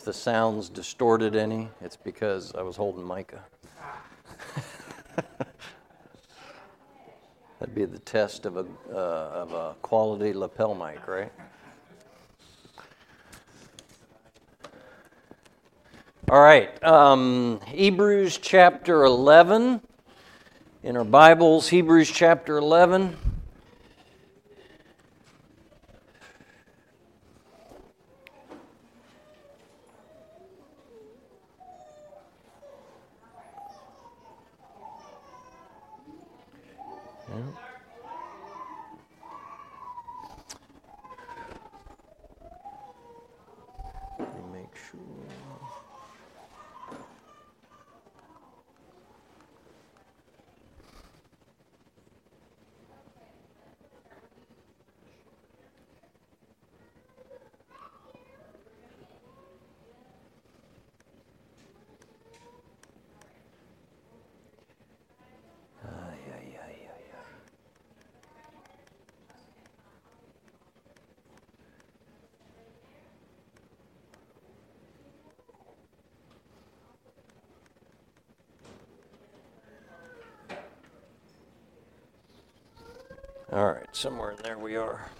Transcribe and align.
if 0.00 0.06
the 0.06 0.12
sound's 0.14 0.70
distorted 0.70 1.36
any, 1.36 1.68
it's 1.82 1.98
because 1.98 2.54
I 2.54 2.62
was 2.62 2.74
holding 2.74 3.04
Micah. 3.04 3.44
That'd 7.58 7.74
be 7.74 7.84
the 7.84 7.98
test 7.98 8.46
of 8.46 8.56
a, 8.56 8.64
uh, 8.90 8.94
of 8.94 9.52
a 9.52 9.74
quality 9.82 10.32
lapel 10.32 10.74
mic, 10.74 11.06
right? 11.06 11.30
All 16.30 16.40
right, 16.40 16.82
um, 16.82 17.60
Hebrews 17.66 18.38
chapter 18.38 19.04
11. 19.04 19.82
In 20.82 20.96
our 20.96 21.04
Bibles, 21.04 21.68
Hebrews 21.68 22.10
chapter 22.10 22.56
11. 22.56 23.18
All 83.52 83.66
right, 83.66 83.88
somewhere 83.90 84.36
there 84.44 84.56
we 84.56 84.76
are. 84.76 85.10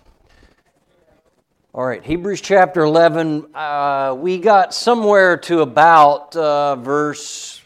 All 1.75 1.85
right, 1.85 2.01
Hebrews 2.01 2.41
chapter 2.41 2.83
11. 2.83 3.53
Uh, 3.53 4.15
we 4.17 4.39
got 4.39 4.73
somewhere 4.73 5.37
to 5.39 5.63
about 5.63 6.37
uh, 6.37 6.77
verse 6.77 7.61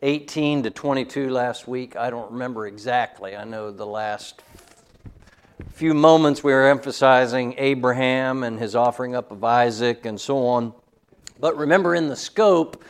18 0.00 0.62
to 0.62 0.70
22 0.70 1.28
last 1.28 1.68
week. 1.68 1.96
I 1.96 2.08
don't 2.08 2.32
remember 2.32 2.66
exactly. 2.66 3.36
I 3.36 3.44
know 3.44 3.70
the 3.70 3.84
last 3.84 4.42
few 5.72 5.92
moments 5.92 6.42
we 6.42 6.54
were 6.54 6.66
emphasizing 6.66 7.54
Abraham 7.58 8.42
and 8.42 8.58
his 8.58 8.74
offering 8.74 9.14
up 9.14 9.30
of 9.32 9.44
Isaac 9.44 10.06
and 10.06 10.18
so 10.18 10.46
on. 10.46 10.72
But 11.38 11.58
remember, 11.58 11.94
in 11.94 12.08
the 12.08 12.16
scope 12.16 12.82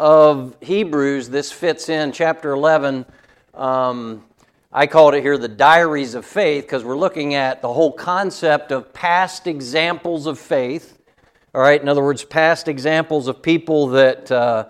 of 0.00 0.56
Hebrews, 0.60 1.28
this 1.28 1.52
fits 1.52 1.88
in 1.88 2.10
chapter 2.10 2.50
11. 2.50 3.06
Um, 3.54 4.24
I 4.72 4.86
called 4.86 5.14
it 5.14 5.22
here 5.22 5.36
the 5.36 5.48
diaries 5.48 6.14
of 6.14 6.24
faith 6.24 6.62
because 6.62 6.84
we're 6.84 6.96
looking 6.96 7.34
at 7.34 7.60
the 7.60 7.72
whole 7.72 7.90
concept 7.90 8.70
of 8.70 8.92
past 8.92 9.48
examples 9.48 10.26
of 10.26 10.38
faith. 10.38 10.96
All 11.52 11.60
right, 11.60 11.82
in 11.82 11.88
other 11.88 12.04
words, 12.04 12.22
past 12.22 12.68
examples 12.68 13.26
of 13.26 13.42
people 13.42 13.88
that 13.88 14.30
uh, 14.30 14.66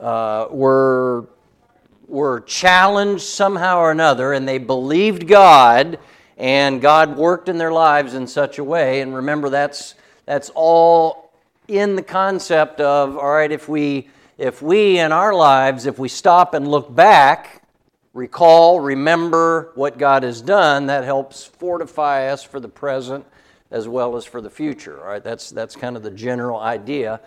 uh, 0.00 0.46
were, 0.52 1.26
were 2.06 2.42
challenged 2.42 3.24
somehow 3.24 3.78
or 3.78 3.90
another 3.90 4.32
and 4.32 4.46
they 4.46 4.58
believed 4.58 5.26
God 5.26 5.98
and 6.38 6.80
God 6.80 7.16
worked 7.16 7.48
in 7.48 7.58
their 7.58 7.72
lives 7.72 8.14
in 8.14 8.28
such 8.28 8.60
a 8.60 8.64
way. 8.64 9.00
And 9.00 9.16
remember, 9.16 9.50
that's, 9.50 9.96
that's 10.26 10.52
all 10.54 11.32
in 11.66 11.96
the 11.96 12.04
concept 12.04 12.80
of, 12.80 13.16
all 13.16 13.32
right, 13.32 13.50
if 13.50 13.68
we, 13.68 14.10
if 14.38 14.62
we 14.62 15.00
in 15.00 15.10
our 15.10 15.34
lives, 15.34 15.86
if 15.86 15.98
we 15.98 16.08
stop 16.08 16.54
and 16.54 16.68
look 16.68 16.94
back, 16.94 17.59
recall, 18.12 18.80
remember 18.80 19.72
what 19.74 19.98
God 19.98 20.22
has 20.22 20.42
done, 20.42 20.86
that 20.86 21.04
helps 21.04 21.44
fortify 21.44 22.28
us 22.28 22.42
for 22.42 22.60
the 22.60 22.68
present 22.68 23.24
as 23.70 23.86
well 23.86 24.16
as 24.16 24.24
for 24.24 24.40
the 24.40 24.50
future. 24.50 25.00
All 25.00 25.06
right, 25.06 25.22
that's, 25.22 25.50
that's 25.50 25.76
kind 25.76 25.96
of 25.96 26.02
the 26.02 26.10
general 26.10 26.58
idea 26.58 27.20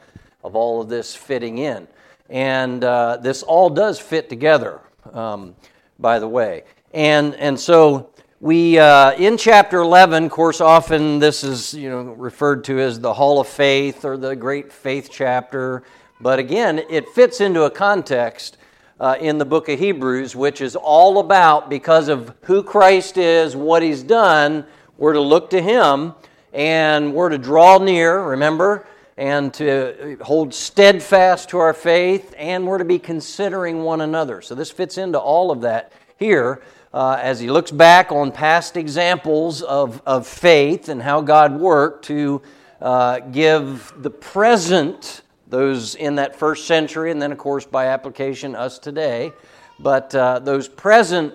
of 0.44 0.56
all 0.56 0.82
of 0.82 0.90
this 0.90 1.16
fitting 1.16 1.58
in. 1.58 1.88
And 2.30 2.84
uh, 2.84 3.18
this 3.18 3.44
all 3.44 3.70
does 3.70 4.00
fit 4.00 4.30
together, 4.30 4.82
um, 5.14 5.56
by 6.00 6.20
the 6.20 6.28
way. 6.28 6.64
And, 6.94 7.36
and 7.36 7.60
so 7.60 8.10
we, 8.40 8.78
uh, 8.78 9.14
in 9.14 9.38
chapter 9.38 9.80
11, 9.80 10.26
of 10.26 10.32
course, 10.32 10.60
often 10.60 11.20
this 11.20 11.46
is 11.46 11.74
you 11.74 11.90
know, 11.90 12.02
referred 12.02 12.66
to 12.66 12.80
as 12.80 13.00
the 13.00 13.14
Hall 13.14 13.40
of 13.40 13.48
Faith 13.48 14.04
or 14.04 14.18
the 14.18 14.36
Great 14.36 14.72
Faith 14.72 15.10
chapter. 15.12 15.84
But 16.20 16.40
again, 16.40 16.80
it 16.90 17.08
fits 17.10 17.40
into 17.40 17.64
a 17.64 17.72
context 17.72 18.58
uh, 19.04 19.18
in 19.20 19.38
the 19.38 19.44
book 19.44 19.68
of 19.68 19.78
Hebrews, 19.78 20.34
which 20.34 20.62
is 20.62 20.78
all 20.78 21.20
about 21.20 21.70
because 21.70 22.08
of 22.08 22.34
who 22.44 22.64
Christ 22.64 23.18
is, 23.18 23.54
what 23.54 23.84
he's 23.84 24.02
done, 24.02 24.66
we're 24.98 25.12
to 25.12 25.20
look 25.20 25.50
to 25.50 25.62
him 25.62 26.14
and 26.54 27.14
we're 27.14 27.28
to 27.28 27.38
draw 27.38 27.80
near, 27.80 28.24
remember, 28.24 28.88
and 29.18 29.54
to 29.56 30.18
hold 30.22 30.54
steadfast 30.54 31.50
to 31.50 31.58
our 31.58 31.74
faith, 31.74 32.34
and 32.38 32.66
we're 32.66 32.78
to 32.78 32.86
be 32.86 32.98
considering 32.98 33.84
one 33.84 34.00
another. 34.00 34.42
So 34.42 34.56
this 34.56 34.72
fits 34.72 34.98
into 34.98 35.20
all 35.20 35.52
of 35.52 35.60
that 35.62 35.92
here. 36.16 36.64
Uh, 36.94 37.20
as 37.22 37.42
he 37.42 37.50
looks 37.50 37.72
back 37.72 38.10
on 38.10 38.32
past 38.32 38.78
examples 38.78 39.64
of, 39.64 40.02
of 40.06 40.26
faith 40.26 40.88
and 40.88 41.02
how 41.02 41.20
God 41.20 41.60
worked 41.60 42.06
to 42.06 42.42
uh, 42.80 43.20
give 43.20 43.92
the 43.98 44.12
present 44.12 45.23
those 45.54 45.96
in 45.96 46.16
that 46.16 46.36
first 46.36 46.66
century, 46.66 47.12
and 47.12 47.22
then, 47.22 47.32
of 47.32 47.38
course, 47.38 47.66
by 47.66 47.86
application, 47.86 48.56
us 48.56 48.80
today. 48.80 49.32
But 49.80 50.14
uh, 50.14 50.40
those 50.40 50.68
present 50.68 51.34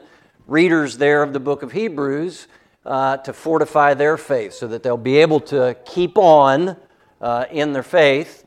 readers 0.48 0.98
there 0.98 1.22
of 1.22 1.32
the 1.32 1.40
book 1.40 1.62
of 1.62 1.72
Hebrews 1.72 2.48
uh, 2.84 3.18
to 3.18 3.32
fortify 3.32 3.94
their 3.94 4.16
faith 4.16 4.54
so 4.54 4.66
that 4.68 4.82
they'll 4.82 4.96
be 4.96 5.18
able 5.18 5.40
to 5.40 5.76
keep 5.84 6.18
on 6.18 6.76
uh, 7.20 7.44
in 7.50 7.72
their 7.72 7.82
faith 7.82 8.44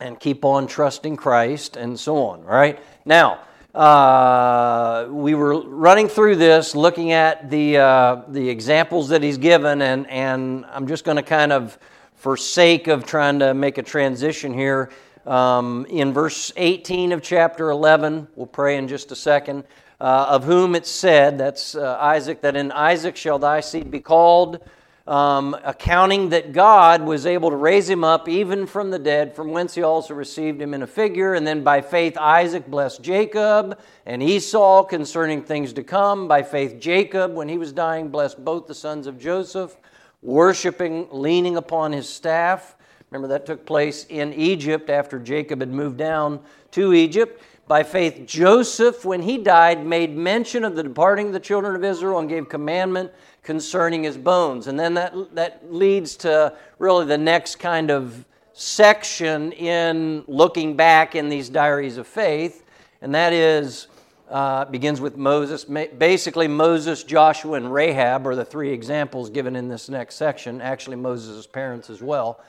and 0.00 0.20
keep 0.20 0.44
on 0.44 0.66
trusting 0.66 1.16
Christ 1.16 1.76
and 1.76 1.98
so 1.98 2.18
on, 2.18 2.42
right? 2.44 2.78
Now, 3.04 3.40
uh, 3.74 5.06
we 5.08 5.34
were 5.34 5.60
running 5.60 6.08
through 6.08 6.36
this, 6.36 6.74
looking 6.74 7.12
at 7.12 7.48
the, 7.48 7.78
uh, 7.78 8.22
the 8.28 8.48
examples 8.48 9.08
that 9.10 9.22
he's 9.22 9.38
given, 9.38 9.80
and, 9.80 10.06
and 10.08 10.66
I'm 10.66 10.86
just 10.86 11.04
going 11.04 11.16
to 11.16 11.22
kind 11.22 11.52
of 11.52 11.78
for 12.20 12.36
sake 12.36 12.86
of 12.86 13.06
trying 13.06 13.38
to 13.38 13.54
make 13.54 13.78
a 13.78 13.82
transition 13.82 14.52
here, 14.52 14.90
um, 15.24 15.86
in 15.88 16.12
verse 16.12 16.52
18 16.54 17.12
of 17.12 17.22
chapter 17.22 17.70
11, 17.70 18.28
we'll 18.36 18.46
pray 18.46 18.76
in 18.76 18.88
just 18.88 19.10
a 19.10 19.16
second, 19.16 19.64
uh, 20.02 20.26
of 20.28 20.44
whom 20.44 20.74
it 20.74 20.86
said, 20.86 21.38
that's 21.38 21.74
uh, 21.74 21.96
Isaac, 21.98 22.42
that 22.42 22.56
in 22.56 22.72
Isaac 22.72 23.16
shall 23.16 23.38
thy 23.38 23.60
seed 23.60 23.90
be 23.90 24.00
called, 24.00 24.60
um, 25.06 25.56
accounting 25.64 26.28
that 26.28 26.52
God 26.52 27.00
was 27.00 27.24
able 27.24 27.48
to 27.48 27.56
raise 27.56 27.88
him 27.88 28.04
up 28.04 28.28
even 28.28 28.66
from 28.66 28.90
the 28.90 28.98
dead, 28.98 29.34
from 29.34 29.52
whence 29.52 29.74
he 29.74 29.82
also 29.82 30.12
received 30.12 30.60
him 30.60 30.74
in 30.74 30.82
a 30.82 30.86
figure. 30.86 31.32
And 31.32 31.46
then 31.46 31.64
by 31.64 31.80
faith, 31.80 32.18
Isaac 32.18 32.66
blessed 32.66 33.00
Jacob 33.00 33.80
and 34.04 34.22
Esau 34.22 34.84
concerning 34.84 35.42
things 35.42 35.72
to 35.72 35.82
come. 35.82 36.28
By 36.28 36.42
faith, 36.42 36.80
Jacob, 36.80 37.32
when 37.32 37.48
he 37.48 37.56
was 37.56 37.72
dying, 37.72 38.10
blessed 38.10 38.44
both 38.44 38.66
the 38.66 38.74
sons 38.74 39.06
of 39.06 39.18
Joseph 39.18 39.74
worshiping, 40.22 41.08
leaning 41.10 41.56
upon 41.56 41.92
his 41.92 42.08
staff. 42.08 42.76
Remember, 43.10 43.28
that 43.28 43.46
took 43.46 43.66
place 43.66 44.06
in 44.08 44.32
Egypt 44.32 44.90
after 44.90 45.18
Jacob 45.18 45.60
had 45.60 45.70
moved 45.70 45.96
down 45.96 46.40
to 46.72 46.92
Egypt. 46.92 47.42
By 47.66 47.82
faith, 47.82 48.26
Joseph, 48.26 49.04
when 49.04 49.22
he 49.22 49.38
died, 49.38 49.86
made 49.86 50.16
mention 50.16 50.64
of 50.64 50.74
the 50.74 50.82
departing 50.82 51.28
of 51.28 51.32
the 51.32 51.40
children 51.40 51.76
of 51.76 51.84
Israel 51.84 52.18
and 52.18 52.28
gave 52.28 52.48
commandment 52.48 53.12
concerning 53.42 54.02
his 54.02 54.16
bones. 54.16 54.66
And 54.66 54.78
then 54.78 54.94
that, 54.94 55.34
that 55.34 55.72
leads 55.72 56.16
to 56.16 56.56
really 56.78 57.06
the 57.06 57.18
next 57.18 57.56
kind 57.56 57.90
of 57.90 58.24
section 58.52 59.52
in 59.52 60.24
looking 60.26 60.76
back 60.76 61.14
in 61.14 61.28
these 61.28 61.48
diaries 61.48 61.96
of 61.96 62.06
faith, 62.06 62.64
and 63.00 63.14
that 63.14 63.32
is 63.32 63.86
uh, 64.30 64.64
begins 64.66 65.00
with 65.00 65.16
Moses. 65.16 65.64
Basically, 65.64 66.46
Moses, 66.46 67.02
Joshua, 67.02 67.54
and 67.54 67.72
Rahab 67.72 68.26
are 68.26 68.36
the 68.36 68.44
three 68.44 68.70
examples 68.70 69.28
given 69.28 69.56
in 69.56 69.68
this 69.68 69.88
next 69.88 70.14
section. 70.14 70.60
Actually, 70.60 70.96
Moses' 70.96 71.46
parents 71.46 71.90
as 71.90 72.00
well. 72.00 72.40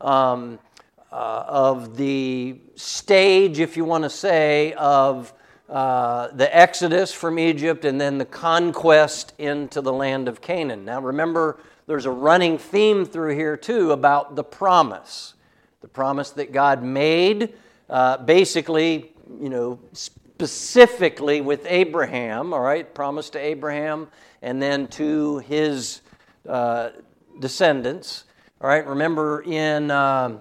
Um, 0.00 0.58
uh, 1.10 1.44
of 1.48 1.96
the 1.96 2.56
stage, 2.76 3.58
if 3.58 3.76
you 3.76 3.84
want 3.84 4.04
to 4.04 4.10
say, 4.10 4.74
of 4.74 5.32
uh, 5.68 6.28
the 6.28 6.54
exodus 6.56 7.12
from 7.12 7.38
Egypt 7.38 7.84
and 7.84 8.00
then 8.00 8.18
the 8.18 8.24
conquest 8.24 9.32
into 9.38 9.80
the 9.80 9.92
land 9.92 10.28
of 10.28 10.40
Canaan. 10.40 10.84
Now, 10.84 11.00
remember, 11.00 11.58
there's 11.86 12.06
a 12.06 12.10
running 12.10 12.58
theme 12.58 13.04
through 13.04 13.34
here, 13.34 13.56
too, 13.56 13.92
about 13.92 14.36
the 14.36 14.44
promise. 14.44 15.34
The 15.80 15.88
promise 15.88 16.30
that 16.32 16.52
God 16.52 16.82
made, 16.82 17.54
uh, 17.88 18.18
basically, 18.18 19.12
you 19.40 19.48
know, 19.48 19.78
specifically 20.40 21.42
with 21.42 21.66
Abraham, 21.68 22.54
all 22.54 22.62
right, 22.62 22.94
promise 22.94 23.28
to 23.28 23.38
Abraham, 23.38 24.08
and 24.40 24.62
then 24.62 24.86
to 24.86 25.40
his 25.40 26.00
uh, 26.48 26.88
descendants. 27.40 28.24
All 28.62 28.68
right, 28.68 28.86
remember 28.86 29.42
in. 29.42 29.90
Uh, 29.90 30.40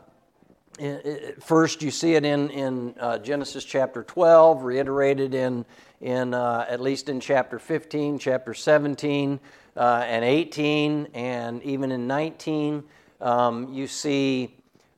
First, 1.41 1.81
you 1.81 1.91
see 1.91 2.13
it 2.13 2.23
in, 2.23 2.49
in 2.51 2.95
uh, 3.01 3.17
Genesis 3.17 3.65
chapter 3.65 4.01
12, 4.01 4.63
reiterated 4.63 5.33
in, 5.33 5.65
in 5.99 6.33
uh, 6.33 6.65
at 6.69 6.79
least 6.79 7.09
in 7.09 7.19
chapter 7.19 7.59
15, 7.59 8.17
chapter 8.17 8.53
17, 8.53 9.41
uh, 9.75 10.03
and 10.07 10.23
18, 10.23 11.09
and 11.13 11.61
even 11.63 11.91
in 11.91 12.07
19. 12.07 12.85
Um, 13.19 13.73
you 13.73 13.87
see 13.87 14.55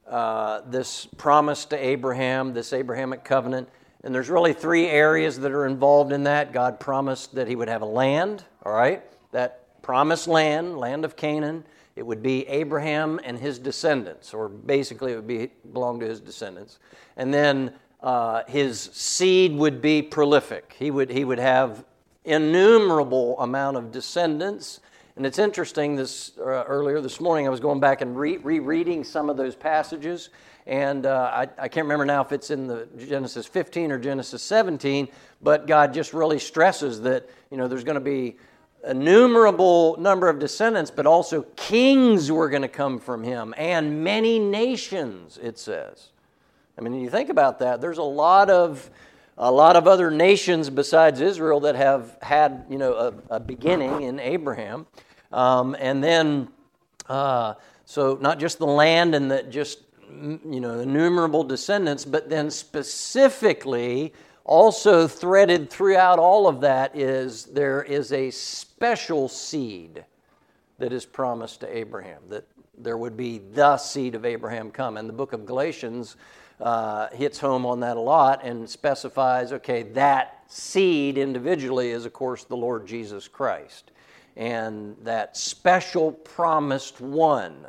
uh, 0.07 0.61
this 0.67 1.07
promise 1.17 1.65
to 1.65 1.83
Abraham, 1.83 2.53
this 2.53 2.73
Abrahamic 2.73 3.23
covenant. 3.23 3.67
And 4.03 4.15
there's 4.15 4.29
really 4.29 4.53
three 4.53 4.87
areas 4.87 5.39
that 5.39 5.51
are 5.51 5.65
involved 5.65 6.11
in 6.11 6.23
that. 6.23 6.53
God 6.53 6.79
promised 6.79 7.35
that 7.35 7.47
he 7.47 7.55
would 7.55 7.69
have 7.69 7.81
a 7.81 7.85
land, 7.85 8.43
all 8.65 8.73
right? 8.73 9.03
That 9.31 9.81
promised 9.83 10.27
land, 10.27 10.77
land 10.77 11.05
of 11.05 11.15
Canaan. 11.15 11.63
It 11.95 12.05
would 12.05 12.23
be 12.23 12.47
Abraham 12.47 13.19
and 13.23 13.37
his 13.37 13.59
descendants, 13.59 14.33
or 14.33 14.49
basically 14.49 15.11
it 15.11 15.15
would 15.15 15.27
be 15.27 15.51
belong 15.71 15.99
to 15.99 16.07
his 16.07 16.19
descendants. 16.19 16.79
And 17.17 17.33
then 17.33 17.73
uh, 18.01 18.43
his 18.47 18.79
seed 18.79 19.55
would 19.55 19.81
be 19.81 20.01
prolific. 20.01 20.75
He 20.79 20.89
would, 20.89 21.11
he 21.11 21.23
would 21.23 21.39
have 21.39 21.85
innumerable 22.25 23.39
amount 23.39 23.77
of 23.77 23.91
descendants. 23.91 24.79
And 25.15 25.25
it's 25.25 25.37
interesting, 25.37 25.95
this 25.95 26.31
uh, 26.39 26.63
earlier 26.65 27.01
this 27.01 27.19
morning, 27.19 27.45
I 27.45 27.49
was 27.49 27.59
going 27.59 27.79
back 27.79 28.01
and 28.01 28.17
re- 28.17 28.37
rereading 28.37 29.03
some 29.03 29.29
of 29.29 29.37
those 29.37 29.55
passages, 29.55 30.29
and 30.67 31.05
uh, 31.05 31.31
I, 31.33 31.41
I, 31.57 31.67
can't 31.67 31.85
remember 31.85 32.05
now 32.05 32.21
if 32.21 32.31
it's 32.31 32.51
in 32.51 32.67
the 32.67 32.87
Genesis 32.97 33.47
15 33.47 33.91
or 33.91 33.99
Genesis 33.99 34.43
17, 34.43 35.07
but 35.41 35.65
God 35.65 35.93
just 35.93 36.13
really 36.13 36.39
stresses 36.39 37.01
that 37.01 37.29
you 37.49 37.57
know 37.57 37.67
there's 37.67 37.83
going 37.83 37.95
to 37.95 37.99
be 37.99 38.37
innumerable 38.87 39.97
number 39.97 40.29
of 40.29 40.39
descendants, 40.39 40.91
but 40.91 41.05
also 41.05 41.43
kings 41.55 42.31
were 42.31 42.49
going 42.49 42.61
to 42.61 42.67
come 42.67 42.99
from 42.99 43.23
him, 43.23 43.53
and 43.57 44.03
many 44.03 44.39
nations, 44.39 45.39
it 45.41 45.57
says. 45.57 46.09
I 46.77 46.81
mean, 46.81 46.99
you 46.99 47.09
think 47.09 47.29
about 47.29 47.59
that, 47.59 47.81
there's 47.81 47.97
a 47.97 48.03
lot 48.03 48.49
of 48.49 48.89
a 49.37 49.51
lot 49.51 49.75
of 49.75 49.87
other 49.87 50.11
nations 50.11 50.69
besides 50.69 51.19
Israel 51.19 51.61
that 51.61 51.75
have 51.75 52.17
had, 52.21 52.65
you 52.69 52.77
know, 52.77 52.93
a, 52.93 53.35
a 53.35 53.39
beginning 53.39 54.03
in 54.03 54.19
Abraham. 54.19 54.85
Um, 55.31 55.75
and 55.79 56.03
then, 56.03 56.49
uh, 57.09 57.55
so 57.85 58.19
not 58.21 58.39
just 58.39 58.59
the 58.59 58.67
land 58.67 59.15
and 59.15 59.31
the 59.31 59.43
just, 59.43 59.79
you 60.49 60.59
know, 60.59 60.79
innumerable 60.79 61.43
descendants, 61.43 62.05
but 62.05 62.29
then 62.29 62.49
specifically 62.49 64.13
also, 64.43 65.07
threaded 65.07 65.69
throughout 65.69 66.17
all 66.19 66.47
of 66.47 66.61
that 66.61 66.95
is 66.95 67.45
there 67.45 67.83
is 67.83 68.11
a 68.11 68.31
special 68.31 69.29
seed 69.29 70.03
that 70.79 70.91
is 70.91 71.05
promised 71.05 71.59
to 71.61 71.77
Abraham, 71.77 72.21
that 72.29 72.45
there 72.77 72.97
would 72.97 73.15
be 73.15 73.37
the 73.37 73.77
seed 73.77 74.15
of 74.15 74.25
Abraham 74.25 74.71
come. 74.71 74.97
And 74.97 75.07
the 75.07 75.13
book 75.13 75.33
of 75.33 75.45
Galatians 75.45 76.15
uh, 76.59 77.09
hits 77.09 77.37
home 77.37 77.65
on 77.65 77.79
that 77.81 77.97
a 77.97 77.99
lot 78.01 78.43
and 78.43 78.67
specifies 78.67 79.51
okay, 79.53 79.83
that 79.83 80.43
seed 80.47 81.17
individually 81.19 81.91
is, 81.91 82.05
of 82.05 82.13
course, 82.13 82.43
the 82.43 82.57
Lord 82.57 82.87
Jesus 82.87 83.27
Christ. 83.27 83.91
And 84.35 84.95
that 85.03 85.37
special 85.37 86.13
promised 86.13 86.99
one. 86.99 87.67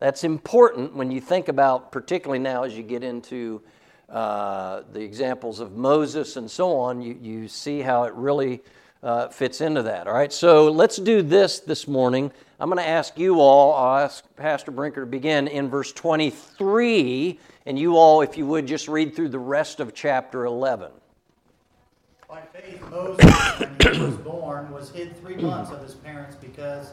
That's 0.00 0.24
important 0.24 0.94
when 0.94 1.10
you 1.10 1.20
think 1.20 1.48
about, 1.48 1.92
particularly 1.92 2.38
now 2.38 2.62
as 2.62 2.74
you 2.74 2.82
get 2.82 3.04
into 3.04 3.60
uh, 4.08 4.82
the 4.92 5.00
examples 5.00 5.60
of 5.60 5.72
Moses 5.72 6.36
and 6.36 6.50
so 6.50 6.74
on, 6.78 7.02
you, 7.02 7.18
you 7.20 7.48
see 7.48 7.80
how 7.80 8.04
it 8.04 8.14
really 8.14 8.62
uh, 9.02 9.28
fits 9.28 9.60
into 9.60 9.82
that. 9.82 10.06
All 10.06 10.14
right, 10.14 10.32
so 10.32 10.70
let's 10.70 10.96
do 10.96 11.20
this 11.20 11.60
this 11.60 11.86
morning. 11.86 12.32
I'm 12.58 12.70
going 12.70 12.82
to 12.82 12.88
ask 12.88 13.18
you 13.18 13.40
all, 13.40 13.74
I'll 13.74 14.04
ask 14.04 14.24
Pastor 14.36 14.70
Brinker 14.70 15.02
to 15.02 15.06
begin 15.06 15.46
in 15.48 15.68
verse 15.68 15.92
23, 15.92 17.38
and 17.66 17.78
you 17.78 17.96
all, 17.98 18.22
if 18.22 18.38
you 18.38 18.46
would, 18.46 18.66
just 18.66 18.88
read 18.88 19.14
through 19.14 19.28
the 19.28 19.38
rest 19.38 19.80
of 19.80 19.92
chapter 19.92 20.46
11. 20.46 20.92
By 22.26 22.40
faith, 22.40 22.80
Moses, 22.90 23.24
when 23.60 23.94
he 23.94 24.00
was 24.00 24.16
born, 24.16 24.70
was 24.70 24.90
hid 24.90 25.14
three 25.18 25.36
months 25.36 25.70
of 25.70 25.82
his 25.82 25.94
parents 25.94 26.36
because 26.36 26.92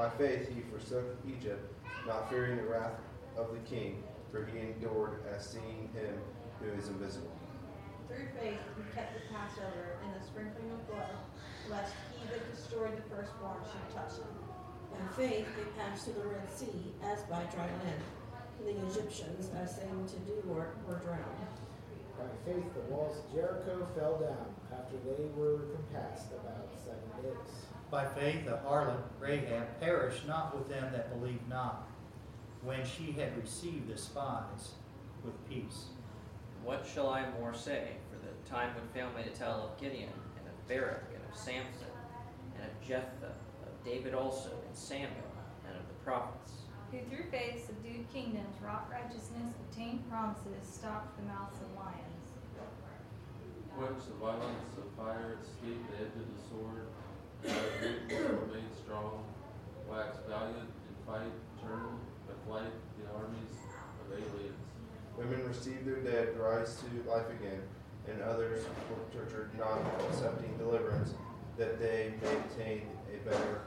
By 0.00 0.08
faith 0.16 0.48
he 0.48 0.64
forsook 0.72 1.04
Egypt, 1.28 1.60
not 2.08 2.30
fearing 2.30 2.56
the 2.56 2.62
wrath 2.62 2.96
of 3.36 3.52
the 3.52 3.60
king, 3.68 4.02
for 4.32 4.46
he 4.46 4.58
endured 4.72 5.20
as 5.28 5.44
seeing 5.44 5.92
him 5.92 6.16
who 6.56 6.72
is 6.72 6.88
invisible. 6.88 7.36
Through 8.08 8.32
faith 8.32 8.64
he 8.80 8.96
kept 8.96 9.12
the 9.12 9.28
Passover 9.28 10.00
and 10.00 10.16
the 10.16 10.24
sprinkling 10.24 10.72
of 10.72 10.88
blood, 10.88 11.20
lest 11.68 11.92
he 12.16 12.24
that 12.32 12.40
destroyed 12.48 12.96
the 12.96 13.04
firstborn 13.14 13.60
should 13.68 13.92
touch 13.92 14.16
him. 14.16 14.32
By 14.88 15.04
faith 15.20 15.46
they 15.52 15.68
passed 15.76 16.06
through 16.06 16.16
the 16.24 16.28
Red 16.32 16.48
Sea 16.48 16.96
as 17.04 17.20
by 17.28 17.44
dry 17.52 17.68
land, 17.68 18.00
and 18.56 18.68
the 18.72 18.80
Egyptians, 18.88 19.52
as 19.52 19.76
they 19.76 19.84
went 19.84 20.08
to 20.16 20.20
do 20.24 20.40
work, 20.48 20.80
were 20.88 20.96
drowned. 21.04 21.44
By 22.16 22.24
faith 22.48 22.72
the 22.72 22.88
walls 22.88 23.20
of 23.20 23.34
Jericho 23.36 23.86
fell 23.94 24.16
down 24.16 24.48
after 24.72 24.96
they 25.04 25.28
were 25.36 25.76
compassed 25.76 26.32
about 26.32 26.72
seven 26.80 27.04
days. 27.20 27.69
By 27.90 28.06
faith 28.06 28.44
the 28.44 28.52
harlot 28.52 29.02
Rahab 29.18 29.80
perished 29.80 30.24
not 30.24 30.56
with 30.56 30.68
them 30.68 30.92
that 30.92 31.18
believed 31.18 31.48
not, 31.48 31.88
when 32.62 32.84
she 32.84 33.10
had 33.12 33.36
received 33.36 33.88
the 33.88 33.98
spies 33.98 34.74
with 35.24 35.48
peace. 35.48 35.86
What 36.62 36.86
shall 36.86 37.08
I 37.08 37.28
more 37.40 37.52
say? 37.52 37.96
For 38.08 38.18
the 38.24 38.48
time 38.48 38.76
would 38.76 38.88
fail 38.94 39.10
me 39.16 39.24
to 39.24 39.36
tell 39.36 39.64
of 39.64 39.80
Gideon, 39.80 40.12
and 40.38 40.46
of 40.46 40.68
Barak, 40.68 41.02
and 41.12 41.22
of 41.28 41.36
Samson, 41.36 41.90
and 42.54 42.64
of 42.64 42.86
Jephthah, 42.86 43.34
of 43.66 43.84
David 43.84 44.14
also, 44.14 44.50
and 44.68 44.76
Samuel, 44.76 45.34
and 45.66 45.74
of 45.74 45.88
the 45.88 46.04
prophets. 46.04 46.52
Who 46.92 46.98
through 47.08 47.30
faith 47.30 47.66
subdued 47.66 48.06
kingdoms, 48.12 48.54
wrought 48.62 48.88
righteousness, 48.88 49.54
obtained 49.66 50.08
promises, 50.08 50.62
stopped 50.62 51.16
the 51.16 51.24
mouths 51.24 51.58
of 51.58 51.74
lions. 51.74 52.06
Quenched 53.76 54.06
the 54.06 54.14
violence 54.14 54.76
of 54.78 54.86
fire, 54.96 55.38
escaped 55.42 55.90
the 55.90 55.96
edge 56.04 56.14
of 56.14 56.26
the 56.26 56.40
sword, 56.50 56.86
by 57.46 58.60
strong, 58.84 59.24
waxed 59.88 60.20
valiant 60.28 60.58
in 60.58 60.94
fight, 61.06 61.32
turned 61.62 62.00
by 62.26 62.34
flight 62.46 62.72
the 62.98 63.06
armies 63.14 63.54
of 64.00 64.12
aliens. 64.12 64.56
Women 65.16 65.46
received 65.48 65.86
their 65.86 65.96
dead, 65.96 66.38
rise 66.38 66.76
to 66.82 67.10
life 67.10 67.28
again, 67.30 67.62
and 68.08 68.22
others 68.22 68.64
were 68.88 69.20
tortured, 69.20 69.50
not 69.58 69.78
accepting 70.08 70.56
deliverance, 70.58 71.14
that 71.58 71.78
they 71.78 72.14
may 72.22 72.32
obtain 72.32 72.82
a 73.14 73.28
better 73.28 73.62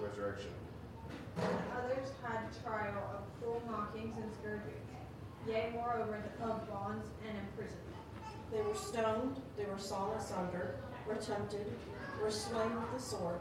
resurrection. 0.00 0.50
And 1.36 1.48
others 1.76 2.10
had 2.22 2.46
trial 2.62 3.02
of 3.14 3.40
cruel 3.40 3.62
mockings 3.68 4.16
and 4.16 4.30
scourgings, 4.34 4.90
yea, 5.48 5.70
moreover, 5.74 6.22
of 6.42 6.70
bonds 6.70 7.08
and 7.26 7.36
imprisonment. 7.38 7.80
They 8.52 8.60
were 8.60 8.74
stoned, 8.74 9.40
they 9.56 9.64
were 9.64 9.78
sawn 9.78 10.16
asunder, 10.16 10.76
were 11.08 11.16
tempted, 11.16 11.72
were 12.24 12.30
slain 12.30 12.74
with 12.74 12.90
the 12.96 13.02
sword. 13.02 13.38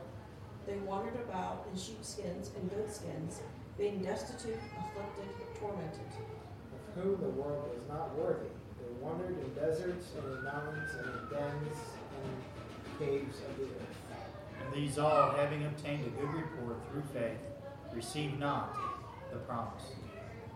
They 0.67 0.75
wandered 0.79 1.15
about 1.15 1.65
in 1.71 1.79
sheepskins 1.79 2.51
and 2.57 2.69
goatskins, 2.69 3.39
being 3.77 4.03
destitute, 4.03 4.59
afflicted, 4.77 5.31
tormented 5.57 6.01
Of 6.97 7.03
whom 7.03 7.21
the 7.21 7.29
world 7.29 7.69
was 7.71 7.87
not 7.87 8.13
worthy. 8.17 8.51
They 8.79 8.91
wandered 8.99 9.37
in 9.39 9.53
deserts 9.53 10.07
and 10.17 10.37
in 10.37 10.43
mountains 10.43 10.91
and 10.97 11.07
in 11.07 11.29
dens 11.31 11.77
and 12.19 12.99
caves 12.99 13.37
of 13.49 13.57
the 13.57 13.63
earth. 13.63 13.97
And 14.65 14.73
these 14.73 14.97
all, 14.97 15.31
having 15.31 15.65
obtained 15.65 16.05
a 16.05 16.09
good 16.19 16.33
report 16.33 16.75
through 16.91 17.03
faith, 17.13 17.39
received 17.93 18.37
not 18.37 18.77
the 19.31 19.39
promise. 19.39 19.93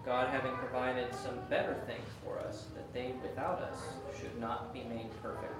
God 0.05 0.29
having 0.29 0.53
provided 0.53 1.15
some 1.15 1.39
better 1.49 1.77
things 1.85 2.07
for 2.25 2.39
us, 2.39 2.65
that 2.75 2.93
they 2.93 3.13
without 3.21 3.61
us 3.61 3.79
should 4.19 4.37
not 4.37 4.73
be 4.73 4.83
made 4.83 5.09
perfect. 5.23 5.53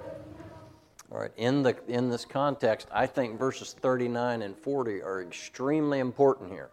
All 1.10 1.18
right, 1.18 1.32
in, 1.38 1.62
the, 1.62 1.74
in 1.88 2.10
this 2.10 2.26
context, 2.26 2.86
I 2.92 3.06
think 3.06 3.38
verses 3.38 3.74
39 3.80 4.42
and 4.42 4.56
40 4.56 5.02
are 5.02 5.22
extremely 5.22 6.00
important 6.00 6.50
here. 6.50 6.68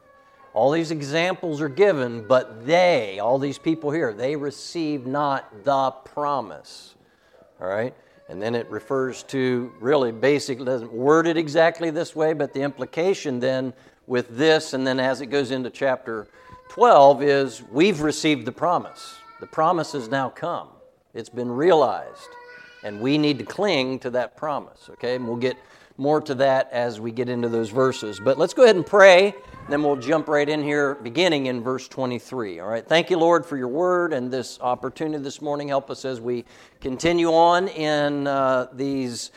All 0.53 0.71
these 0.71 0.91
examples 0.91 1.61
are 1.61 1.69
given, 1.69 2.27
but 2.27 2.65
they, 2.65 3.19
all 3.19 3.39
these 3.39 3.57
people 3.57 3.91
here, 3.91 4.13
they 4.13 4.35
received 4.35 5.07
not 5.07 5.63
the 5.63 5.91
promise. 5.91 6.95
All 7.61 7.67
right? 7.67 7.93
And 8.27 8.41
then 8.41 8.55
it 8.55 8.69
refers 8.69 9.23
to 9.23 9.71
really 9.79 10.11
basic, 10.11 10.63
doesn't 10.63 10.91
word 10.91 11.27
it 11.27 11.37
exactly 11.37 11.89
this 11.89 12.15
way, 12.15 12.33
but 12.33 12.53
the 12.53 12.61
implication 12.61 13.39
then 13.39 13.73
with 14.07 14.35
this, 14.35 14.73
and 14.73 14.85
then 14.85 14.99
as 14.99 15.21
it 15.21 15.27
goes 15.27 15.51
into 15.51 15.69
chapter 15.69 16.27
12, 16.69 17.23
is 17.23 17.63
we've 17.71 18.01
received 18.01 18.45
the 18.45 18.51
promise. 18.51 19.15
The 19.39 19.47
promise 19.47 19.93
has 19.93 20.09
now 20.09 20.29
come, 20.29 20.69
it's 21.13 21.29
been 21.29 21.51
realized, 21.51 22.29
and 22.85 23.01
we 23.01 23.17
need 23.17 23.39
to 23.39 23.45
cling 23.45 23.97
to 23.97 24.11
that 24.11 24.37
promise, 24.37 24.89
okay? 24.91 25.15
And 25.15 25.27
we'll 25.27 25.37
get 25.37 25.57
more 25.97 26.21
to 26.21 26.35
that 26.35 26.71
as 26.71 26.99
we 26.99 27.11
get 27.11 27.29
into 27.29 27.49
those 27.49 27.71
verses. 27.71 28.19
But 28.19 28.37
let's 28.37 28.53
go 28.53 28.63
ahead 28.63 28.75
and 28.75 28.85
pray, 28.85 29.29
and 29.29 29.69
then 29.69 29.81
we'll 29.81 29.95
jump 29.95 30.27
right 30.27 30.47
in 30.47 30.61
here, 30.61 30.93
beginning 30.93 31.47
in 31.47 31.63
verse 31.63 31.87
23. 31.87 32.59
All 32.59 32.67
right, 32.67 32.87
thank 32.87 33.09
you, 33.09 33.17
Lord, 33.17 33.43
for 33.43 33.57
your 33.57 33.69
word 33.69 34.13
and 34.13 34.31
this 34.31 34.59
opportunity 34.61 35.23
this 35.23 35.41
morning. 35.41 35.69
Help 35.69 35.89
us 35.89 36.05
as 36.05 36.21
we 36.21 36.45
continue 36.79 37.33
on 37.33 37.69
in 37.69 38.27
uh, 38.27 38.67
these 38.71 39.31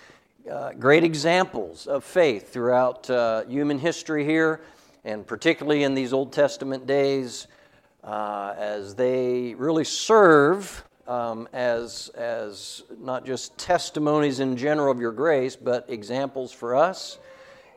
uh, 0.50 0.72
great 0.72 1.02
examples 1.02 1.86
of 1.86 2.04
faith 2.04 2.52
throughout 2.52 3.08
uh, 3.08 3.44
human 3.46 3.78
history 3.78 4.26
here, 4.26 4.60
and 5.06 5.26
particularly 5.26 5.84
in 5.84 5.94
these 5.94 6.12
Old 6.12 6.34
Testament 6.34 6.86
days, 6.86 7.46
uh, 8.04 8.52
as 8.58 8.94
they 8.94 9.54
really 9.54 9.84
serve 9.84 10.84
um, 11.08 11.48
as, 11.54 12.10
as 12.10 12.82
not 13.00 13.24
just 13.24 13.56
testimonies 13.56 14.40
in 14.40 14.56
general 14.56 14.92
of 14.92 15.00
your 15.00 15.10
grace, 15.10 15.56
but 15.56 15.86
examples 15.88 16.52
for 16.52 16.76
us. 16.76 17.18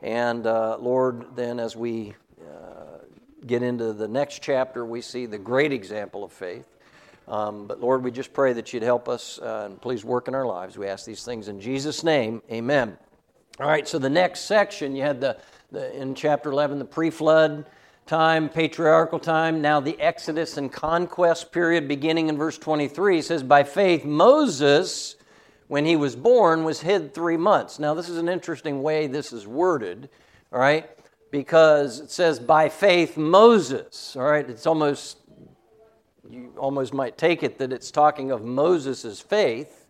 And 0.02 0.46
uh, 0.46 0.76
Lord, 0.78 1.34
then 1.34 1.58
as 1.58 1.74
we 1.74 2.14
uh, 2.40 2.98
get 3.46 3.62
into 3.62 3.94
the 3.94 4.06
next 4.06 4.42
chapter, 4.42 4.84
we 4.84 5.00
see 5.00 5.26
the 5.26 5.38
great 5.38 5.72
example 5.72 6.22
of 6.22 6.32
faith. 6.32 6.68
Um, 7.26 7.66
but 7.66 7.80
Lord, 7.80 8.04
we 8.04 8.10
just 8.10 8.34
pray 8.34 8.52
that 8.52 8.72
you'd 8.72 8.82
help 8.82 9.08
us 9.08 9.38
uh, 9.38 9.62
and 9.66 9.80
please 9.80 10.04
work 10.04 10.28
in 10.28 10.34
our 10.34 10.46
lives. 10.46 10.76
We 10.76 10.86
ask 10.86 11.06
these 11.06 11.24
things 11.24 11.48
in 11.48 11.60
Jesus' 11.60 12.04
name. 12.04 12.42
Amen. 12.50 12.98
All 13.60 13.68
right, 13.68 13.86
so 13.86 13.98
the 13.98 14.10
next 14.10 14.40
section, 14.40 14.94
you 14.94 15.02
had 15.02 15.20
the, 15.20 15.38
the 15.70 15.94
in 15.98 16.14
chapter 16.14 16.50
11, 16.50 16.78
the 16.78 16.84
pre 16.84 17.10
flood 17.10 17.64
time, 18.06 18.48
patriarchal 18.48 19.18
time, 19.18 19.62
now 19.62 19.80
the 19.80 19.98
Exodus 20.00 20.56
and 20.56 20.72
conquest 20.72 21.52
period 21.52 21.88
beginning 21.88 22.28
in 22.28 22.36
verse 22.36 22.58
23 22.58 23.22
says, 23.22 23.42
By 23.42 23.62
faith, 23.64 24.04
Moses, 24.04 25.16
when 25.68 25.84
he 25.84 25.96
was 25.96 26.16
born, 26.16 26.64
was 26.64 26.80
hid 26.80 27.14
three 27.14 27.36
months. 27.36 27.78
Now, 27.78 27.94
this 27.94 28.08
is 28.08 28.18
an 28.18 28.28
interesting 28.28 28.82
way 28.82 29.06
this 29.06 29.32
is 29.32 29.46
worded, 29.46 30.08
all 30.52 30.58
right, 30.58 30.90
because 31.30 32.00
it 32.00 32.10
says, 32.10 32.38
By 32.38 32.68
faith, 32.68 33.16
Moses, 33.16 34.16
all 34.16 34.24
right, 34.24 34.48
it's 34.48 34.66
almost, 34.66 35.18
you 36.28 36.52
almost 36.58 36.92
might 36.92 37.16
take 37.16 37.42
it 37.42 37.58
that 37.58 37.72
it's 37.72 37.90
talking 37.90 38.30
of 38.30 38.44
Moses' 38.44 39.20
faith. 39.20 39.86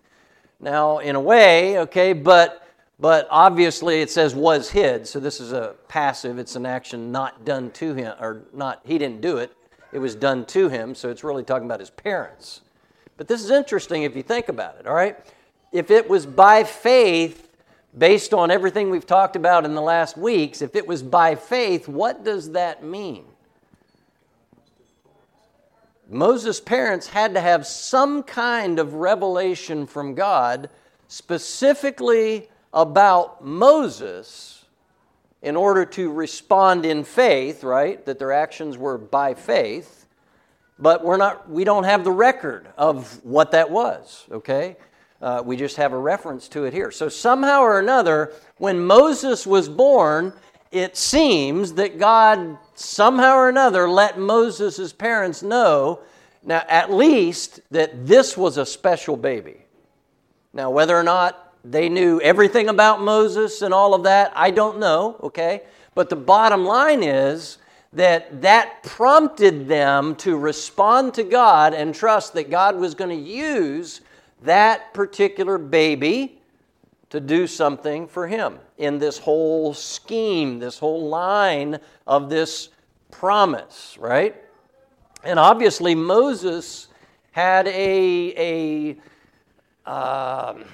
Now, 0.61 0.99
in 0.99 1.17
a 1.17 1.21
way, 1.21 1.79
okay, 1.81 2.13
but 2.13 2.62
but 3.03 3.27
obviously 3.33 4.01
it 4.01 4.13
says 4.13 4.33
was 4.33 4.71
hid, 4.71 5.09
so 5.09 5.19
this 5.19 5.41
is 5.41 5.51
a 5.51 5.75
passive. 5.89 6.39
It's 6.39 6.55
an 6.55 6.65
action 6.65 7.11
not 7.11 7.45
done 7.45 7.73
to 7.73 7.95
him, 7.95 8.15
or 8.21 8.45
not, 8.53 8.81
he 8.85 8.97
didn't 8.97 9.21
do 9.21 9.39
it. 9.39 9.53
It 9.91 9.99
was 9.99 10.15
done 10.15 10.45
to 10.47 10.69
him, 10.69 10.95
so 10.95 11.11
it's 11.11 11.25
really 11.25 11.43
talking 11.43 11.67
about 11.67 11.81
his 11.81 11.91
parents. 11.91 12.61
But 13.17 13.27
this 13.27 13.43
is 13.43 13.51
interesting 13.51 14.05
if 14.05 14.15
you 14.15 14.23
think 14.23 14.49
about 14.49 14.77
it, 14.79 14.87
all 14.87 14.95
right? 14.95 15.19
If 15.73 15.91
it 15.91 16.09
was 16.09 16.27
by 16.27 16.63
faith, 16.63 17.49
based 17.99 18.33
on 18.33 18.53
everything 18.53 18.89
we've 18.89 19.05
talked 19.05 19.35
about 19.35 19.65
in 19.65 19.75
the 19.75 19.83
last 19.83 20.17
weeks, 20.17 20.63
if 20.63 20.77
it 20.77 20.87
was 20.87 21.03
by 21.03 21.35
faith, 21.35 21.89
what 21.89 22.25
does 22.25 22.53
that 22.53 22.85
mean? 22.85 23.25
Moses' 26.09 26.61
parents 26.61 27.09
had 27.09 27.35
to 27.35 27.41
have 27.41 27.67
some 27.67 28.23
kind 28.23 28.79
of 28.79 28.95
revelation 28.95 29.89
from 29.89 30.15
God, 30.15 30.71
specifically 31.09 32.49
about 32.73 33.45
Moses 33.45 34.65
in 35.43 35.57
order 35.57 35.85
to 35.85 36.11
respond 36.11 36.87
in 36.87 37.05
faith, 37.05 37.65
right? 37.65 38.05
That 38.07 38.19
their 38.19 38.33
actions 38.33 38.79
were 38.79 38.97
by 38.97 39.35
faith, 39.35 40.07
but 40.79 41.05
we're 41.05 41.17
not, 41.17 41.51
we 41.51 41.65
don't 41.65 41.85
have 41.85 42.05
the 42.05 42.13
record 42.13 42.69
of 42.79 43.23
what 43.25 43.51
that 43.51 43.71
was, 43.71 44.27
okay? 44.31 44.77
Uh, 45.21 45.43
we 45.45 45.57
just 45.57 45.77
have 45.77 45.93
a 45.93 45.99
reference 45.99 46.49
to 46.49 46.65
it 46.65 46.73
here. 46.73 46.91
So, 46.91 47.09
somehow 47.09 47.61
or 47.61 47.79
another, 47.79 48.33
when 48.57 48.85
Moses 48.85 49.47
was 49.47 49.69
born, 49.69 50.33
it 50.73 50.97
seems 50.97 51.75
that 51.75 51.99
God 51.99 52.59
somehow 52.75 53.37
or 53.37 53.49
another 53.49 53.89
let 53.89 54.19
Moses' 54.19 54.93
parents 54.93 55.43
know, 55.43 56.01
now 56.43 56.65
at 56.69 56.91
least, 56.93 57.61
that 57.71 58.07
this 58.07 58.37
was 58.37 58.57
a 58.57 58.67
special 58.67 59.17
baby. 59.17 59.59
Now, 60.53 60.71
whether 60.71 60.97
or 60.97 61.05
not 61.05 61.52
they 61.65 61.89
knew 61.89 62.21
everything 62.21 62.69
about 62.69 63.01
Moses 63.01 63.63
and 63.63 63.73
all 63.73 63.95
of 63.95 64.03
that. 64.05 64.33
I 64.35 64.51
don't 64.51 64.79
know, 64.79 65.17
okay? 65.23 65.63
But 65.95 66.09
the 66.09 66.17
bottom 66.17 66.65
line 66.65 67.03
is 67.03 67.59
that 67.93 68.43
that 68.43 68.83
prompted 68.83 69.69
them 69.69 70.17
to 70.17 70.37
respond 70.37 71.15
to 71.15 71.23
God 71.23 71.75
and 71.75 71.95
trust 71.95 72.33
that 72.35 72.51
God 72.51 72.77
was 72.77 72.95
going 72.95 73.11
to 73.11 73.31
use 73.31 74.01
that 74.43 74.93
particular 74.95 75.59
baby 75.59 76.39
to 77.11 77.21
do 77.21 77.47
something 77.47 78.09
for 78.09 78.27
him 78.27 78.59
in 78.79 78.99
this 78.99 79.19
whole 79.19 79.75
scheme, 79.75 80.59
this 80.59 80.79
whole 80.79 81.09
line 81.09 81.79
of 82.07 82.31
this 82.31 82.71
promise, 83.11 83.97
right? 84.01 84.35
And 85.23 85.39
obviously, 85.39 85.95
Moses 85.95 86.89
had 87.33 87.69
a, 87.69 88.97
a 89.87 89.91
um, 89.91 90.65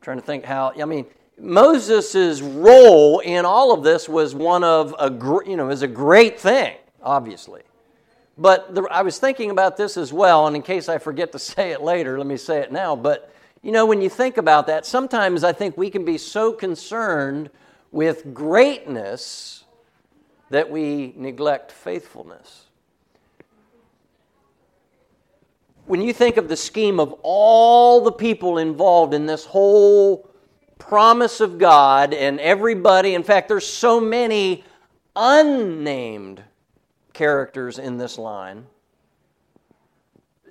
trying 0.00 0.18
to 0.18 0.24
think 0.24 0.44
how, 0.44 0.72
I 0.80 0.84
mean, 0.84 1.06
Moses' 1.38 2.40
role 2.40 3.20
in 3.20 3.44
all 3.44 3.72
of 3.72 3.84
this 3.84 4.08
was 4.08 4.34
one 4.34 4.64
of 4.64 4.94
a, 4.98 5.10
you 5.48 5.56
know, 5.56 5.70
is 5.70 5.82
a 5.82 5.88
great 5.88 6.38
thing, 6.40 6.76
obviously. 7.02 7.62
But 8.36 8.74
the, 8.74 8.82
I 8.90 9.02
was 9.02 9.18
thinking 9.18 9.50
about 9.50 9.76
this 9.76 9.96
as 9.96 10.12
well, 10.12 10.46
and 10.46 10.54
in 10.54 10.62
case 10.62 10.88
I 10.88 10.98
forget 10.98 11.32
to 11.32 11.38
say 11.50 11.72
it 11.72 11.82
later, 11.82 12.18
let 12.18 12.26
me 12.26 12.36
say 12.36 12.58
it 12.60 12.72
now. 12.72 12.96
But, 12.96 13.32
you 13.62 13.72
know, 13.72 13.86
when 13.86 14.00
you 14.00 14.08
think 14.08 14.36
about 14.36 14.66
that, 14.68 14.86
sometimes 14.86 15.44
I 15.44 15.52
think 15.52 15.76
we 15.76 15.90
can 15.90 16.04
be 16.04 16.18
so 16.18 16.52
concerned 16.52 17.50
with 17.90 18.34
greatness 18.34 19.64
that 20.50 20.70
we 20.70 21.12
neglect 21.16 21.72
faithfulness. 21.72 22.67
When 25.88 26.02
you 26.02 26.12
think 26.12 26.36
of 26.36 26.48
the 26.48 26.56
scheme 26.56 27.00
of 27.00 27.14
all 27.22 28.02
the 28.02 28.12
people 28.12 28.58
involved 28.58 29.14
in 29.14 29.26
this 29.26 29.44
whole 29.44 30.28
promise 30.78 31.40
of 31.40 31.58
God 31.58 32.12
and 32.12 32.38
everybody, 32.40 33.14
in 33.14 33.22
fact, 33.22 33.48
there's 33.48 33.66
so 33.66 33.98
many 34.00 34.64
unnamed 35.16 36.42
characters 37.12 37.78
in 37.78 37.96
this 37.96 38.18
line. 38.18 38.66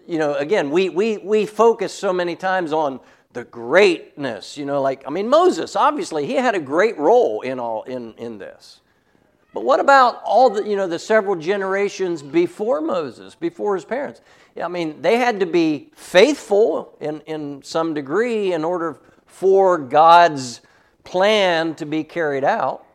You 0.08 0.18
know, 0.18 0.34
again, 0.36 0.72
we, 0.72 0.90
we, 0.90 1.18
we 1.18 1.46
focus 1.46 1.94
so 1.94 2.12
many 2.12 2.36
times 2.36 2.74
on 2.74 3.00
the 3.34 3.44
greatness, 3.44 4.58
you 4.58 4.66
know, 4.66 4.82
like, 4.82 5.04
I 5.06 5.12
mean, 5.12 5.30
Moses, 5.30 5.76
obviously, 5.76 6.26
he 6.26 6.34
had 6.34 6.56
a 6.56 6.60
great 6.60 6.98
role 6.98 7.42
in 7.42 7.60
all 7.60 7.84
in, 7.84 8.14
in 8.16 8.40
this. 8.40 8.80
But 9.54 9.64
what 9.64 9.80
about 9.80 10.22
all 10.24 10.50
the, 10.50 10.68
you 10.68 10.76
know, 10.76 10.88
the 10.88 11.00
several 11.00 11.36
generations 11.36 12.24
before 12.24 12.82
Moses, 12.82 13.36
before 13.36 13.76
his 13.76 13.86
parents? 13.86 14.22
I 14.62 14.68
mean, 14.68 15.02
they 15.02 15.18
had 15.18 15.40
to 15.40 15.46
be 15.46 15.90
faithful 15.96 16.96
in, 17.00 17.22
in 17.22 17.64
some 17.64 17.94
degree 17.94 18.54
in 18.54 18.64
order 18.64 19.00
for 19.26 19.78
God's 19.78 20.62
plan 21.04 21.76
to 21.76 21.86
be 21.86 22.04
carried 22.04 22.44
out. 22.44 22.86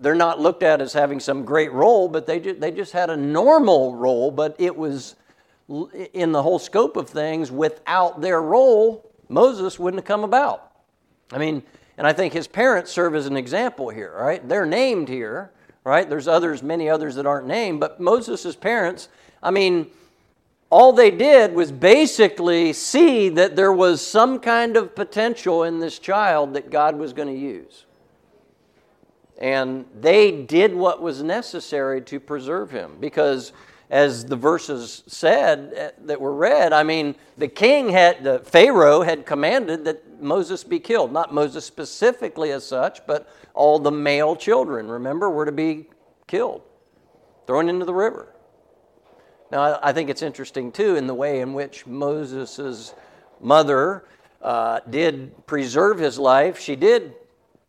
They're 0.00 0.14
not 0.14 0.40
looked 0.40 0.62
at 0.62 0.80
as 0.80 0.92
having 0.92 1.20
some 1.20 1.44
great 1.44 1.72
role, 1.72 2.08
but 2.08 2.26
they, 2.26 2.40
ju- 2.40 2.54
they 2.54 2.72
just 2.72 2.92
had 2.92 3.10
a 3.10 3.16
normal 3.16 3.94
role, 3.94 4.30
but 4.30 4.56
it 4.58 4.76
was 4.76 5.14
in 6.12 6.32
the 6.32 6.42
whole 6.42 6.58
scope 6.58 6.96
of 6.96 7.08
things, 7.08 7.50
without 7.50 8.20
their 8.20 8.42
role, 8.42 9.10
Moses 9.28 9.78
wouldn't 9.78 10.00
have 10.00 10.06
come 10.06 10.24
about. 10.24 10.72
I 11.32 11.38
mean, 11.38 11.62
and 11.96 12.06
I 12.06 12.12
think 12.12 12.32
his 12.32 12.46
parents 12.46 12.90
serve 12.90 13.14
as 13.14 13.26
an 13.26 13.36
example 13.36 13.88
here, 13.88 14.12
right? 14.14 14.46
They're 14.46 14.66
named 14.66 15.08
here, 15.08 15.52
right? 15.84 16.08
There's 16.08 16.28
others, 16.28 16.62
many 16.62 16.88
others 16.88 17.14
that 17.14 17.26
aren't 17.26 17.46
named, 17.46 17.80
but 17.80 18.00
Moses' 18.00 18.54
parents 18.56 19.08
I 19.42 19.50
mean, 19.50 19.88
all 20.70 20.92
they 20.92 21.10
did 21.10 21.54
was 21.54 21.70
basically 21.70 22.72
see 22.72 23.28
that 23.30 23.56
there 23.56 23.72
was 23.72 24.06
some 24.06 24.38
kind 24.38 24.76
of 24.76 24.94
potential 24.94 25.64
in 25.64 25.80
this 25.80 25.98
child 25.98 26.54
that 26.54 26.70
God 26.70 26.96
was 26.96 27.12
going 27.12 27.28
to 27.28 27.38
use. 27.38 27.84
And 29.38 29.84
they 30.00 30.30
did 30.30 30.74
what 30.74 31.02
was 31.02 31.22
necessary 31.22 32.00
to 32.02 32.20
preserve 32.20 32.70
him. 32.70 32.96
Because 33.00 33.52
as 33.90 34.24
the 34.24 34.36
verses 34.36 35.02
said 35.06 35.74
uh, 35.76 36.02
that 36.06 36.20
were 36.20 36.32
read, 36.32 36.72
I 36.72 36.84
mean, 36.84 37.16
the 37.36 37.48
king 37.48 37.90
had, 37.90 38.24
the 38.24 38.38
Pharaoh 38.38 39.02
had 39.02 39.26
commanded 39.26 39.84
that 39.84 40.22
Moses 40.22 40.64
be 40.64 40.78
killed. 40.78 41.12
Not 41.12 41.34
Moses 41.34 41.66
specifically 41.66 42.52
as 42.52 42.64
such, 42.64 43.06
but 43.06 43.28
all 43.52 43.78
the 43.78 43.90
male 43.90 44.36
children, 44.36 44.88
remember, 44.88 45.28
were 45.28 45.44
to 45.44 45.52
be 45.52 45.88
killed, 46.26 46.62
thrown 47.46 47.68
into 47.68 47.84
the 47.84 47.92
river. 47.92 48.28
Now, 49.52 49.78
I 49.82 49.92
think 49.92 50.08
it's 50.08 50.22
interesting, 50.22 50.72
too, 50.72 50.96
in 50.96 51.06
the 51.06 51.12
way 51.12 51.42
in 51.42 51.52
which 51.52 51.86
Moses' 51.86 52.94
mother 53.38 54.06
uh, 54.40 54.80
did 54.88 55.46
preserve 55.46 55.98
his 55.98 56.18
life. 56.18 56.58
She 56.58 56.74
did 56.74 57.12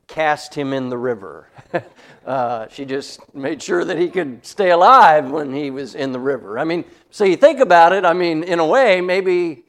cast 0.08 0.56
him 0.56 0.72
in 0.72 0.88
the 0.88 0.98
river. 0.98 1.50
uh, 2.26 2.70
she 2.70 2.86
just 2.86 3.36
made 3.36 3.62
sure 3.62 3.84
that 3.84 3.98
he 3.98 4.08
could 4.08 4.46
stay 4.46 4.72
alive 4.72 5.30
when 5.30 5.54
he 5.54 5.72
was 5.72 5.94
in 5.94 6.14
the 6.14 6.20
river. 6.20 6.58
I 6.58 6.64
mean, 6.64 6.86
so 7.12 7.26
you 7.26 7.36
think 7.36 7.60
about 7.60 7.92
it, 7.92 8.06
I 8.06 8.14
mean, 8.14 8.44
in 8.44 8.60
a 8.60 8.66
way, 8.66 9.02
maybe 9.02 9.66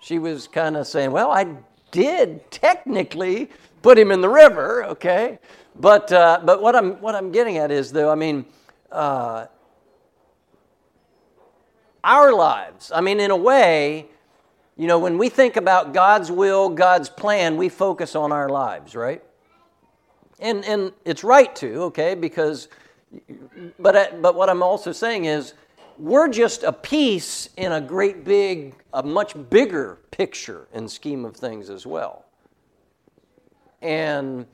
she 0.00 0.20
was 0.20 0.46
kind 0.46 0.76
of 0.76 0.86
saying, 0.86 1.10
well, 1.10 1.32
I 1.32 1.48
did 1.90 2.48
technically 2.52 3.50
put 3.82 3.98
him 3.98 4.12
in 4.12 4.20
the 4.20 4.28
river, 4.28 4.84
okay? 4.84 5.40
But, 5.74 6.12
uh, 6.12 6.42
but 6.44 6.62
what, 6.62 6.76
I'm, 6.76 7.00
what 7.00 7.16
I'm 7.16 7.32
getting 7.32 7.58
at 7.58 7.72
is, 7.72 7.90
though, 7.90 8.08
I 8.08 8.14
mean, 8.14 8.44
uh, 8.92 9.46
our 12.06 12.32
lives, 12.32 12.92
I 12.94 13.00
mean, 13.00 13.20
in 13.20 13.30
a 13.30 13.36
way, 13.36 14.06
you 14.76 14.86
know, 14.86 14.98
when 14.98 15.18
we 15.18 15.28
think 15.28 15.56
about 15.56 15.92
God's 15.92 16.30
will, 16.30 16.68
God's 16.68 17.08
plan, 17.08 17.56
we 17.56 17.68
focus 17.68 18.14
on 18.14 18.30
our 18.30 18.48
lives, 18.48 18.94
right? 18.94 19.22
And, 20.38 20.64
and 20.64 20.92
it's 21.04 21.24
right 21.24 21.54
to, 21.56 21.82
okay, 21.84 22.14
because, 22.14 22.68
but, 23.78 23.96
uh, 23.96 24.06
but 24.22 24.36
what 24.36 24.48
I'm 24.48 24.62
also 24.62 24.92
saying 24.92 25.24
is, 25.24 25.54
we're 25.98 26.28
just 26.28 26.62
a 26.62 26.72
piece 26.72 27.48
in 27.56 27.72
a 27.72 27.80
great 27.80 28.22
big, 28.22 28.74
a 28.92 29.02
much 29.02 29.34
bigger 29.48 29.98
picture 30.10 30.68
and 30.74 30.90
scheme 30.90 31.24
of 31.24 31.34
things 31.34 31.70
as 31.70 31.86
well. 31.86 32.26
And 33.80 34.46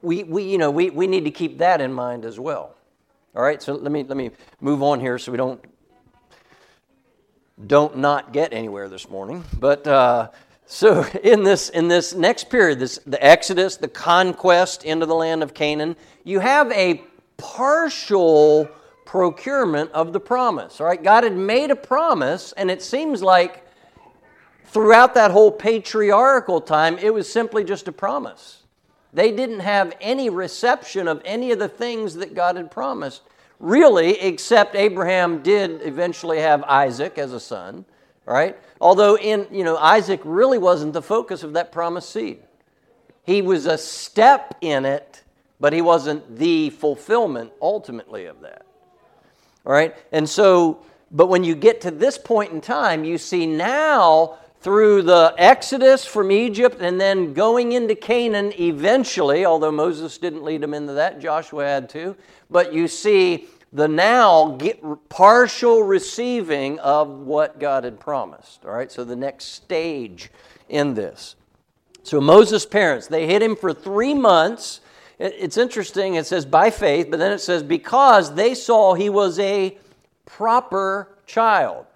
we, 0.00 0.24
we, 0.24 0.44
you 0.44 0.56
know, 0.56 0.70
we, 0.70 0.88
we 0.88 1.06
need 1.06 1.24
to 1.24 1.30
keep 1.30 1.58
that 1.58 1.82
in 1.82 1.92
mind 1.92 2.24
as 2.24 2.40
well. 2.40 2.75
All 3.36 3.42
right, 3.42 3.62
so 3.62 3.74
let 3.74 3.92
me, 3.92 4.02
let 4.02 4.16
me 4.16 4.30
move 4.62 4.82
on 4.82 4.98
here 4.98 5.18
so 5.18 5.30
we 5.30 5.36
don't, 5.36 5.62
don't 7.66 7.98
not 7.98 8.32
get 8.32 8.54
anywhere 8.54 8.88
this 8.88 9.10
morning. 9.10 9.44
But 9.60 9.86
uh, 9.86 10.30
so 10.64 11.04
in 11.22 11.44
this, 11.44 11.68
in 11.68 11.88
this 11.88 12.14
next 12.14 12.48
period, 12.48 12.78
this, 12.78 12.98
the 13.06 13.22
Exodus, 13.22 13.76
the 13.76 13.88
conquest 13.88 14.84
into 14.84 15.04
the 15.04 15.14
land 15.14 15.42
of 15.42 15.52
Canaan, 15.52 15.96
you 16.24 16.40
have 16.40 16.72
a 16.72 17.02
partial 17.36 18.70
procurement 19.04 19.90
of 19.92 20.14
the 20.14 20.20
promise. 20.20 20.80
All 20.80 20.86
right, 20.86 21.02
God 21.02 21.22
had 21.22 21.36
made 21.36 21.70
a 21.70 21.76
promise, 21.76 22.52
and 22.52 22.70
it 22.70 22.80
seems 22.80 23.22
like 23.22 23.66
throughout 24.64 25.12
that 25.12 25.30
whole 25.30 25.52
patriarchal 25.52 26.62
time, 26.62 26.96
it 26.96 27.12
was 27.12 27.30
simply 27.30 27.64
just 27.64 27.86
a 27.86 27.92
promise. 27.92 28.62
They 29.12 29.32
didn't 29.32 29.60
have 29.60 29.94
any 30.00 30.28
reception 30.30 31.08
of 31.08 31.22
any 31.24 31.52
of 31.52 31.58
the 31.58 31.68
things 31.68 32.14
that 32.14 32.34
God 32.34 32.56
had 32.56 32.70
promised, 32.70 33.22
really, 33.58 34.20
except 34.20 34.74
Abraham 34.74 35.42
did 35.42 35.82
eventually 35.82 36.38
have 36.40 36.62
Isaac 36.64 37.16
as 37.18 37.32
a 37.32 37.40
son, 37.40 37.84
right? 38.26 38.56
Although 38.80 39.16
in, 39.16 39.46
you 39.50 39.64
know, 39.64 39.76
Isaac 39.76 40.20
really 40.24 40.58
wasn't 40.58 40.92
the 40.92 41.02
focus 41.02 41.42
of 41.42 41.54
that 41.54 41.72
promised 41.72 42.10
seed. 42.10 42.42
He 43.22 43.42
was 43.42 43.66
a 43.66 43.78
step 43.78 44.56
in 44.60 44.84
it, 44.84 45.22
but 45.58 45.72
he 45.72 45.80
wasn't 45.80 46.36
the 46.36 46.70
fulfillment 46.70 47.52
ultimately 47.62 48.26
of 48.26 48.40
that. 48.42 48.66
All 49.64 49.72
right? 49.72 49.96
And 50.12 50.28
so, 50.28 50.84
but 51.10 51.26
when 51.26 51.42
you 51.42 51.54
get 51.54 51.80
to 51.82 51.90
this 51.90 52.18
point 52.18 52.52
in 52.52 52.60
time, 52.60 53.04
you 53.04 53.18
see 53.18 53.46
now 53.46 54.38
through 54.60 55.02
the 55.02 55.34
exodus 55.38 56.04
from 56.04 56.30
Egypt 56.30 56.80
and 56.80 57.00
then 57.00 57.32
going 57.32 57.72
into 57.72 57.94
Canaan 57.94 58.52
eventually, 58.58 59.44
although 59.44 59.70
Moses 59.70 60.18
didn't 60.18 60.42
lead 60.42 60.60
them 60.60 60.74
into 60.74 60.94
that, 60.94 61.20
Joshua 61.20 61.64
had 61.64 61.88
to. 61.90 62.16
But 62.50 62.72
you 62.72 62.88
see 62.88 63.46
the 63.72 63.88
now 63.88 64.56
get 64.58 64.82
partial 65.08 65.82
receiving 65.82 66.78
of 66.80 67.08
what 67.08 67.60
God 67.60 67.84
had 67.84 68.00
promised. 68.00 68.64
All 68.64 68.72
right, 68.72 68.90
so 68.90 69.04
the 69.04 69.16
next 69.16 69.46
stage 69.46 70.30
in 70.68 70.94
this. 70.94 71.36
So 72.02 72.20
Moses' 72.20 72.64
parents, 72.64 73.08
they 73.08 73.26
hid 73.26 73.42
him 73.42 73.56
for 73.56 73.74
three 73.74 74.14
months. 74.14 74.80
It's 75.18 75.56
interesting, 75.56 76.14
it 76.14 76.26
says 76.26 76.46
by 76.46 76.70
faith, 76.70 77.08
but 77.10 77.18
then 77.18 77.32
it 77.32 77.40
says 77.40 77.62
because 77.62 78.34
they 78.34 78.54
saw 78.54 78.94
he 78.94 79.10
was 79.10 79.38
a 79.38 79.76
proper 80.24 81.16
child 81.26 81.86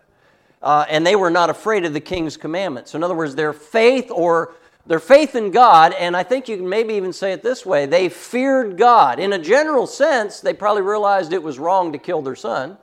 uh, 0.62 0.84
and 0.88 1.06
they 1.06 1.16
were 1.16 1.30
not 1.30 1.50
afraid 1.50 1.84
of 1.84 1.92
the 1.92 2.00
king's 2.00 2.36
commandments. 2.36 2.90
So 2.90 2.96
in 2.96 3.04
other 3.04 3.14
words, 3.14 3.34
their 3.34 3.52
faith 3.52 4.10
or 4.10 4.54
their 4.86 4.98
faith 4.98 5.34
in 5.34 5.50
God, 5.50 5.92
and 5.92 6.16
I 6.16 6.22
think 6.22 6.48
you 6.48 6.56
can 6.56 6.68
maybe 6.68 6.94
even 6.94 7.12
say 7.12 7.32
it 7.32 7.42
this 7.42 7.64
way 7.64 7.86
they 7.86 8.08
feared 8.08 8.76
God. 8.76 9.18
In 9.18 9.32
a 9.32 9.38
general 9.38 9.86
sense, 9.86 10.40
they 10.40 10.54
probably 10.54 10.82
realized 10.82 11.32
it 11.32 11.42
was 11.42 11.58
wrong 11.58 11.92
to 11.92 11.98
kill 11.98 12.22
their 12.22 12.36
son. 12.36 12.78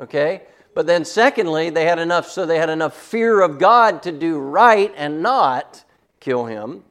Okay? 0.00 0.42
But 0.74 0.86
then, 0.86 1.04
secondly, 1.04 1.70
they 1.70 1.84
had 1.84 1.98
enough, 1.98 2.28
so 2.28 2.44
they 2.44 2.58
had 2.58 2.70
enough 2.70 2.96
fear 2.96 3.40
of 3.40 3.58
God 3.58 4.02
to 4.02 4.12
do 4.12 4.38
right 4.38 4.92
and 4.96 5.22
not 5.22 5.84
kill 6.20 6.44
him 6.44 6.84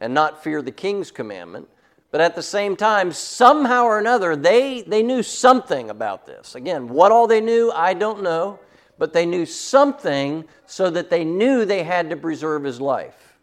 and 0.00 0.14
not 0.14 0.42
fear 0.42 0.62
the 0.62 0.72
king's 0.72 1.10
commandment. 1.10 1.68
But 2.10 2.22
at 2.22 2.34
the 2.34 2.42
same 2.42 2.74
time, 2.74 3.12
somehow 3.12 3.84
or 3.84 3.98
another, 3.98 4.34
they, 4.34 4.80
they 4.80 5.02
knew 5.02 5.22
something 5.22 5.90
about 5.90 6.24
this. 6.24 6.54
Again, 6.54 6.88
what 6.88 7.12
all 7.12 7.26
they 7.26 7.42
knew, 7.42 7.70
I 7.70 7.92
don't 7.92 8.22
know 8.22 8.58
but 8.98 9.12
they 9.12 9.24
knew 9.24 9.46
something 9.46 10.44
so 10.66 10.90
that 10.90 11.08
they 11.08 11.24
knew 11.24 11.64
they 11.64 11.84
had 11.84 12.10
to 12.10 12.16
preserve 12.16 12.64
his 12.64 12.80
life. 12.80 13.38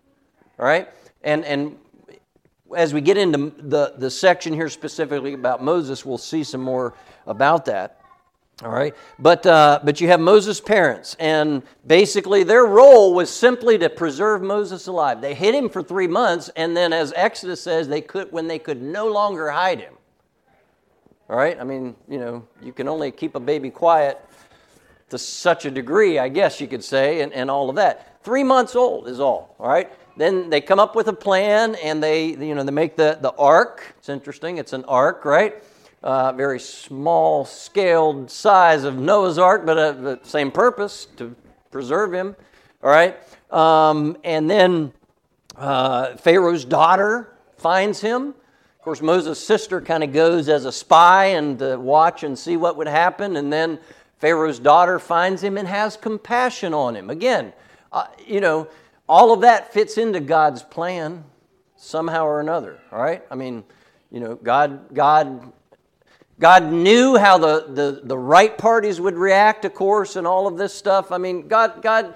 All 0.59 0.65
right? 0.65 0.89
And, 1.23 1.43
and 1.45 1.77
as 2.75 2.93
we 2.93 3.01
get 3.01 3.17
into 3.17 3.53
the, 3.57 3.93
the 3.97 4.11
section 4.11 4.53
here 4.53 4.69
specifically 4.69 5.33
about 5.33 5.63
Moses, 5.63 6.05
we'll 6.05 6.17
see 6.17 6.43
some 6.43 6.61
more 6.61 6.93
about 7.25 7.65
that. 7.65 8.01
All 8.63 8.71
right? 8.71 8.95
But, 9.19 9.45
uh, 9.45 9.79
but 9.83 9.99
you 9.99 10.07
have 10.07 10.21
Moses' 10.21 10.61
parents, 10.61 11.17
and 11.19 11.61
basically 11.85 12.43
their 12.43 12.65
role 12.65 13.13
was 13.13 13.29
simply 13.29 13.77
to 13.79 13.89
preserve 13.89 14.41
Moses 14.41 14.87
alive. 14.87 15.19
They 15.19 15.33
hid 15.33 15.53
him 15.53 15.67
for 15.67 15.83
three 15.83 16.07
months, 16.07 16.49
and 16.55 16.75
then, 16.75 16.93
as 16.93 17.11
Exodus 17.17 17.61
says, 17.61 17.87
they 17.89 18.01
could, 18.01 18.31
when 18.31 18.47
they 18.47 18.59
could 18.59 18.81
no 18.81 19.07
longer 19.07 19.49
hide 19.49 19.81
him. 19.81 19.93
All 21.29 21.35
right? 21.35 21.59
I 21.59 21.65
mean, 21.65 21.95
you 22.07 22.17
know, 22.17 22.47
you 22.61 22.71
can 22.71 22.87
only 22.87 23.11
keep 23.11 23.35
a 23.35 23.41
baby 23.41 23.69
quiet 23.69 24.21
to 25.09 25.17
such 25.17 25.65
a 25.65 25.71
degree, 25.71 26.17
I 26.19 26.29
guess 26.29 26.59
you 26.59 26.67
could 26.67 26.83
say, 26.83 27.21
and, 27.21 27.31
and 27.33 27.49
all 27.51 27.69
of 27.69 27.75
that. 27.75 28.23
Three 28.23 28.43
months 28.43 28.75
old 28.75 29.07
is 29.07 29.19
all, 29.19 29.55
all 29.59 29.67
right? 29.67 29.91
Then 30.17 30.49
they 30.49 30.61
come 30.61 30.79
up 30.79 30.95
with 30.95 31.07
a 31.07 31.13
plan 31.13 31.75
and 31.75 32.01
they, 32.01 32.27
you 32.27 32.55
know, 32.55 32.63
they 32.63 32.71
make 32.71 32.95
the, 32.95 33.17
the 33.21 33.31
ark. 33.33 33.95
It's 33.97 34.09
interesting, 34.09 34.57
it's 34.57 34.73
an 34.73 34.85
ark, 34.85 35.25
right? 35.25 35.63
Uh, 36.01 36.31
very 36.31 36.59
small 36.59 37.45
scaled 37.45 38.31
size 38.31 38.83
of 38.83 38.97
Noah's 38.97 39.37
ark, 39.37 39.65
but 39.65 39.77
uh, 39.77 39.91
the 39.91 40.19
same 40.23 40.51
purpose 40.51 41.07
to 41.17 41.35
preserve 41.71 42.13
him, 42.13 42.35
all 42.83 42.89
right? 42.89 43.17
Um, 43.51 44.17
and 44.23 44.49
then 44.49 44.93
uh, 45.55 46.15
Pharaoh's 46.17 46.65
daughter 46.65 47.35
finds 47.57 48.01
him. 48.01 48.29
Of 48.29 48.81
course, 48.81 49.01
Moses' 49.01 49.43
sister 49.43 49.81
kind 49.81 50.03
of 50.03 50.13
goes 50.13 50.47
as 50.47 50.65
a 50.65 50.71
spy 50.71 51.25
and 51.25 51.57
to 51.59 51.77
watch 51.77 52.23
and 52.23 52.37
see 52.37 52.55
what 52.55 52.77
would 52.77 52.87
happen. 52.87 53.35
And 53.35 53.51
then 53.51 53.79
Pharaoh's 54.19 54.59
daughter 54.59 54.99
finds 54.99 55.43
him 55.43 55.57
and 55.57 55.67
has 55.67 55.97
compassion 55.97 56.73
on 56.73 56.95
him. 56.95 57.09
Again, 57.09 57.53
uh, 57.91 58.07
you 58.25 58.41
know, 58.41 58.67
all 59.07 59.33
of 59.33 59.41
that 59.41 59.73
fits 59.73 59.97
into 59.97 60.19
God's 60.19 60.63
plan 60.63 61.23
somehow 61.75 62.25
or 62.25 62.39
another, 62.39 62.79
all 62.91 63.01
right? 63.01 63.23
I 63.29 63.35
mean, 63.35 63.63
you 64.11 64.19
know, 64.19 64.35
God, 64.35 64.93
God, 64.93 65.51
God 66.39 66.71
knew 66.71 67.17
how 67.17 67.37
the, 67.37 67.65
the, 67.69 68.01
the 68.03 68.17
right 68.17 68.57
parties 68.57 68.99
would 68.99 69.15
react, 69.15 69.65
of 69.65 69.73
course, 69.73 70.15
and 70.15 70.25
all 70.25 70.47
of 70.47 70.57
this 70.57 70.73
stuff. 70.73 71.11
I 71.11 71.17
mean, 71.17 71.47
God, 71.47 71.81
God, 71.81 72.15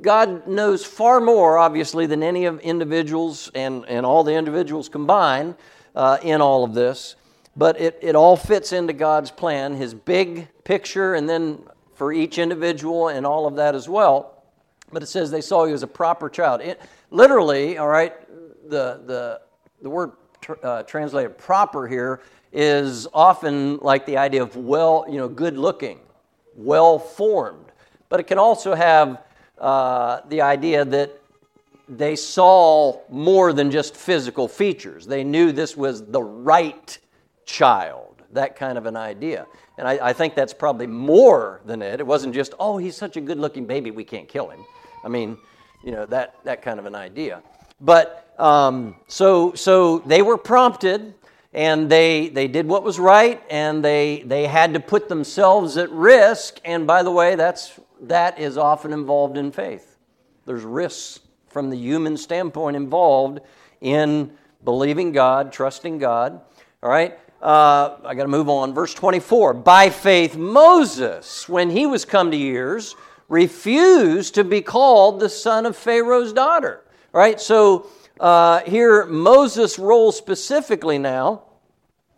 God 0.00 0.46
knows 0.46 0.84
far 0.84 1.20
more, 1.20 1.58
obviously, 1.58 2.06
than 2.06 2.22
any 2.22 2.44
of 2.44 2.60
individuals 2.60 3.50
and, 3.54 3.84
and 3.86 4.06
all 4.06 4.24
the 4.24 4.34
individuals 4.34 4.88
combined 4.88 5.56
uh, 5.94 6.18
in 6.22 6.40
all 6.40 6.64
of 6.64 6.74
this 6.74 7.16
but 7.56 7.80
it, 7.80 7.98
it 8.00 8.16
all 8.16 8.36
fits 8.36 8.72
into 8.72 8.92
God's 8.92 9.30
plan, 9.30 9.74
His 9.74 9.94
big 9.94 10.48
picture, 10.64 11.14
and 11.14 11.28
then 11.28 11.62
for 11.94 12.12
each 12.12 12.38
individual 12.38 13.08
and 13.08 13.26
all 13.26 13.46
of 13.46 13.56
that 13.56 13.74
as 13.74 13.88
well. 13.88 14.42
But 14.92 15.02
it 15.02 15.06
says 15.06 15.30
they 15.30 15.40
saw 15.40 15.64
he 15.64 15.72
was 15.72 15.82
a 15.82 15.88
proper 15.88 16.28
child. 16.28 16.60
It, 16.60 16.80
literally, 17.10 17.78
all 17.78 17.88
right, 17.88 18.14
the, 18.68 19.00
the, 19.06 19.40
the 19.82 19.90
word 19.90 20.12
tr- 20.40 20.54
uh, 20.62 20.82
translated 20.82 21.38
proper 21.38 21.86
here 21.86 22.20
is 22.52 23.06
often 23.14 23.78
like 23.78 24.04
the 24.04 24.18
idea 24.18 24.42
of 24.42 24.56
well, 24.56 25.06
you 25.08 25.16
know, 25.16 25.28
good 25.28 25.56
looking, 25.56 26.00
well 26.54 26.98
formed. 26.98 27.72
But 28.08 28.20
it 28.20 28.24
can 28.24 28.38
also 28.38 28.74
have 28.74 29.22
uh, 29.58 30.20
the 30.28 30.42
idea 30.42 30.84
that 30.84 31.18
they 31.88 32.16
saw 32.16 33.00
more 33.08 33.52
than 33.52 33.70
just 33.70 33.96
physical 33.96 34.48
features. 34.48 35.06
They 35.06 35.24
knew 35.24 35.52
this 35.52 35.76
was 35.76 36.04
the 36.04 36.22
right 36.22 36.98
child. 37.44 38.22
that 38.32 38.56
kind 38.56 38.78
of 38.78 38.86
an 38.86 38.96
idea. 38.96 39.46
And 39.76 39.86
I, 39.86 40.08
I 40.08 40.12
think 40.12 40.34
that's 40.34 40.54
probably 40.54 40.86
more 40.86 41.60
than 41.66 41.82
it. 41.82 42.00
It 42.00 42.06
wasn't 42.06 42.34
just, 42.34 42.54
oh, 42.58 42.78
he's 42.78 42.96
such 42.96 43.16
a 43.16 43.20
good 43.20 43.38
looking 43.38 43.66
baby, 43.66 43.90
we 43.90 44.04
can't 44.04 44.28
kill 44.28 44.48
him. 44.48 44.64
I 45.04 45.08
mean, 45.08 45.36
you 45.84 45.92
know, 45.92 46.06
that, 46.06 46.36
that 46.44 46.62
kind 46.62 46.78
of 46.78 46.86
an 46.86 46.94
idea. 46.94 47.42
But 47.80 48.32
um, 48.38 48.96
so, 49.08 49.52
so 49.54 49.98
they 50.00 50.22
were 50.22 50.38
prompted 50.38 51.14
and 51.52 51.90
they, 51.90 52.28
they 52.28 52.48
did 52.48 52.66
what 52.66 52.82
was 52.82 52.98
right 52.98 53.42
and 53.50 53.84
they, 53.84 54.22
they 54.24 54.46
had 54.46 54.74
to 54.74 54.80
put 54.80 55.08
themselves 55.08 55.76
at 55.76 55.90
risk. 55.90 56.60
And 56.64 56.86
by 56.86 57.02
the 57.02 57.10
way, 57.10 57.34
that's, 57.34 57.78
that 58.02 58.38
is 58.38 58.56
often 58.56 58.92
involved 58.92 59.36
in 59.36 59.52
faith. 59.52 59.98
There's 60.46 60.64
risks 60.64 61.20
from 61.48 61.70
the 61.70 61.76
human 61.76 62.16
standpoint 62.16 62.76
involved 62.76 63.40
in 63.80 64.32
believing 64.64 65.12
God, 65.12 65.52
trusting 65.52 65.98
God. 65.98 66.40
All 66.82 66.90
right? 66.90 67.18
Uh, 67.42 67.96
I 68.04 68.14
got 68.14 68.22
to 68.22 68.28
move 68.28 68.48
on. 68.48 68.72
Verse 68.72 68.94
24. 68.94 69.54
By 69.54 69.90
faith, 69.90 70.36
Moses, 70.36 71.48
when 71.48 71.70
he 71.70 71.86
was 71.86 72.04
come 72.04 72.30
to 72.30 72.36
years, 72.36 72.94
refused 73.28 74.34
to 74.36 74.44
be 74.44 74.62
called 74.62 75.18
the 75.18 75.28
son 75.28 75.66
of 75.66 75.76
Pharaoh's 75.76 76.32
daughter. 76.32 76.84
All 77.12 77.20
right? 77.20 77.40
So 77.40 77.88
uh, 78.20 78.60
here, 78.60 79.06
Moses' 79.06 79.76
role 79.76 80.12
specifically 80.12 80.98
now. 80.98 81.42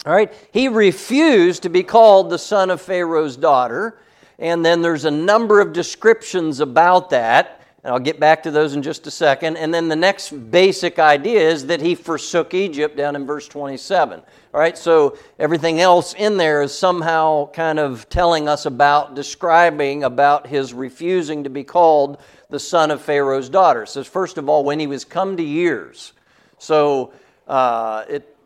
All 0.04 0.12
right? 0.12 0.30
He 0.52 0.68
refused 0.68 1.62
to 1.62 1.70
be 1.70 1.82
called 1.82 2.28
the 2.28 2.38
son 2.38 2.70
of 2.70 2.82
Pharaoh's 2.82 3.38
daughter. 3.38 3.98
And 4.38 4.62
then 4.62 4.82
there's 4.82 5.06
a 5.06 5.10
number 5.10 5.60
of 5.60 5.72
descriptions 5.72 6.60
about 6.60 7.08
that. 7.10 7.62
And 7.82 7.92
I'll 7.92 8.00
get 8.00 8.20
back 8.20 8.42
to 8.42 8.50
those 8.50 8.74
in 8.74 8.82
just 8.82 9.06
a 9.06 9.10
second. 9.10 9.56
And 9.56 9.72
then 9.72 9.88
the 9.88 9.96
next 9.96 10.30
basic 10.50 10.98
idea 10.98 11.48
is 11.48 11.66
that 11.66 11.80
he 11.80 11.94
forsook 11.94 12.52
Egypt 12.52 12.96
down 12.96 13.16
in 13.16 13.24
verse 13.24 13.48
27. 13.48 14.22
All 14.54 14.60
right, 14.60 14.78
so 14.78 15.18
everything 15.36 15.80
else 15.80 16.14
in 16.14 16.36
there 16.36 16.62
is 16.62 16.72
somehow 16.72 17.50
kind 17.50 17.80
of 17.80 18.08
telling 18.08 18.48
us 18.48 18.66
about, 18.66 19.16
describing 19.16 20.04
about 20.04 20.46
his 20.46 20.72
refusing 20.72 21.42
to 21.42 21.50
be 21.50 21.64
called 21.64 22.18
the 22.50 22.60
son 22.60 22.92
of 22.92 23.02
Pharaoh's 23.02 23.48
daughter. 23.48 23.82
It 23.82 23.88
says, 23.88 24.06
first 24.06 24.38
of 24.38 24.48
all, 24.48 24.62
when 24.62 24.78
he 24.78 24.86
was 24.86 25.04
come 25.04 25.36
to 25.38 25.42
years. 25.42 26.12
So 26.58 27.12
uh, 27.48 28.04
it, 28.08 28.36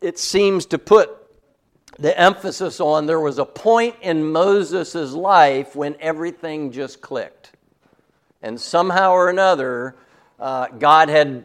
it 0.00 0.18
seems 0.18 0.64
to 0.66 0.78
put 0.78 1.10
the 1.98 2.18
emphasis 2.18 2.80
on 2.80 3.04
there 3.04 3.20
was 3.20 3.38
a 3.38 3.44
point 3.44 3.96
in 4.00 4.24
Moses' 4.24 5.12
life 5.12 5.76
when 5.76 5.96
everything 6.00 6.72
just 6.72 7.02
clicked. 7.02 7.52
And 8.40 8.58
somehow 8.58 9.12
or 9.12 9.28
another, 9.28 9.96
uh, 10.40 10.68
God 10.68 11.10
had 11.10 11.44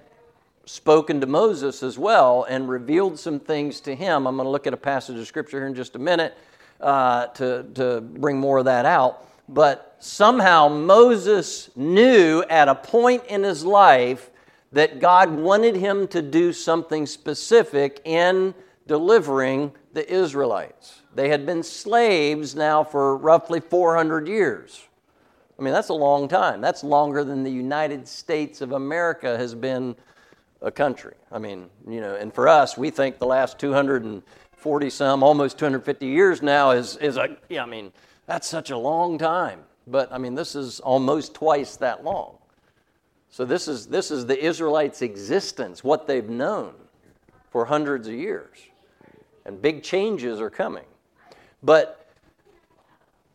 spoken 0.66 1.22
to 1.22 1.28
Moses 1.28 1.84
as 1.84 1.98
well 1.98 2.44
and 2.44 2.70
revealed 2.70 3.20
some 3.20 3.40
things 3.40 3.80
to 3.82 3.96
him. 3.96 4.28
I'm 4.28 4.36
going 4.36 4.46
to 4.46 4.50
look 4.50 4.68
at 4.68 4.74
a 4.74 4.78
passage 4.78 5.18
of 5.18 5.28
scripture 5.28 5.60
here 5.60 5.68
in 5.68 5.76
just 5.76 5.96
a 5.96 6.00
minute 6.00 6.38
uh, 6.80 7.28
to, 7.28 7.66
to 7.76 8.02
bring 8.02 8.40
more 8.40 8.60
of 8.60 8.66
that 8.66 8.86
out. 8.86 9.28
But 9.50 9.98
somehow 10.00 10.68
Moses 10.68 11.70
knew 11.76 12.44
at 12.50 12.68
a 12.68 12.76
point 12.76 13.26
in 13.26 13.44
his 13.44 13.66
life 13.66 14.30
that 14.72 15.00
God 15.00 15.30
wanted 15.30 15.76
him 15.76 16.08
to 16.10 16.22
do 16.22 16.54
something 16.54 17.06
specific 17.06 18.02
in 18.06 18.54
delivering 18.88 19.72
the 19.94 20.10
Israelites. 20.12 21.02
They 21.14 21.30
had 21.30 21.46
been 21.46 21.64
slaves 21.64 22.56
now 22.56 22.84
for 22.84 23.18
roughly 23.18 23.60
400 23.60 24.28
years. 24.28 24.88
I 25.60 25.64
mean, 25.64 25.74
that's 25.74 25.90
a 25.90 25.94
long 25.94 26.28
time. 26.28 26.62
That's 26.62 26.84
longer 26.84 27.24
than 27.24 27.44
the 27.44 27.52
United 27.52 28.08
States 28.08 28.62
of 28.62 28.72
America 28.72 29.38
has 29.38 29.54
been 29.54 29.96
a 30.62 30.72
country. 30.72 31.16
I 31.32 31.40
mean, 31.40 31.70
you 31.88 32.02
know, 32.02 32.16
and 32.16 32.34
for 32.34 32.48
us, 32.48 32.78
we 32.78 32.90
think 32.90 33.20
the 33.20 33.26
last 33.26 33.60
240 33.60 34.90
some, 34.90 35.24
almost 35.24 35.58
250 35.58 36.06
years 36.06 36.42
now 36.42 36.72
is, 36.72 36.98
is 36.98 37.18
a, 37.18 37.38
yeah, 37.50 37.64
I 37.64 37.66
mean, 37.66 37.92
that's 38.28 38.48
such 38.48 38.70
a 38.70 38.78
long 38.78 39.18
time. 39.18 39.62
But 39.88 40.12
I 40.12 40.18
mean, 40.18 40.36
this 40.36 40.56
is 40.56 40.80
almost 40.80 41.34
twice 41.34 41.76
that 41.78 42.04
long. 42.04 42.38
So 43.30 43.46
this 43.46 43.68
is, 43.68 43.88
this 43.88 44.12
is 44.12 44.26
the 44.26 44.38
Israelites' 44.44 45.02
existence, 45.02 45.84
what 45.84 46.06
they've 46.06 46.30
known 46.30 46.74
for 47.50 47.66
hundreds 47.66 48.08
of 48.08 48.14
years. 48.14 48.58
And 49.46 49.62
big 49.62 49.84
changes 49.84 50.40
are 50.40 50.50
coming. 50.50 50.86
But 51.64 52.08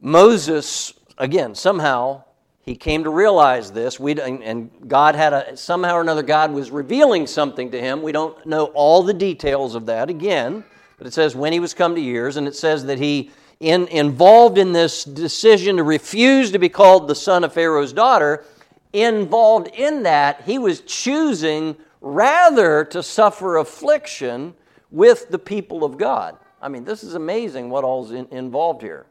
Moses 0.01 0.95
again, 1.19 1.55
somehow 1.55 2.23
he 2.67 2.75
came 2.75 3.05
to 3.05 3.11
realize 3.11 3.71
this. 3.71 4.01
We, 4.01 4.21
and 4.21 4.71
God 4.89 5.15
had 5.15 5.33
a, 5.33 5.57
somehow 5.57 5.95
or 5.95 6.01
another, 6.01 6.25
God 6.25 6.53
was 6.53 6.73
revealing 6.73 7.29
something 7.29 7.71
to 7.71 7.81
him. 7.81 8.03
We 8.03 8.11
don't 8.11 8.45
know 8.45 8.67
all 8.75 9.05
the 9.05 9.15
details 9.15 9.77
of 9.77 9.87
that 9.87 10.11
again, 10.11 10.65
but 10.99 11.07
it 11.07 11.15
says 11.15 11.37
when 11.37 11.53
he 11.53 11.61
was 11.61 11.75
come 11.75 11.95
to 11.95 12.01
years, 12.01 12.37
and 12.37 12.49
it 12.49 12.57
says 12.57 12.85
that 12.87 12.99
he, 12.99 13.31
in, 13.61 13.87
involved 13.87 14.59
in 14.59 14.73
this 14.73 15.05
decision 15.05 15.77
to 15.77 15.85
refuse 15.85 16.51
to 16.51 16.59
be 16.59 16.69
called 16.69 17.07
the 17.07 17.15
son 17.15 17.45
of 17.45 17.53
Pharaoh's 17.53 17.93
daughter, 17.93 18.45
involved 18.93 19.69
in 19.69 20.03
that, 20.03 20.43
he 20.43 20.59
was 20.59 20.81
choosing 20.81 21.77
rather 22.01 22.85
to 22.87 23.01
suffer 23.01 23.59
affliction 23.59 24.55
with 24.91 25.29
the 25.31 25.39
people 25.39 25.85
of 25.85 25.99
God. 25.99 26.37
I 26.61 26.69
mean, 26.69 26.85
this 26.85 27.05
is 27.05 27.15
amazing 27.15 27.71
what 27.71 27.85
all's 27.85 28.11
in, 28.11 28.27
involved 28.33 28.83
here. 28.83 29.07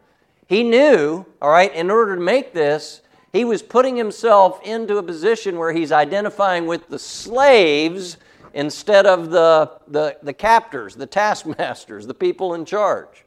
He 0.48 0.64
knew, 0.64 1.26
all 1.42 1.52
right, 1.52 1.74
in 1.74 1.90
order 1.90 2.16
to 2.16 2.22
make 2.22 2.54
this, 2.54 3.02
he 3.36 3.44
was 3.44 3.62
putting 3.62 3.98
himself 3.98 4.62
into 4.64 4.98
a 4.98 5.04
position 5.04 5.58
where 5.58 5.74
he's 5.74 5.92
identifying 5.92 6.68
with 6.68 6.88
the 6.88 6.98
slaves 6.98 8.16
instead 8.54 9.06
of 9.06 9.30
the, 9.30 9.72
the, 9.90 10.18
the 10.24 10.32
captors, 10.32 10.96
the 10.96 11.06
taskmasters, 11.06 12.08
the 12.08 12.14
people 12.14 12.54
in 12.54 12.64
charge. 12.64 13.26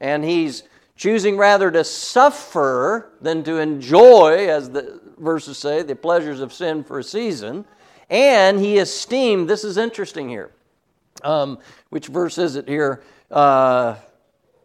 And 0.00 0.24
he's 0.24 0.62
choosing 0.96 1.36
rather 1.36 1.70
to 1.70 1.84
suffer 1.84 3.12
than 3.20 3.44
to 3.44 3.58
enjoy, 3.58 4.48
as 4.48 4.70
the 4.70 4.98
verses 5.18 5.58
say, 5.58 5.82
the 5.82 5.94
pleasures 5.94 6.40
of 6.40 6.50
sin 6.50 6.82
for 6.82 7.00
a 7.00 7.04
season. 7.04 7.66
And 8.08 8.58
he 8.58 8.78
esteemed, 8.78 9.50
this 9.50 9.62
is 9.62 9.76
interesting 9.76 10.26
here. 10.26 10.52
Um, 11.22 11.58
which 11.90 12.06
verse 12.06 12.38
is 12.38 12.56
it 12.56 12.66
here? 12.66 13.02
Uh, 13.30 13.96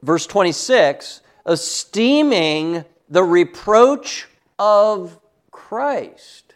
verse 0.03 0.25
26 0.25 1.21
esteeming 1.45 2.85
the 3.09 3.23
reproach 3.23 4.27
of 4.59 5.17
Christ. 5.49 6.53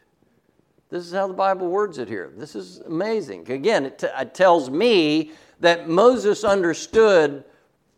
This 0.89 1.07
is 1.07 1.13
how 1.13 1.27
the 1.27 1.33
Bible 1.33 1.69
words 1.69 1.97
it 1.97 2.07
here. 2.07 2.31
This 2.37 2.55
is 2.55 2.79
amazing. 2.81 3.49
Again, 3.49 3.85
it, 3.85 3.97
t- 3.97 4.07
it 4.15 4.35
tells 4.35 4.69
me 4.69 5.31
that 5.59 5.89
Moses 5.89 6.43
understood 6.43 7.43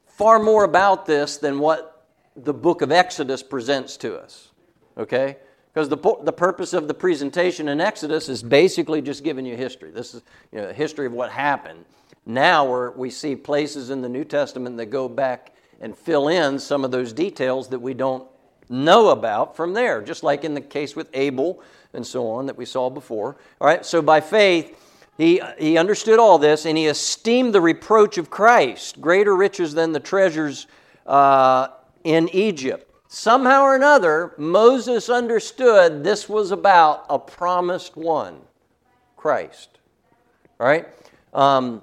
far 0.06 0.40
more 0.40 0.64
about 0.64 1.06
this 1.06 1.38
than 1.38 1.60
what 1.60 2.08
the 2.38 2.54
book 2.54 2.82
of 2.82 2.92
Exodus 2.92 3.44
presents 3.44 3.98
to 3.98 4.18
us. 4.18 4.52
Okay? 4.98 5.38
Because 5.74 5.90
the, 5.90 5.98
the 6.24 6.32
purpose 6.32 6.72
of 6.72 6.88
the 6.88 6.94
presentation 6.94 7.68
in 7.68 7.82
Exodus 7.82 8.30
is 8.30 8.42
basically 8.42 9.02
just 9.02 9.26
giving 9.26 9.46
you 9.46 9.58
history. 9.58 9.92
This 9.92 10.14
is 10.14 10.22
you 10.54 10.62
know, 10.62 10.72
history 10.72 11.06
of 11.06 11.12
what 11.12 11.32
happened. 11.32 11.84
Now 12.26 12.92
we 12.92 13.10
see 13.10 13.36
places 13.36 13.90
in 13.90 14.02
the 14.02 14.10
New 14.10 14.24
Testament 14.24 14.78
that 14.78 14.86
go 14.86 15.10
back 15.10 15.54
and 15.82 15.98
fill 15.98 16.30
in 16.30 16.60
some 16.60 16.86
of 16.86 16.92
those 16.92 17.12
details 17.12 17.68
that 17.70 17.80
we 17.80 17.94
don't 17.94 18.26
know 18.70 19.10
about 19.10 19.56
from 19.56 19.74
there, 19.74 20.02
just 20.02 20.24
like 20.24 20.44
in 20.44 20.54
the 20.54 20.62
case 20.62 20.96
with 20.96 21.10
Abel 21.14 21.62
and 21.94 22.06
so 22.06 22.28
on 22.28 22.46
that 22.48 22.58
we 22.58 22.66
saw 22.66 22.90
before. 22.90 23.38
All 23.60 23.68
right, 23.68 23.86
so 23.86 24.02
by 24.02 24.22
faith, 24.22 24.82
he, 25.18 25.42
he 25.58 25.78
understood 25.78 26.20
all 26.20 26.38
this 26.38 26.66
and 26.66 26.78
he 26.78 26.88
esteemed 26.88 27.54
the 27.54 27.62
reproach 27.62 28.18
of 28.18 28.30
Christ 28.30 29.00
greater 29.00 29.36
riches 29.36 29.74
than 29.74 29.92
the 29.92 30.00
treasures 30.00 30.68
uh, 31.06 31.70
in 32.04 32.30
Egypt. 32.34 32.92
Somehow 33.08 33.62
or 33.64 33.76
another, 33.76 34.34
Moses 34.38 35.10
understood 35.10 36.04
this 36.04 36.28
was 36.28 36.52
about 36.52 37.06
a 37.10 37.18
promised 37.18 37.96
one, 37.96 38.42
Christ. 39.16 39.80
All 40.60 40.68
right? 40.68 40.88
Um, 41.34 41.82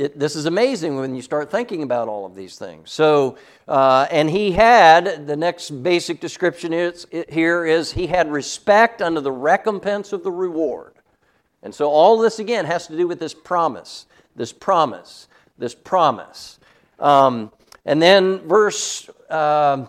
it, 0.00 0.18
this 0.18 0.34
is 0.34 0.46
amazing 0.46 0.96
when 0.96 1.14
you 1.14 1.20
start 1.20 1.50
thinking 1.50 1.82
about 1.82 2.08
all 2.08 2.24
of 2.24 2.34
these 2.34 2.56
things. 2.56 2.90
So, 2.90 3.36
uh, 3.68 4.06
and 4.10 4.30
he 4.30 4.52
had, 4.52 5.26
the 5.26 5.36
next 5.36 5.70
basic 5.82 6.20
description 6.20 6.72
is, 6.72 7.06
here 7.28 7.66
is 7.66 7.92
he 7.92 8.06
had 8.06 8.32
respect 8.32 9.02
unto 9.02 9.20
the 9.20 9.30
recompense 9.30 10.12
of 10.12 10.22
the 10.22 10.32
reward. 10.32 10.94
And 11.62 11.74
so 11.74 11.90
all 11.90 12.18
this 12.18 12.38
again 12.38 12.64
has 12.64 12.86
to 12.86 12.96
do 12.96 13.06
with 13.06 13.18
this 13.18 13.34
promise, 13.34 14.06
this 14.34 14.52
promise, 14.52 15.28
this 15.58 15.74
promise. 15.74 16.58
Um, 16.98 17.52
and 17.84 18.00
then 18.00 18.38
verse, 18.38 19.08
uh, 19.28 19.84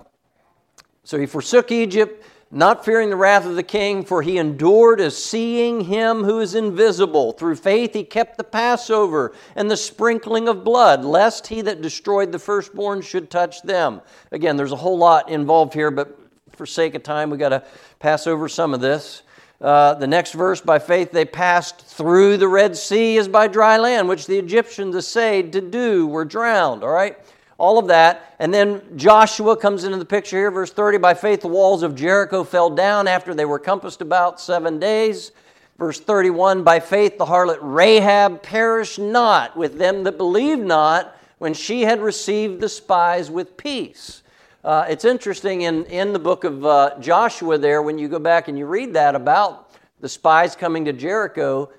so 1.06 1.18
he 1.18 1.26
forsook 1.26 1.72
Egypt 1.72 2.26
not 2.52 2.84
fearing 2.84 3.10
the 3.10 3.16
wrath 3.16 3.46
of 3.46 3.56
the 3.56 3.64
king, 3.64 4.04
for 4.04 4.22
he 4.22 4.38
endured 4.38 5.00
as 5.00 5.22
seeing 5.22 5.82
him 5.82 6.24
who 6.24 6.40
is 6.40 6.54
invisible. 6.54 7.32
Through 7.32 7.56
faith 7.56 7.94
he 7.94 8.04
kept 8.04 8.38
the 8.38 8.44
Passover 8.44 9.34
and 9.56 9.72
the 9.72 9.78
sprinkling 9.78 10.50
of 10.50 10.64
blood, 10.64 11.06
lest 11.06 11.48
he 11.48 11.62
that 11.62 11.82
destroyed 11.82 12.32
the 12.32 12.40
firstborn 12.40 13.02
should 13.02 13.30
touch 13.30 13.62
them. 13.62 14.02
Again, 14.34 14.58
there's 14.58 14.74
a 14.74 14.78
whole 14.78 14.98
lot 14.98 15.30
involved 15.30 15.74
here, 15.74 15.92
but 15.92 16.20
for 16.52 16.66
sake 16.66 16.94
of 16.94 17.04
time, 17.04 17.30
we 17.30 17.38
got 17.38 17.50
to 17.50 17.64
pass 18.00 18.28
over 18.28 18.50
some 18.50 18.74
of 18.74 18.82
this. 18.82 19.24
Uh, 19.62 19.94
the 19.94 20.08
next 20.08 20.34
verse, 20.34 20.60
by 20.60 20.80
faith 20.80 21.12
they 21.12 21.24
passed 21.24 21.82
through 21.86 22.36
the 22.36 22.48
Red 22.48 22.76
Sea 22.76 23.18
as 23.18 23.28
by 23.28 23.48
dry 23.48 23.78
land, 23.78 24.10
which 24.10 24.26
the 24.26 24.38
Egyptians 24.38 24.96
essayed 24.96 25.54
to 25.54 25.62
do, 25.62 26.08
were 26.08 26.26
drowned. 26.26 26.84
All 26.84 26.90
right? 26.90 27.18
All 27.62 27.78
of 27.78 27.90
that. 27.90 28.34
And 28.40 28.52
then 28.52 28.82
Joshua 28.96 29.56
comes 29.56 29.84
into 29.84 29.98
the 29.98 30.06
picture 30.06 30.36
here, 30.36 30.50
verse 30.50 30.72
30. 30.72 30.98
By 30.98 31.14
faith 31.14 31.42
the 31.42 31.48
walls 31.48 31.84
of 31.84 31.94
Jericho 31.94 32.44
fell 32.44 32.72
down 32.72 33.08
after 33.08 33.36
they 33.36 33.46
were 33.46 33.60
compassed 33.60 34.02
about 34.02 34.42
seven 34.42 34.80
days. 34.80 35.32
Verse 35.78 36.00
31 36.00 36.64
By 36.64 36.80
faith 36.80 37.20
the 37.20 37.26
harlot 37.26 37.60
Rahab 37.62 38.42
perished 38.42 38.98
not 38.98 39.56
with 39.56 39.78
them 39.78 40.04
that 40.06 40.18
believed 40.18 40.64
not 40.64 41.16
when 41.38 41.54
she 41.54 41.84
had 41.84 42.02
received 42.02 42.62
the 42.62 42.68
spies 42.68 43.30
with 43.30 43.58
peace. 43.58 44.24
Uh, 44.64 44.88
it's 44.90 45.06
interesting 45.06 45.62
in, 45.62 45.86
in 45.86 46.14
the 46.14 46.20
book 46.20 46.44
of 46.44 46.66
uh, 46.66 46.98
Joshua, 47.00 47.60
there, 47.60 47.84
when 47.84 48.00
you 48.00 48.08
go 48.08 48.18
back 48.18 48.48
and 48.48 48.58
you 48.58 48.66
read 48.66 48.96
that 48.96 49.14
about 49.14 49.70
the 50.00 50.10
spies 50.10 50.56
coming 50.56 50.86
to 50.86 50.94
Jericho, 50.94 51.72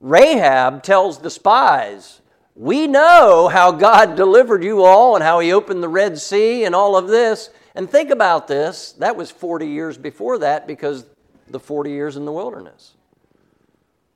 Rahab 0.00 0.82
tells 0.82 1.18
the 1.18 1.30
spies, 1.30 2.20
We 2.54 2.86
know 2.86 3.48
how 3.48 3.72
God 3.72 4.16
delivered 4.16 4.62
you 4.62 4.84
all 4.84 5.16
and 5.16 5.24
how 5.24 5.40
He 5.40 5.52
opened 5.52 5.82
the 5.82 5.88
Red 5.88 6.18
Sea 6.18 6.64
and 6.64 6.74
all 6.74 6.96
of 6.96 7.08
this. 7.08 7.50
And 7.74 7.90
think 7.90 8.10
about 8.10 8.46
this 8.46 8.92
that 8.92 9.16
was 9.16 9.30
40 9.30 9.66
years 9.66 9.98
before 9.98 10.38
that 10.38 10.66
because 10.66 11.06
the 11.48 11.58
40 11.58 11.90
years 11.90 12.16
in 12.16 12.24
the 12.24 12.32
wilderness. 12.32 12.92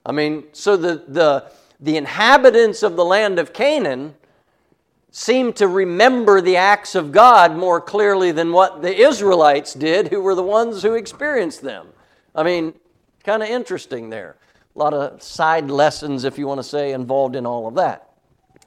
I 0.07 0.13
mean, 0.13 0.45
so 0.53 0.77
the, 0.77 1.05
the, 1.09 1.51
the 1.81 1.97
inhabitants 1.97 2.83
of 2.83 2.97
the 2.97 3.05
land 3.05 3.39
of 3.39 3.53
Canaan 3.53 4.15
seem 5.11 5.53
to 5.55 5.67
remember 5.67 6.41
the 6.41 6.57
acts 6.57 6.95
of 6.95 7.13
God 7.13 7.57
more 7.57 7.81
clearly 7.81 8.31
than 8.31 8.53
what 8.53 8.83
the 8.83 8.95
Israelites 8.95 9.75
did, 9.75 10.09
who 10.09 10.21
were 10.21 10.35
the 10.35 10.43
ones 10.43 10.83
who 10.83 10.95
experienced 10.95 11.63
them. 11.63 11.89
I 12.35 12.43
mean, 12.43 12.75
kind 13.25 13.43
of 13.43 13.49
interesting 13.49 14.11
there. 14.11 14.37
A 14.77 14.79
lot 14.79 14.95
of 14.95 15.23
side 15.23 15.71
lessons, 15.71 16.25
if 16.25 16.39
you 16.39 16.47
want 16.47 16.59
to 16.61 16.65
say, 16.65 16.93
involved 16.93 17.35
in 17.35 17.47
all 17.47 17.67
of 17.67 17.75
that. 17.75 18.08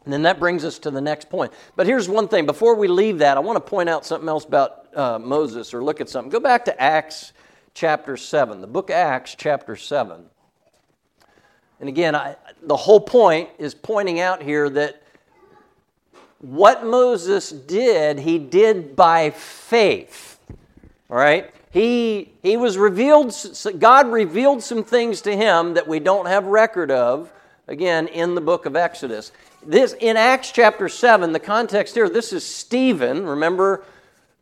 And 0.04 0.12
then 0.12 0.24
that 0.24 0.40
brings 0.40 0.66
us 0.66 0.80
to 0.80 0.92
the 0.92 1.02
next 1.02 1.30
point. 1.30 1.54
But 1.76 1.86
here's 1.86 2.10
one 2.10 2.28
thing 2.28 2.46
before 2.46 2.76
we 2.76 2.88
leave 2.88 3.20
that, 3.20 3.38
I 3.38 3.40
want 3.40 3.58
to 3.58 3.70
point 3.70 3.88
out 3.88 4.06
something 4.06 4.28
else 4.28 4.46
about 4.46 4.88
uh, 4.96 5.20
Moses 5.20 5.74
or 5.74 5.84
look 5.84 6.02
at 6.02 6.10
something. 6.10 6.32
Go 6.32 6.40
back 6.40 6.66
to 6.66 6.82
Acts 6.82 7.34
chapter 7.74 8.18
7, 8.18 8.62
the 8.62 8.68
book 8.68 8.90
of 8.90 8.96
Acts 8.96 9.36
chapter 9.38 9.76
7. 9.76 10.26
And 11.80 11.90
again, 11.90 12.16
I, 12.16 12.36
the 12.64 12.76
whole 12.76 13.00
point 13.00 13.50
is 13.58 13.74
pointing 13.74 14.20
out 14.20 14.42
here 14.42 14.70
that 14.70 15.02
what 16.40 16.84
Moses 16.86 17.52
did, 17.52 18.20
he 18.20 18.40
did 18.40 18.96
by 18.96 19.30
faith. 19.30 20.40
All 21.10 21.18
right? 21.18 21.52
He, 21.72 22.34
he 22.44 22.58
was 22.58 22.78
revealed, 22.78 23.34
God 23.80 24.12
revealed 24.12 24.64
some 24.64 24.84
things 24.84 25.22
to 25.22 25.36
him 25.36 25.76
that 25.76 25.88
we 25.88 26.00
don't 26.00 26.26
have 26.26 26.46
record 26.46 26.92
of, 26.92 27.32
again, 27.68 28.08
in 28.08 28.36
the 28.36 28.42
book 28.42 28.66
of 28.66 28.76
Exodus. 28.76 29.32
This, 29.64 29.94
in 30.00 30.18
Acts 30.18 30.52
chapter 30.52 30.90
7, 30.90 31.34
the 31.34 31.40
context 31.40 31.94
here, 31.94 32.10
this 32.10 32.34
is 32.34 32.44
Stephen. 32.44 33.28
Remember, 33.28 33.84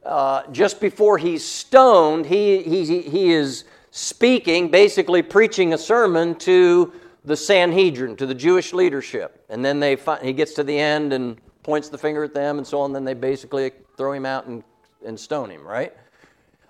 uh, 0.06 0.44
just 0.52 0.80
before 0.80 1.18
he's 1.18 1.44
stoned, 1.44 2.26
he, 2.26 2.62
he, 2.64 3.02
he 3.02 3.32
is 3.34 3.66
speaking, 3.92 4.72
basically 4.72 5.22
preaching 5.22 5.74
a 5.74 5.78
sermon 5.78 6.36
to 6.36 6.94
the 7.26 7.36
Sanhedrin, 7.36 8.16
to 8.16 8.26
the 8.26 8.34
Jewish 8.34 8.72
leadership. 8.72 9.44
And 9.50 9.64
then 9.64 9.82
they 9.82 9.98
find, 9.98 10.24
he 10.24 10.32
gets 10.32 10.54
to 10.54 10.64
the 10.64 10.80
end 10.80 11.12
and 11.12 11.38
points 11.64 11.90
the 11.90 11.98
finger 11.98 12.24
at 12.24 12.34
them 12.34 12.58
and 12.58 12.66
so 12.66 12.80
on. 12.80 12.94
Then 12.94 13.04
they 13.04 13.14
basically 13.14 13.72
throw 13.98 14.14
him 14.14 14.26
out 14.26 14.46
and, 14.46 14.64
and 15.06 15.20
stone 15.20 15.50
him, 15.50 15.68
right? 15.68 15.94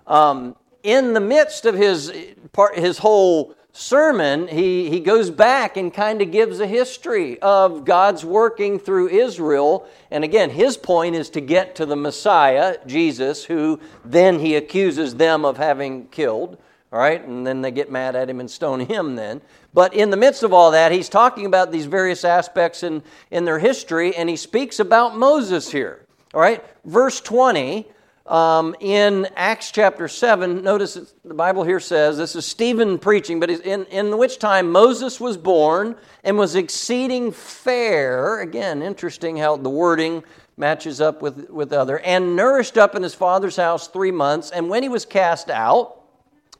Um, 0.08 0.56
in 0.82 1.12
the 1.12 1.20
midst 1.20 1.66
of 1.66 1.76
his, 1.76 2.12
part, 2.52 2.76
his 2.76 2.98
whole 2.98 3.54
sermon, 3.72 4.48
he, 4.48 4.90
he 4.90 5.00
goes 5.00 5.30
back 5.30 5.76
and 5.76 5.92
kind 5.92 6.20
of 6.22 6.30
gives 6.30 6.60
a 6.60 6.66
history 6.66 7.40
of 7.40 7.84
God's 7.84 8.24
working 8.24 8.78
through 8.78 9.08
Israel. 9.08 9.86
And 10.10 10.24
again, 10.24 10.50
his 10.50 10.76
point 10.76 11.14
is 11.14 11.30
to 11.30 11.40
get 11.40 11.76
to 11.76 11.86
the 11.86 11.96
Messiah, 11.96 12.78
Jesus, 12.86 13.44
who 13.44 13.80
then 14.04 14.38
he 14.38 14.56
accuses 14.56 15.14
them 15.14 15.44
of 15.44 15.56
having 15.56 16.08
killed. 16.08 16.58
All 16.92 16.98
right, 16.98 17.24
and 17.24 17.46
then 17.46 17.62
they 17.62 17.70
get 17.70 17.92
mad 17.92 18.16
at 18.16 18.28
him 18.28 18.40
and 18.40 18.50
stone 18.50 18.80
him 18.80 19.14
then. 19.14 19.40
But 19.72 19.94
in 19.94 20.10
the 20.10 20.16
midst 20.16 20.42
of 20.42 20.52
all 20.52 20.72
that, 20.72 20.90
he's 20.90 21.08
talking 21.08 21.46
about 21.46 21.70
these 21.70 21.86
various 21.86 22.24
aspects 22.24 22.82
in, 22.82 23.04
in 23.30 23.44
their 23.44 23.60
history, 23.60 24.16
and 24.16 24.28
he 24.28 24.34
speaks 24.34 24.80
about 24.80 25.16
Moses 25.16 25.70
here. 25.70 26.04
All 26.34 26.40
right, 26.40 26.64
verse 26.84 27.20
20 27.20 27.86
um, 28.30 28.76
in 28.78 29.26
Acts 29.34 29.72
chapter 29.72 30.06
7, 30.06 30.62
notice 30.62 31.14
the 31.24 31.34
Bible 31.34 31.64
here 31.64 31.80
says 31.80 32.16
this 32.16 32.36
is 32.36 32.46
Stephen 32.46 32.96
preaching, 32.96 33.40
but 33.40 33.50
in, 33.50 33.84
in 33.86 34.16
which 34.16 34.38
time 34.38 34.70
Moses 34.70 35.18
was 35.18 35.36
born 35.36 35.96
and 36.22 36.38
was 36.38 36.54
exceeding 36.54 37.32
fair. 37.32 38.40
Again, 38.40 38.82
interesting 38.82 39.36
how 39.36 39.56
the 39.56 39.68
wording 39.68 40.22
matches 40.56 41.00
up 41.00 41.22
with, 41.22 41.50
with 41.50 41.72
other, 41.72 41.98
and 41.98 42.36
nourished 42.36 42.78
up 42.78 42.94
in 42.94 43.02
his 43.02 43.14
father's 43.14 43.56
house 43.56 43.88
three 43.88 44.12
months. 44.12 44.50
And 44.52 44.68
when 44.68 44.84
he 44.84 44.88
was 44.88 45.04
cast 45.04 45.50
out, 45.50 46.00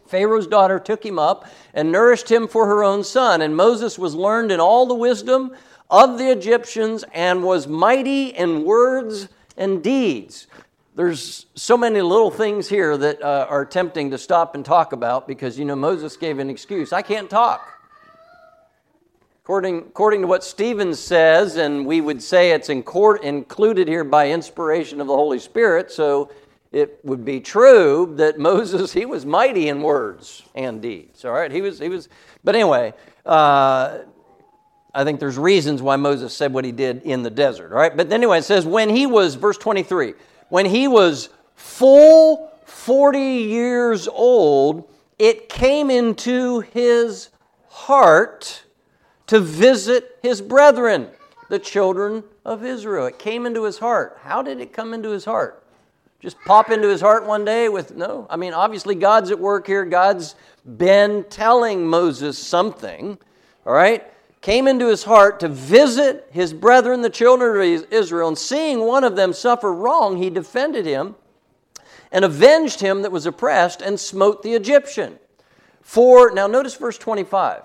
Pharaoh's 0.08 0.48
daughter 0.48 0.80
took 0.80 1.06
him 1.06 1.20
up 1.20 1.46
and 1.72 1.92
nourished 1.92 2.28
him 2.28 2.48
for 2.48 2.66
her 2.66 2.82
own 2.82 3.04
son. 3.04 3.42
And 3.42 3.56
Moses 3.56 3.96
was 3.96 4.16
learned 4.16 4.50
in 4.50 4.58
all 4.58 4.86
the 4.86 4.94
wisdom 4.94 5.54
of 5.88 6.18
the 6.18 6.32
Egyptians 6.32 7.04
and 7.12 7.44
was 7.44 7.68
mighty 7.68 8.26
in 8.30 8.64
words 8.64 9.28
and 9.56 9.84
deeds. 9.84 10.48
There's 11.00 11.46
so 11.54 11.78
many 11.78 12.02
little 12.02 12.30
things 12.30 12.68
here 12.68 12.94
that 12.94 13.22
uh, 13.22 13.46
are 13.48 13.64
tempting 13.64 14.10
to 14.10 14.18
stop 14.18 14.54
and 14.54 14.62
talk 14.62 14.92
about 14.92 15.26
because, 15.26 15.58
you 15.58 15.64
know, 15.64 15.74
Moses 15.74 16.14
gave 16.14 16.38
an 16.38 16.50
excuse. 16.50 16.92
I 16.92 17.00
can't 17.00 17.30
talk. 17.30 17.66
According, 19.42 19.78
according 19.78 20.20
to 20.20 20.26
what 20.26 20.44
Stephen 20.44 20.94
says, 20.94 21.56
and 21.56 21.86
we 21.86 22.02
would 22.02 22.22
say 22.22 22.50
it's 22.50 22.68
in 22.68 22.82
court, 22.82 23.24
included 23.24 23.88
here 23.88 24.04
by 24.04 24.28
inspiration 24.28 25.00
of 25.00 25.06
the 25.06 25.14
Holy 25.14 25.38
Spirit, 25.38 25.90
so 25.90 26.30
it 26.70 27.00
would 27.02 27.24
be 27.24 27.40
true 27.40 28.12
that 28.16 28.38
Moses 28.50 28.92
he 28.92 29.06
was 29.06 29.24
mighty 29.24 29.70
in 29.70 29.80
words 29.80 30.42
and 30.54 30.82
deeds. 30.82 31.24
All 31.24 31.32
right, 31.32 31.50
he 31.50 31.62
was 31.62 31.78
he 31.78 31.88
was. 31.88 32.10
But 32.44 32.56
anyway, 32.56 32.92
uh, 33.24 34.00
I 34.94 35.04
think 35.04 35.18
there's 35.18 35.38
reasons 35.38 35.80
why 35.80 35.96
Moses 35.96 36.34
said 36.34 36.52
what 36.52 36.66
he 36.66 36.72
did 36.72 37.04
in 37.04 37.22
the 37.22 37.30
desert. 37.30 37.72
All 37.72 37.78
right, 37.78 37.96
but 37.96 38.12
anyway, 38.12 38.40
it 38.40 38.44
says 38.44 38.66
when 38.66 38.90
he 38.90 39.06
was 39.06 39.36
verse 39.36 39.56
23, 39.56 40.12
when 40.50 40.66
he 40.66 40.86
was 40.86 41.30
full 41.54 42.52
40 42.64 43.18
years 43.18 44.06
old, 44.06 44.88
it 45.18 45.48
came 45.48 45.90
into 45.90 46.60
his 46.60 47.30
heart 47.68 48.64
to 49.26 49.40
visit 49.40 50.18
his 50.22 50.42
brethren, 50.42 51.08
the 51.48 51.58
children 51.58 52.22
of 52.44 52.64
Israel. 52.64 53.06
It 53.06 53.18
came 53.18 53.46
into 53.46 53.64
his 53.64 53.78
heart. 53.78 54.18
How 54.22 54.42
did 54.42 54.60
it 54.60 54.72
come 54.72 54.92
into 54.92 55.10
his 55.10 55.24
heart? 55.24 55.60
just 56.20 56.38
pop 56.44 56.70
into 56.70 56.86
his 56.88 57.00
heart 57.00 57.24
one 57.26 57.44
day 57.44 57.68
with 57.68 57.96
no 57.96 58.26
i 58.30 58.36
mean 58.36 58.52
obviously 58.52 58.94
god's 58.94 59.30
at 59.30 59.38
work 59.38 59.66
here 59.66 59.84
god's 59.84 60.34
been 60.76 61.24
telling 61.24 61.86
moses 61.86 62.38
something 62.38 63.18
all 63.66 63.72
right 63.72 64.12
came 64.40 64.66
into 64.66 64.88
his 64.88 65.04
heart 65.04 65.40
to 65.40 65.48
visit 65.48 66.28
his 66.30 66.52
brethren 66.52 67.02
the 67.02 67.10
children 67.10 67.56
of 67.56 67.92
israel 67.92 68.28
and 68.28 68.38
seeing 68.38 68.80
one 68.80 69.04
of 69.04 69.16
them 69.16 69.32
suffer 69.32 69.72
wrong 69.72 70.16
he 70.16 70.30
defended 70.30 70.86
him 70.86 71.14
and 72.12 72.24
avenged 72.24 72.80
him 72.80 73.02
that 73.02 73.12
was 73.12 73.26
oppressed 73.26 73.82
and 73.82 73.98
smote 73.98 74.42
the 74.42 74.54
egyptian 74.54 75.18
for 75.82 76.30
now 76.30 76.46
notice 76.46 76.76
verse 76.76 76.98
25 76.98 77.62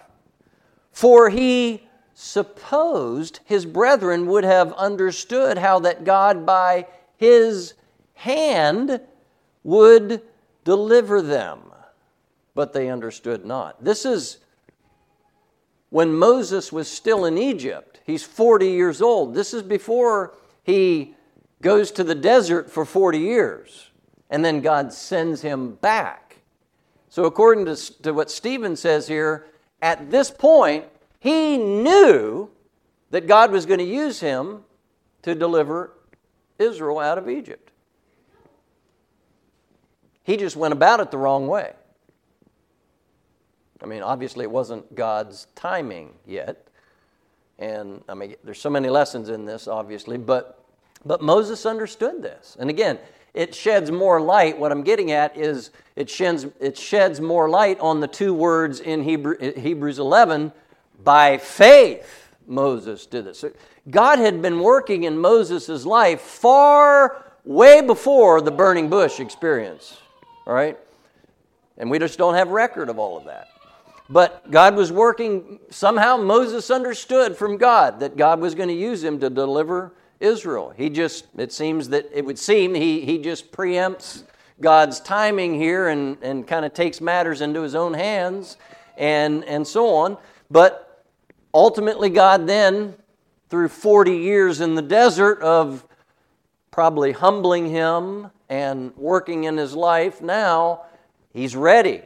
for 0.92 1.30
he 1.30 1.88
supposed 2.14 3.40
his 3.46 3.66
brethren 3.66 4.26
would 4.26 4.44
have 4.44 4.72
understood 4.74 5.58
how 5.58 5.80
that 5.80 6.04
god 6.04 6.46
by 6.46 6.88
his 7.18 7.74
hand 8.14 9.00
would 9.64 10.22
deliver 10.64 11.22
them, 11.22 11.60
but 12.54 12.74
they 12.74 12.90
understood 12.90 13.46
not. 13.46 13.84
This 13.84 14.06
is 14.06 14.38
when 15.89 16.13
Moses 16.13 16.71
was 16.71 16.88
still 16.88 17.26
in 17.26 17.38
Egypt. 17.38 18.00
He's 18.06 18.24
40 18.24 18.69
years 18.69 19.02
old. 19.02 19.34
This 19.34 19.54
is 19.54 19.63
before 19.63 20.34
he 20.63 21.15
goes 21.62 21.91
to 21.91 22.04
the 22.04 22.15
desert 22.15 22.69
for 22.69 22.86
40 22.86 23.19
years, 23.19 23.89
and 24.30 24.43
then 24.43 24.62
God 24.62 24.93
sends 24.93 25.41
him 25.41 25.76
back. 25.76 26.38
So, 27.10 27.26
according 27.26 27.65
to, 27.65 27.76
to 28.04 28.13
what 28.13 28.30
Stephen 28.30 28.76
says 28.76 29.08
here, 29.08 29.48
at 29.82 30.12
this 30.12 30.30
point, 30.30 30.86
he 31.19 31.58
knew 31.58 32.50
that 33.12 33.28
God 33.28 33.52
was 33.52 33.65
going 33.65 33.80
to 33.80 33.86
use 33.86 34.19
him 34.19 34.63
to 35.21 35.34
deliver 35.34 35.93
Israel 36.60 37.00
out 37.00 37.17
of 37.17 37.30
Egypt. 37.30 37.71
He 40.24 40.38
just 40.38 40.56
went 40.56 40.74
about 40.74 41.00
it 41.00 41.12
the 41.12 41.17
wrong 41.17 41.48
way. 41.48 41.74
I 43.82 43.86
mean, 43.86 44.02
obviously, 44.02 44.44
it 44.44 44.52
wasn't 44.52 44.96
God's 44.96 45.48
timing 45.56 46.14
yet. 46.26 46.68
And 47.60 48.04
I 48.10 48.14
mean, 48.14 48.36
there's 48.44 48.60
so 48.60 48.70
many 48.70 48.90
lessons 48.90 49.30
in 49.30 49.46
this, 49.46 49.68
obviously, 49.68 50.18
but, 50.18 50.64
but 51.06 51.22
Moses 51.22 51.66
understood 51.66 52.22
this. 52.22 52.58
And 52.60 52.70
again, 52.70 53.00
it 53.34 53.54
sheds 53.54 53.92
more 53.92 54.22
light. 54.22 54.58
What 54.58 54.72
I'm 54.72 54.84
getting 54.84 55.12
at 55.12 55.38
is 55.38 55.72
it 55.96 56.10
sheds, 56.10 56.48
it 56.60 56.78
sheds 56.78 57.20
more 57.20 57.50
light 57.50 57.80
on 57.80 58.00
the 58.00 58.08
two 58.08 58.34
words 58.34 58.80
in 58.80 59.04
Hebrew, 59.04 59.38
Hebrews 59.38 60.00
11 60.00 60.52
by 61.04 61.38
faith. 61.38 62.30
Moses 62.48 63.06
did 63.06 63.26
this. 63.26 63.40
So 63.40 63.52
God 63.90 64.20
had 64.20 64.42
been 64.42 64.60
working 64.60 65.04
in 65.04 65.18
Moses' 65.18 65.86
life 65.86 66.22
far, 66.22 67.26
way 67.44 67.82
before 67.82 68.42
the 68.42 68.52
burning 68.52 68.90
bush 68.90 69.20
experience. 69.20 69.98
All 70.48 70.54
right? 70.54 70.78
And 71.78 71.90
we 71.90 72.00
just 72.00 72.18
don't 72.18 72.36
have 72.36 72.50
record 72.50 72.90
of 72.90 73.00
all 73.00 73.18
of 73.18 73.26
that. 73.26 73.48
But 74.10 74.52
God 74.52 74.76
was 74.76 74.91
working, 74.91 75.60
somehow 75.70 76.18
Moses 76.18 76.70
understood 76.70 77.36
from 77.36 77.58
God 77.58 78.00
that 78.02 78.18
God 78.18 78.39
was 78.39 78.54
going 78.54 78.70
to 78.70 78.76
use 78.76 79.04
him 79.04 79.20
to 79.20 79.30
deliver 79.30 79.94
Israel. 80.20 80.74
He 80.76 80.89
just, 80.89 81.26
it 81.38 81.52
seems 81.52 81.89
that, 81.89 82.10
it 82.13 82.24
would 82.24 82.38
seem, 82.38 82.76
he, 82.76 83.02
he 83.02 83.18
just 83.18 83.52
preempts 83.52 84.24
God's 84.62 85.00
timing 85.00 85.56
here 85.56 85.88
and, 85.88 86.18
and 86.22 86.48
kind 86.48 86.65
of 86.65 86.74
takes 86.74 87.02
matters 87.02 87.41
into 87.41 87.62
his 87.62 87.74
own 87.74 87.94
hands 87.94 88.58
and, 88.96 89.44
and 89.46 89.68
so 89.68 89.94
on. 89.96 90.18
But 90.52 91.04
ultimately, 91.54 92.10
God 92.10 92.46
then, 92.46 92.94
through 93.50 93.70
40 93.70 94.18
years 94.18 94.62
in 94.62 94.76
the 94.76 94.82
desert 94.84 95.41
of 95.41 95.86
probably 96.70 97.12
humbling 97.12 97.70
him 97.70 98.30
and 98.50 98.96
working 98.96 99.46
in 99.46 99.58
his 99.58 99.74
life, 99.74 100.22
now 100.22 100.84
he's 101.34 101.56
ready 101.56 102.04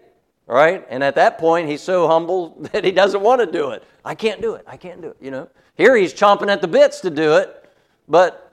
right? 0.50 0.86
And 0.90 1.04
at 1.04 1.16
that 1.16 1.38
point, 1.38 1.70
he's 1.70 1.82
so 1.82 2.08
humble 2.08 2.58
that 2.72 2.84
he 2.84 2.92
doesn't 2.92 3.22
want 3.22 3.42
to 3.42 3.48
do 3.50 3.72
it. 3.72 3.84
I 4.04 4.16
can't 4.16 4.42
do 4.42 4.56
it. 4.56 4.66
I 4.68 4.78
can't 4.78 5.02
do 5.02 5.10
it, 5.10 5.18
you 5.22 5.32
know? 5.32 5.50
Here 5.76 5.96
he's 5.96 6.14
chomping 6.14 6.50
at 6.50 6.62
the 6.62 6.68
bits 6.68 7.00
to 7.02 7.10
do 7.10 7.36
it, 7.36 7.70
but 8.08 8.52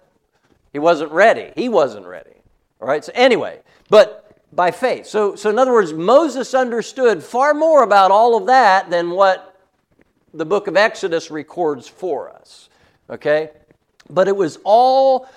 he 0.73 0.79
wasn't 0.79 1.11
ready. 1.11 1.53
He 1.57 1.69
wasn't 1.69 2.07
ready. 2.07 2.35
All 2.81 2.87
right? 2.87 3.05
So, 3.05 3.11
anyway, 3.15 3.61
but 3.89 4.39
by 4.53 4.71
faith. 4.71 5.07
So, 5.07 5.35
so 5.35 5.51
in 5.51 5.59
other 5.59 5.73
words, 5.73 5.93
Moses 5.93 6.55
understood 6.55 7.23
far 7.23 7.55
more 7.55 7.83
about 7.83 8.11
all 8.11 8.37
of 8.37 8.47
that 8.47 8.91
than 8.91 9.11
what 9.11 9.59
the 10.33 10.45
book 10.45 10.67
of 10.67 10.77
Exodus 10.77 11.31
records 11.31 11.89
for 11.89 12.31
us. 12.31 12.69
Okay? 13.11 13.51
But 14.09 14.29
it 14.29 14.37
was 14.37 14.59
all 14.65 15.29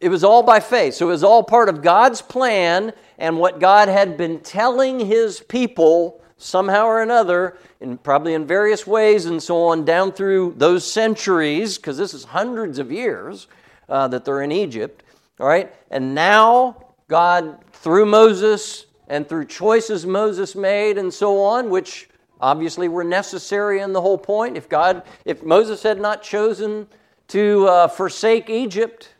it 0.00 0.08
was 0.08 0.24
all 0.24 0.42
by 0.42 0.60
faith. 0.60 0.94
So 0.94 1.08
it 1.08 1.10
was 1.10 1.22
all 1.22 1.42
part 1.42 1.68
of 1.68 1.82
God's 1.82 2.22
plan 2.22 2.94
and 3.20 3.38
what 3.38 3.60
God 3.60 3.88
had 3.88 4.16
been 4.16 4.40
telling 4.40 4.98
his 4.98 5.40
people 5.40 6.20
somehow 6.38 6.86
or 6.86 7.02
another, 7.02 7.58
and 7.82 8.02
probably 8.02 8.32
in 8.32 8.46
various 8.46 8.86
ways 8.86 9.26
and 9.26 9.42
so 9.42 9.64
on, 9.64 9.84
down 9.84 10.10
through 10.10 10.54
those 10.56 10.90
centuries, 10.90 11.76
because 11.76 11.98
this 11.98 12.14
is 12.14 12.24
hundreds 12.24 12.78
of 12.78 12.90
years 12.90 13.46
uh, 13.90 14.08
that 14.08 14.24
they're 14.24 14.40
in 14.40 14.50
Egypt. 14.50 15.02
All 15.38 15.46
right? 15.46 15.72
And 15.90 16.14
now, 16.14 16.86
God, 17.08 17.62
through 17.72 18.06
Moses 18.06 18.86
and 19.06 19.28
through 19.28 19.44
choices 19.46 20.06
Moses 20.06 20.56
made 20.56 20.96
and 20.96 21.12
so 21.12 21.42
on, 21.42 21.68
which 21.68 22.08
obviously 22.40 22.88
were 22.88 23.04
necessary 23.04 23.80
in 23.80 23.92
the 23.92 24.00
whole 24.00 24.16
point. 24.16 24.56
If 24.56 24.66
God, 24.66 25.02
if 25.26 25.42
Moses 25.42 25.82
had 25.82 26.00
not 26.00 26.22
chosen 26.22 26.86
to 27.28 27.66
uh, 27.66 27.88
forsake 27.88 28.48
Egypt, 28.48 29.10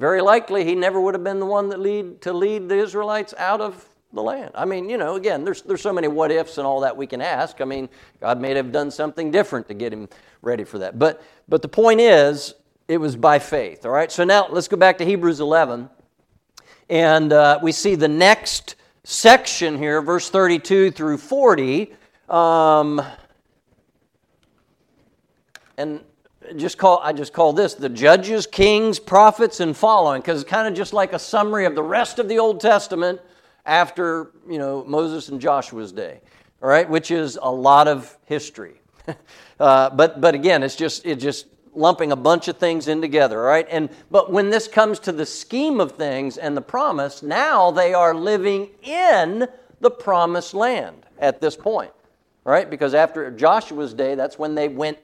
very 0.00 0.22
likely 0.22 0.64
he 0.64 0.74
never 0.74 0.98
would 0.98 1.12
have 1.14 1.22
been 1.22 1.38
the 1.38 1.46
one 1.46 1.68
that 1.68 1.78
lead 1.78 2.22
to 2.22 2.32
lead 2.32 2.70
the 2.70 2.76
Israelites 2.76 3.34
out 3.36 3.60
of 3.60 3.86
the 4.14 4.22
land. 4.22 4.50
I 4.54 4.64
mean, 4.64 4.88
you 4.88 4.96
know, 4.96 5.14
again, 5.14 5.44
there's 5.44 5.60
there's 5.60 5.82
so 5.82 5.92
many 5.92 6.08
what 6.08 6.32
ifs 6.32 6.56
and 6.56 6.66
all 6.66 6.80
that 6.80 6.96
we 6.96 7.06
can 7.06 7.20
ask. 7.20 7.60
I 7.60 7.66
mean, 7.66 7.86
God 8.18 8.40
may 8.40 8.54
have 8.54 8.72
done 8.72 8.90
something 8.90 9.30
different 9.30 9.68
to 9.68 9.74
get 9.74 9.92
him 9.92 10.08
ready 10.40 10.64
for 10.64 10.78
that. 10.78 10.98
But 10.98 11.22
but 11.50 11.60
the 11.60 11.68
point 11.68 12.00
is, 12.00 12.54
it 12.88 12.96
was 12.96 13.14
by 13.14 13.38
faith. 13.38 13.84
All 13.84 13.92
right. 13.92 14.10
So 14.10 14.24
now 14.24 14.48
let's 14.48 14.68
go 14.68 14.78
back 14.78 14.96
to 14.98 15.04
Hebrews 15.04 15.38
11, 15.40 15.90
and 16.88 17.32
uh, 17.34 17.58
we 17.62 17.70
see 17.70 17.94
the 17.94 18.08
next 18.08 18.76
section 19.04 19.76
here, 19.76 20.00
verse 20.00 20.30
32 20.30 20.92
through 20.92 21.18
40. 21.18 21.92
Um, 22.30 23.02
and 25.76 26.00
just 26.56 26.78
call 26.78 27.00
I 27.02 27.12
just 27.12 27.32
call 27.32 27.52
this 27.52 27.74
the 27.74 27.88
judges, 27.88 28.46
kings, 28.46 28.98
prophets, 28.98 29.60
and 29.60 29.76
following, 29.76 30.20
because 30.20 30.40
it's 30.42 30.50
kind 30.50 30.68
of 30.68 30.74
just 30.74 30.92
like 30.92 31.12
a 31.12 31.18
summary 31.18 31.64
of 31.64 31.74
the 31.74 31.82
rest 31.82 32.18
of 32.18 32.28
the 32.28 32.38
Old 32.38 32.60
Testament 32.60 33.20
after 33.66 34.32
you 34.48 34.58
know 34.58 34.84
Moses 34.84 35.28
and 35.28 35.40
Joshua's 35.40 35.92
day, 35.92 36.20
all 36.62 36.68
right, 36.68 36.88
which 36.88 37.10
is 37.10 37.38
a 37.40 37.50
lot 37.50 37.88
of 37.88 38.16
history. 38.26 38.80
uh, 39.60 39.90
but 39.90 40.20
but 40.20 40.34
again, 40.34 40.62
it's 40.62 40.76
just 40.76 41.04
it's 41.06 41.22
just 41.22 41.46
lumping 41.74 42.12
a 42.12 42.16
bunch 42.16 42.48
of 42.48 42.56
things 42.56 42.88
in 42.88 43.00
together, 43.00 43.40
all 43.40 43.46
right. 43.46 43.66
And 43.70 43.90
but 44.10 44.32
when 44.32 44.50
this 44.50 44.68
comes 44.68 44.98
to 45.00 45.12
the 45.12 45.26
scheme 45.26 45.80
of 45.80 45.92
things 45.92 46.36
and 46.36 46.56
the 46.56 46.62
promise, 46.62 47.22
now 47.22 47.70
they 47.70 47.94
are 47.94 48.14
living 48.14 48.70
in 48.82 49.46
the 49.80 49.90
promised 49.90 50.54
land 50.54 51.06
at 51.18 51.40
this 51.40 51.56
point, 51.56 51.92
all 52.44 52.52
right? 52.52 52.68
Because 52.68 52.94
after 52.94 53.30
Joshua's 53.30 53.94
day, 53.94 54.14
that's 54.14 54.38
when 54.38 54.54
they 54.54 54.68
went 54.68 54.98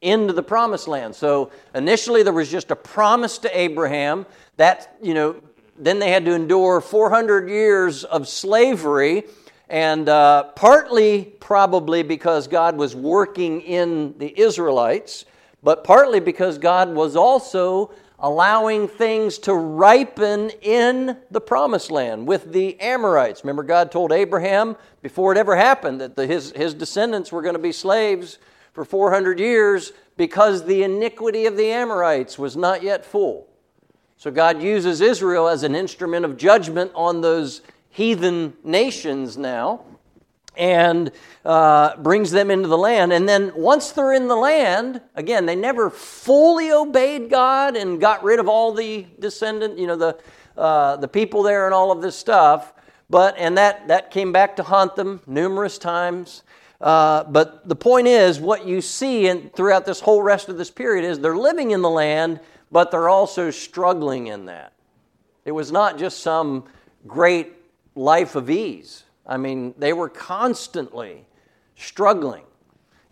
into 0.00 0.32
the 0.32 0.42
promised 0.42 0.88
land. 0.88 1.14
So 1.14 1.50
initially 1.74 2.22
there 2.22 2.32
was 2.32 2.50
just 2.50 2.70
a 2.70 2.76
promise 2.76 3.38
to 3.38 3.58
Abraham 3.58 4.26
that, 4.56 4.96
you 5.02 5.14
know, 5.14 5.40
then 5.78 5.98
they 5.98 6.10
had 6.10 6.24
to 6.24 6.32
endure 6.32 6.80
400 6.80 7.48
years 7.48 8.04
of 8.04 8.28
slavery, 8.28 9.24
and 9.68 10.08
uh, 10.08 10.44
partly 10.54 11.24
probably 11.40 12.02
because 12.02 12.48
God 12.48 12.76
was 12.76 12.96
working 12.96 13.60
in 13.60 14.16
the 14.18 14.38
Israelites, 14.38 15.24
but 15.62 15.84
partly 15.84 16.20
because 16.20 16.58
God 16.58 16.92
was 16.94 17.14
also 17.16 17.92
allowing 18.18 18.88
things 18.88 19.38
to 19.38 19.54
ripen 19.54 20.50
in 20.62 21.16
the 21.30 21.40
promised 21.40 21.90
land 21.90 22.26
with 22.26 22.52
the 22.52 22.78
Amorites. 22.80 23.44
Remember, 23.44 23.62
God 23.62 23.92
told 23.92 24.10
Abraham 24.10 24.76
before 25.02 25.30
it 25.30 25.38
ever 25.38 25.54
happened 25.54 26.00
that 26.00 26.16
the, 26.16 26.26
his, 26.26 26.50
his 26.52 26.74
descendants 26.74 27.30
were 27.30 27.42
going 27.42 27.54
to 27.54 27.60
be 27.60 27.70
slaves 27.70 28.38
for 28.78 28.84
400 28.84 29.40
years 29.40 29.92
because 30.16 30.64
the 30.64 30.84
iniquity 30.84 31.46
of 31.46 31.56
the 31.56 31.68
Amorites 31.72 32.38
was 32.38 32.56
not 32.56 32.80
yet 32.80 33.04
full. 33.04 33.48
So 34.16 34.30
God 34.30 34.62
uses 34.62 35.00
Israel 35.00 35.48
as 35.48 35.64
an 35.64 35.74
instrument 35.74 36.24
of 36.24 36.36
judgment 36.36 36.92
on 36.94 37.20
those 37.20 37.62
heathen 37.90 38.56
nations 38.62 39.36
now 39.36 39.84
and 40.56 41.10
uh, 41.44 41.96
brings 41.96 42.30
them 42.30 42.52
into 42.52 42.68
the 42.68 42.78
land. 42.78 43.12
And 43.12 43.28
then 43.28 43.50
once 43.56 43.90
they're 43.90 44.12
in 44.12 44.28
the 44.28 44.36
land, 44.36 45.00
again, 45.16 45.44
they 45.44 45.56
never 45.56 45.90
fully 45.90 46.70
obeyed 46.70 47.30
God 47.30 47.76
and 47.76 48.00
got 48.00 48.22
rid 48.22 48.38
of 48.38 48.46
all 48.48 48.72
the 48.72 49.06
descendant, 49.18 49.76
you 49.76 49.88
know, 49.88 49.96
the, 49.96 50.18
uh, 50.56 50.94
the 50.98 51.08
people 51.08 51.42
there 51.42 51.64
and 51.64 51.74
all 51.74 51.90
of 51.90 52.00
this 52.00 52.14
stuff. 52.14 52.72
But, 53.10 53.34
and 53.38 53.58
that, 53.58 53.88
that 53.88 54.12
came 54.12 54.30
back 54.30 54.54
to 54.54 54.62
haunt 54.62 54.94
them 54.94 55.20
numerous 55.26 55.78
times. 55.78 56.44
Uh, 56.80 57.24
but 57.24 57.68
the 57.68 57.74
point 57.74 58.06
is, 58.06 58.38
what 58.38 58.66
you 58.66 58.80
see 58.80 59.26
in, 59.26 59.50
throughout 59.50 59.84
this 59.84 60.00
whole 60.00 60.22
rest 60.22 60.48
of 60.48 60.56
this 60.56 60.70
period 60.70 61.04
is 61.04 61.18
they're 61.18 61.36
living 61.36 61.72
in 61.72 61.82
the 61.82 61.90
land, 61.90 62.40
but 62.70 62.90
they're 62.90 63.08
also 63.08 63.50
struggling 63.50 64.28
in 64.28 64.46
that. 64.46 64.72
It 65.44 65.52
was 65.52 65.72
not 65.72 65.98
just 65.98 66.20
some 66.20 66.64
great 67.06 67.52
life 67.96 68.36
of 68.36 68.48
ease. 68.48 69.04
I 69.26 69.36
mean, 69.36 69.74
they 69.78 69.92
were 69.92 70.08
constantly 70.08 71.24
struggling. 71.74 72.44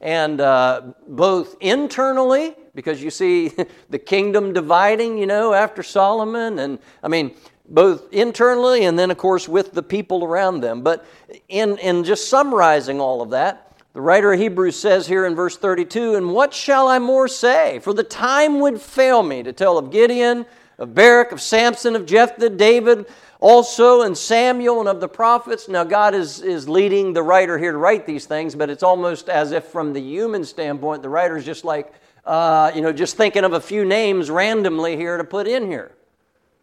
And 0.00 0.40
uh, 0.40 0.92
both 1.08 1.56
internally, 1.60 2.54
because 2.74 3.02
you 3.02 3.10
see 3.10 3.52
the 3.90 3.98
kingdom 3.98 4.52
dividing, 4.52 5.18
you 5.18 5.26
know, 5.26 5.54
after 5.54 5.82
Solomon, 5.82 6.58
and 6.58 6.78
I 7.02 7.08
mean, 7.08 7.34
both 7.68 8.12
internally 8.12 8.84
and 8.84 8.98
then, 8.98 9.10
of 9.10 9.18
course, 9.18 9.48
with 9.48 9.72
the 9.72 9.82
people 9.82 10.24
around 10.24 10.60
them. 10.60 10.82
But 10.82 11.04
in, 11.48 11.78
in 11.78 12.04
just 12.04 12.28
summarizing 12.28 13.00
all 13.00 13.22
of 13.22 13.30
that, 13.30 13.66
the 13.92 14.00
writer 14.00 14.32
of 14.32 14.38
Hebrews 14.38 14.78
says 14.78 15.06
here 15.06 15.24
in 15.24 15.34
verse 15.34 15.56
32 15.56 16.16
And 16.16 16.32
what 16.32 16.52
shall 16.52 16.86
I 16.86 16.98
more 16.98 17.28
say? 17.28 17.78
For 17.78 17.94
the 17.94 18.04
time 18.04 18.60
would 18.60 18.80
fail 18.80 19.22
me 19.22 19.42
to 19.42 19.52
tell 19.52 19.78
of 19.78 19.90
Gideon, 19.90 20.44
of 20.78 20.94
Barak, 20.94 21.32
of 21.32 21.40
Samson, 21.40 21.96
of 21.96 22.04
Jephthah, 22.04 22.50
David, 22.50 23.06
also, 23.40 24.02
and 24.02 24.16
Samuel, 24.16 24.80
and 24.80 24.88
of 24.88 25.00
the 25.00 25.08
prophets. 25.08 25.68
Now, 25.68 25.84
God 25.84 26.14
is, 26.14 26.40
is 26.40 26.68
leading 26.68 27.12
the 27.12 27.22
writer 27.22 27.58
here 27.58 27.72
to 27.72 27.78
write 27.78 28.06
these 28.06 28.26
things, 28.26 28.54
but 28.54 28.70
it's 28.70 28.82
almost 28.82 29.28
as 29.28 29.52
if, 29.52 29.64
from 29.64 29.92
the 29.92 30.00
human 30.00 30.44
standpoint, 30.44 31.02
the 31.02 31.08
writer's 31.08 31.44
just 31.44 31.64
like, 31.64 31.92
uh, 32.24 32.72
you 32.74 32.82
know, 32.82 32.92
just 32.92 33.16
thinking 33.16 33.44
of 33.44 33.52
a 33.54 33.60
few 33.60 33.84
names 33.84 34.30
randomly 34.30 34.96
here 34.96 35.16
to 35.16 35.24
put 35.24 35.46
in 35.46 35.66
here 35.70 35.92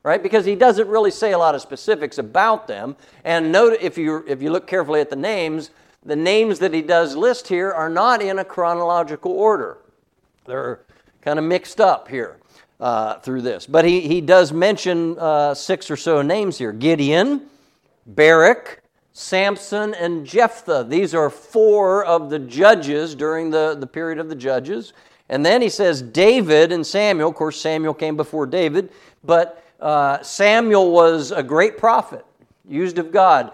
right? 0.04 0.22
Because 0.22 0.46
he 0.46 0.56
doesn't 0.56 0.88
really 0.88 1.12
say 1.12 1.32
a 1.32 1.38
lot 1.38 1.56
of 1.56 1.62
specifics 1.62 2.18
about 2.18 2.68
them. 2.68 2.96
And 3.24 3.52
note 3.52 3.78
if 3.82 3.98
you 3.98 4.24
if 4.28 4.42
you 4.42 4.52
look 4.52 4.68
carefully 4.68 5.02
at 5.02 5.10
the 5.10 5.16
names, 5.16 5.72
the 6.06 6.16
names 6.16 6.60
that 6.60 6.74
he 6.74 6.82
does 6.82 7.16
list 7.16 7.48
here 7.48 7.72
are 7.72 7.90
not 7.90 8.22
in 8.22 8.40
a 8.40 8.46
chronological 8.46 9.32
order. 9.32 9.78
They're 10.46 10.82
kind 11.22 11.40
of 11.40 11.46
mixed 11.46 11.80
up 11.80 12.10
here 12.10 12.38
uh, 12.80 13.20
through 13.20 13.42
this. 13.42 13.66
But 13.66 13.86
he, 13.86 14.02
he 14.02 14.20
does 14.20 14.52
mention 14.52 15.18
uh, 15.18 15.54
six 15.54 15.90
or 15.90 15.96
so 15.96 16.22
names 16.22 16.58
here 16.58 16.74
Gideon, 16.74 17.48
Barak, 18.06 18.84
Samson, 19.14 19.94
and 19.94 20.26
Jephthah. 20.26 20.86
These 20.90 21.14
are 21.14 21.30
four 21.30 22.04
of 22.04 22.30
the 22.30 22.40
judges 22.40 23.16
during 23.16 23.50
the, 23.52 23.78
the 23.80 23.88
period 23.88 24.20
of 24.20 24.28
the 24.28 24.36
judges. 24.36 24.92
And 25.30 25.46
then 25.46 25.62
he 25.62 25.70
says 25.70 26.02
David 26.02 26.72
and 26.74 26.86
Samuel. 26.86 27.30
Of 27.30 27.36
course, 27.36 27.60
Samuel 27.60 27.94
came 27.94 28.18
before 28.18 28.46
David, 28.46 28.90
but 29.24 29.64
Uh, 29.84 30.24
Samuel 30.24 30.92
was 30.92 31.34
a 31.34 31.44
great 31.44 31.78
prophet, 31.78 32.26
used 32.66 32.98
of 33.00 33.12
God. 33.12 33.52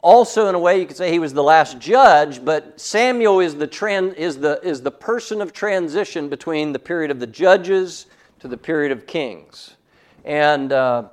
Also, 0.00 0.48
in 0.48 0.54
a 0.54 0.58
way, 0.58 0.80
you 0.80 0.86
could 0.86 0.96
say 0.96 1.12
he 1.12 1.18
was 1.18 1.34
the 1.34 1.42
last 1.42 1.78
judge, 1.78 2.42
but 2.42 2.80
Samuel 2.80 3.40
is 3.40 3.56
the, 3.56 4.14
is 4.16 4.38
the, 4.38 4.58
is 4.62 4.80
the 4.80 4.90
person 4.90 5.42
of 5.42 5.52
transition 5.52 6.30
between 6.30 6.72
the 6.72 6.78
period 6.78 7.10
of 7.10 7.20
the 7.20 7.26
judges 7.26 8.06
to 8.38 8.48
the 8.48 8.56
period 8.56 8.90
of 8.90 9.06
kings. 9.06 9.76
And 10.24 10.72
uh, 10.72 11.10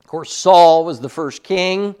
of 0.00 0.06
course, 0.06 0.32
Saul 0.32 0.86
was 0.86 1.00
the 1.00 1.10
first 1.10 1.42
king 1.42 1.94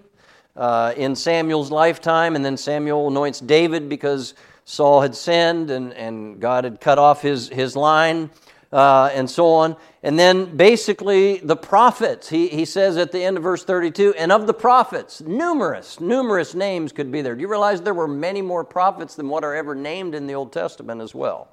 uh, 0.56 0.94
in 0.96 1.14
Samuel's 1.14 1.70
lifetime, 1.70 2.34
and 2.34 2.42
then 2.42 2.56
Samuel 2.56 3.08
anoints 3.08 3.40
David 3.40 3.90
because 3.90 4.32
Saul 4.64 5.02
had 5.02 5.14
sinned 5.14 5.70
and, 5.70 5.92
and 5.92 6.40
God 6.40 6.64
had 6.64 6.80
cut 6.80 6.98
off 6.98 7.20
his, 7.20 7.50
his 7.50 7.76
line 7.76 8.30
uh, 8.72 9.10
and 9.12 9.28
so 9.28 9.46
on. 9.48 9.76
And 10.02 10.18
then 10.18 10.56
basically 10.56 11.38
the 11.38 11.56
prophets, 11.56 12.28
he, 12.28 12.48
he 12.48 12.64
says 12.64 12.96
at 12.96 13.12
the 13.12 13.22
end 13.22 13.36
of 13.36 13.42
verse 13.42 13.64
32, 13.64 14.14
and 14.16 14.30
of 14.30 14.46
the 14.46 14.54
prophets, 14.54 15.20
numerous, 15.20 16.00
numerous 16.00 16.54
names 16.54 16.92
could 16.92 17.10
be 17.10 17.22
there. 17.22 17.34
Do 17.34 17.40
you 17.40 17.48
realize 17.48 17.82
there 17.82 17.94
were 17.94 18.08
many 18.08 18.42
more 18.42 18.64
prophets 18.64 19.14
than 19.14 19.28
what 19.28 19.44
are 19.44 19.54
ever 19.54 19.74
named 19.74 20.14
in 20.14 20.26
the 20.26 20.34
Old 20.34 20.52
Testament 20.52 21.00
as 21.00 21.14
well? 21.14 21.48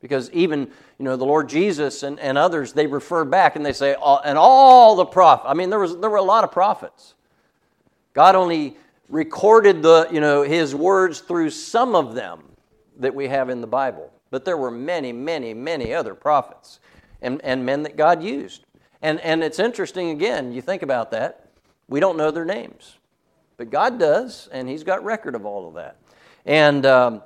Because 0.00 0.30
even, 0.32 0.60
you 0.98 1.04
know, 1.04 1.16
the 1.16 1.24
Lord 1.24 1.48
Jesus 1.48 2.02
and, 2.02 2.18
and 2.18 2.36
others, 2.36 2.72
they 2.72 2.86
refer 2.86 3.24
back 3.24 3.54
and 3.54 3.64
they 3.64 3.72
say, 3.72 3.94
and 4.24 4.38
all 4.38 4.96
the 4.96 5.04
prophets. 5.04 5.46
I 5.48 5.54
mean, 5.54 5.70
there, 5.70 5.78
was, 5.78 5.96
there 5.98 6.10
were 6.10 6.16
a 6.16 6.22
lot 6.22 6.42
of 6.42 6.50
prophets. 6.50 7.14
God 8.12 8.34
only 8.34 8.76
recorded 9.08 9.82
the, 9.82 10.08
you 10.10 10.20
know, 10.20 10.42
his 10.42 10.74
words 10.74 11.20
through 11.20 11.50
some 11.50 11.94
of 11.94 12.14
them 12.14 12.42
that 12.98 13.14
we 13.14 13.28
have 13.28 13.48
in 13.48 13.60
the 13.60 13.66
Bible. 13.66 14.12
But 14.32 14.46
there 14.46 14.56
were 14.56 14.70
many, 14.70 15.12
many, 15.12 15.52
many 15.52 15.92
other 15.92 16.14
prophets 16.14 16.80
and, 17.20 17.38
and 17.44 17.66
men 17.66 17.82
that 17.82 17.98
God 17.98 18.22
used. 18.22 18.64
And, 19.02 19.20
and 19.20 19.44
it's 19.44 19.58
interesting, 19.58 20.08
again, 20.08 20.52
you 20.52 20.62
think 20.62 20.82
about 20.82 21.10
that. 21.10 21.50
We 21.86 22.00
don't 22.00 22.16
know 22.16 22.30
their 22.30 22.46
names, 22.46 22.96
but 23.58 23.68
God 23.68 23.98
does, 23.98 24.48
and 24.50 24.70
He's 24.70 24.84
got 24.84 25.04
record 25.04 25.34
of 25.34 25.44
all 25.44 25.68
of 25.68 25.74
that. 25.74 25.98
And, 26.46 26.86
um, 26.86 27.22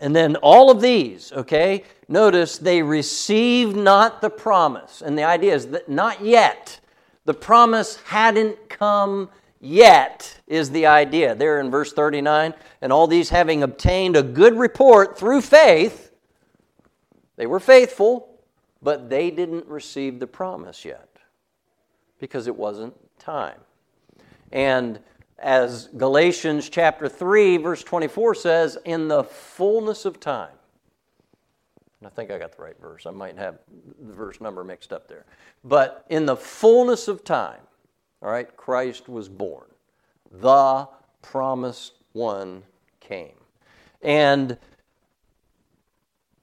and 0.00 0.16
then 0.16 0.36
all 0.36 0.70
of 0.70 0.80
these, 0.80 1.30
okay, 1.32 1.84
notice 2.08 2.56
they 2.56 2.80
received 2.80 3.76
not 3.76 4.22
the 4.22 4.30
promise. 4.30 5.02
And 5.02 5.18
the 5.18 5.24
idea 5.24 5.54
is 5.54 5.66
that 5.68 5.90
not 5.90 6.24
yet. 6.24 6.80
The 7.26 7.34
promise 7.34 7.96
hadn't 8.06 8.70
come 8.70 9.28
yet, 9.60 10.40
is 10.46 10.70
the 10.70 10.86
idea. 10.86 11.34
There 11.34 11.60
in 11.60 11.70
verse 11.70 11.92
39. 11.92 12.54
And 12.80 12.90
all 12.90 13.06
these 13.06 13.28
having 13.28 13.62
obtained 13.62 14.16
a 14.16 14.22
good 14.22 14.58
report 14.58 15.18
through 15.18 15.42
faith, 15.42 16.09
they 17.40 17.46
were 17.46 17.58
faithful, 17.58 18.38
but 18.82 19.08
they 19.08 19.30
didn't 19.30 19.66
receive 19.66 20.20
the 20.20 20.26
promise 20.26 20.84
yet 20.84 21.08
because 22.18 22.46
it 22.46 22.54
wasn't 22.54 22.92
time. 23.18 23.56
And 24.52 25.00
as 25.38 25.88
Galatians 25.96 26.68
chapter 26.68 27.08
3, 27.08 27.56
verse 27.56 27.82
24 27.82 28.34
says, 28.34 28.76
in 28.84 29.08
the 29.08 29.24
fullness 29.24 30.04
of 30.04 30.20
time. 30.20 30.52
I 32.04 32.10
think 32.10 32.30
I 32.30 32.38
got 32.38 32.54
the 32.54 32.62
right 32.62 32.78
verse. 32.78 33.06
I 33.06 33.10
might 33.10 33.38
have 33.38 33.60
the 33.98 34.12
verse 34.12 34.38
number 34.42 34.62
mixed 34.62 34.92
up 34.92 35.08
there. 35.08 35.24
But 35.64 36.04
in 36.10 36.26
the 36.26 36.36
fullness 36.36 37.08
of 37.08 37.24
time, 37.24 37.62
all 38.20 38.30
right, 38.30 38.54
Christ 38.54 39.08
was 39.08 39.30
born. 39.30 39.64
The 40.30 40.86
promised 41.22 41.94
one 42.12 42.64
came. 43.00 43.32
And 44.02 44.58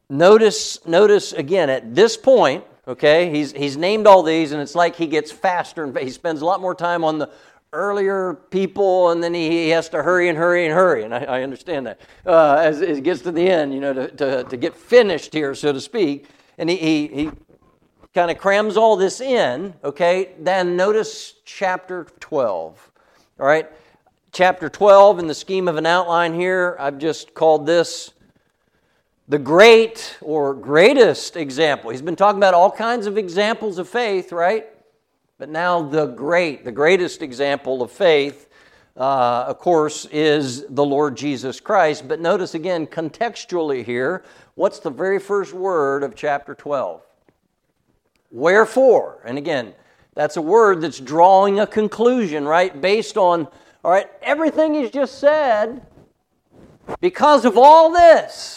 notice, 0.10 0.86
notice 0.86 1.34
again, 1.34 1.70
at 1.70 1.96
this 1.96 2.18
point, 2.18 2.64
okay, 2.88 3.30
he's, 3.32 3.52
he's 3.52 3.78
named 3.78 4.08
all 4.08 4.24
these, 4.24 4.52
and 4.52 4.62
it's 4.62 4.76
like 4.76 4.96
he 4.96 5.08
gets 5.08 5.32
faster 5.32 5.84
and 5.84 5.98
he 5.98 6.10
spends 6.10 6.42
a 6.42 6.46
lot 6.46 6.62
more 6.62 6.76
time 6.76 7.04
on 7.04 7.18
the 7.18 7.30
earlier 7.74 8.34
people, 8.50 9.12
and 9.12 9.22
then 9.22 9.34
he, 9.34 9.50
he 9.50 9.70
has 9.70 9.90
to 9.90 10.02
hurry 10.02 10.30
and 10.30 10.38
hurry 10.38 10.66
and 10.66 10.74
hurry. 10.74 11.04
And 11.04 11.14
I, 11.14 11.20
I 11.20 11.44
understand 11.44 11.86
that. 11.88 12.00
Uh, 12.26 12.56
as, 12.56 12.82
it 12.82 13.04
gets 13.04 13.22
to 13.22 13.32
the 13.32 13.48
end, 13.48 13.74
you 13.74 13.80
know, 13.80 13.94
to, 13.94 14.08
to, 14.10 14.44
to 14.46 14.58
get 14.58 14.76
finished 14.76 15.34
here, 15.34 15.54
so 15.54 15.74
to 15.74 15.82
speak. 15.82 16.28
And 16.58 16.70
he, 16.70 16.78
he, 16.78 17.08
he 17.08 17.32
kind 18.14 18.32
of 18.32 18.38
crams 18.38 18.78
all 18.78 18.96
this 18.96 19.22
in, 19.22 19.74
okay? 19.84 20.32
Then 20.40 20.76
notice 20.76 21.36
chapter 21.46 22.08
12, 22.20 22.92
all 23.40 23.46
right? 23.46 23.70
Chapter 24.32 24.70
12, 24.70 25.20
in 25.20 25.28
the 25.28 25.36
scheme 25.36 25.68
of 25.68 25.76
an 25.76 25.86
outline 25.86 26.34
here, 26.34 26.78
I've 26.80 26.98
just 26.98 27.34
called 27.34 27.66
this 27.66 28.14
the 29.28 29.40
great 29.40 30.18
or 30.22 30.54
greatest 30.54 31.36
example. 31.36 31.90
He's 31.90 32.02
been 32.02 32.16
talking 32.16 32.40
about 32.40 32.54
all 32.54 32.72
kinds 32.72 33.08
of 33.08 33.18
examples 33.18 33.78
of 33.78 33.90
faith, 33.90 34.32
right? 34.32 34.68
But 35.38 35.50
now 35.50 35.82
the 35.82 36.08
great, 36.08 36.64
the 36.64 36.72
greatest 36.72 37.22
example 37.22 37.82
of 37.82 37.92
faith, 37.92 38.48
uh, 38.96 39.46
of 39.48 39.60
course, 39.60 40.06
is 40.12 40.66
the 40.68 40.86
Lord 40.86 41.18
Jesus 41.18 41.60
Christ. 41.60 42.08
But 42.08 42.22
notice 42.22 42.56
again, 42.56 42.88
contextually 42.88 43.84
here, 43.84 44.24
what's 44.56 44.80
the 44.80 44.90
very 44.90 45.20
first 45.20 45.54
word 45.54 46.04
of 46.04 46.16
chapter 46.16 46.56
12? 46.56 47.02
Wherefore. 48.32 49.22
And 49.26 49.38
again, 49.38 49.74
that's 50.16 50.38
a 50.38 50.42
word 50.42 50.82
that's 50.82 51.00
drawing 51.00 51.60
a 51.60 51.68
conclusion, 51.68 52.46
right? 52.46 52.80
Based 52.82 53.18
on, 53.18 53.48
all 53.84 53.92
right, 53.92 54.08
everything 54.22 54.74
he's 54.74 54.90
just 54.90 55.20
said, 55.20 55.86
because 57.02 57.44
of 57.44 57.58
all 57.58 57.92
this 57.92 58.57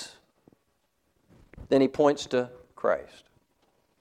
then 1.70 1.80
he 1.80 1.88
points 1.88 2.26
to 2.26 2.50
Christ. 2.76 3.24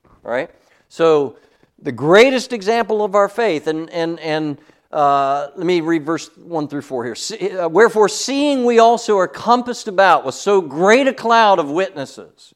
All 0.06 0.32
right? 0.32 0.50
So, 0.90 1.38
the 1.82 1.92
greatest 1.94 2.52
example 2.52 3.04
of 3.04 3.16
our 3.16 3.30
faith, 3.30 3.68
and, 3.68 3.90
and, 3.92 4.20
and 4.20 4.58
uh, 4.92 5.50
let 5.56 5.66
me 5.66 5.82
read 5.82 6.06
verse 6.06 6.30
1 6.36 6.68
through 6.68 6.82
4 6.82 7.06
here. 7.06 7.62
Uh, 7.62 7.70
Wherefore, 7.70 8.10
seeing 8.10 8.66
we 8.66 8.80
also 8.80 9.18
are 9.18 9.28
compassed 9.28 9.88
about 9.88 10.26
with 10.26 10.36
so 10.36 10.62
great 10.62 11.08
a 11.08 11.14
cloud 11.14 11.60
of 11.60 11.70
witnesses, 11.70 12.54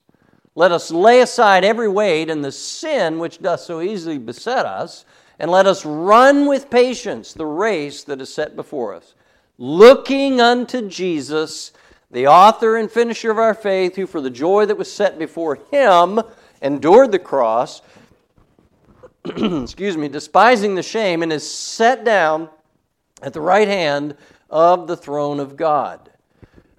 let 0.55 0.71
us 0.71 0.91
lay 0.91 1.21
aside 1.21 1.63
every 1.63 1.87
weight 1.87 2.29
and 2.29 2.43
the 2.43 2.51
sin 2.51 3.17
which 3.19 3.41
doth 3.41 3.61
so 3.61 3.81
easily 3.81 4.17
beset 4.17 4.65
us, 4.65 5.05
and 5.39 5.49
let 5.49 5.65
us 5.65 5.85
run 5.85 6.47
with 6.47 6.69
patience 6.69 7.33
the 7.33 7.45
race 7.45 8.03
that 8.03 8.21
is 8.21 8.33
set 8.33 8.55
before 8.55 8.93
us, 8.93 9.15
looking 9.57 10.41
unto 10.41 10.87
Jesus 10.87 11.71
the 12.13 12.27
author 12.27 12.77
and 12.77 12.89
finisher 12.89 13.31
of 13.31 13.39
our 13.39 13.55
faith, 13.55 13.95
who 13.95 14.07
for 14.07 14.21
the 14.21 14.29
joy 14.29 14.65
that 14.67 14.77
was 14.77 14.91
set 14.91 15.19
before 15.19 15.59
him 15.71 16.21
endured 16.61 17.11
the 17.11 17.19
cross, 17.19 17.81
excuse 19.25 19.97
me, 19.97 20.07
despising 20.07 20.75
the 20.75 20.83
shame, 20.83 21.23
and 21.23 21.33
is 21.33 21.49
set 21.49 22.05
down 22.05 22.49
at 23.21 23.33
the 23.33 23.41
right 23.41 23.67
hand 23.67 24.15
of 24.49 24.87
the 24.87 24.95
throne 24.95 25.39
of 25.39 25.57
God. 25.57 26.11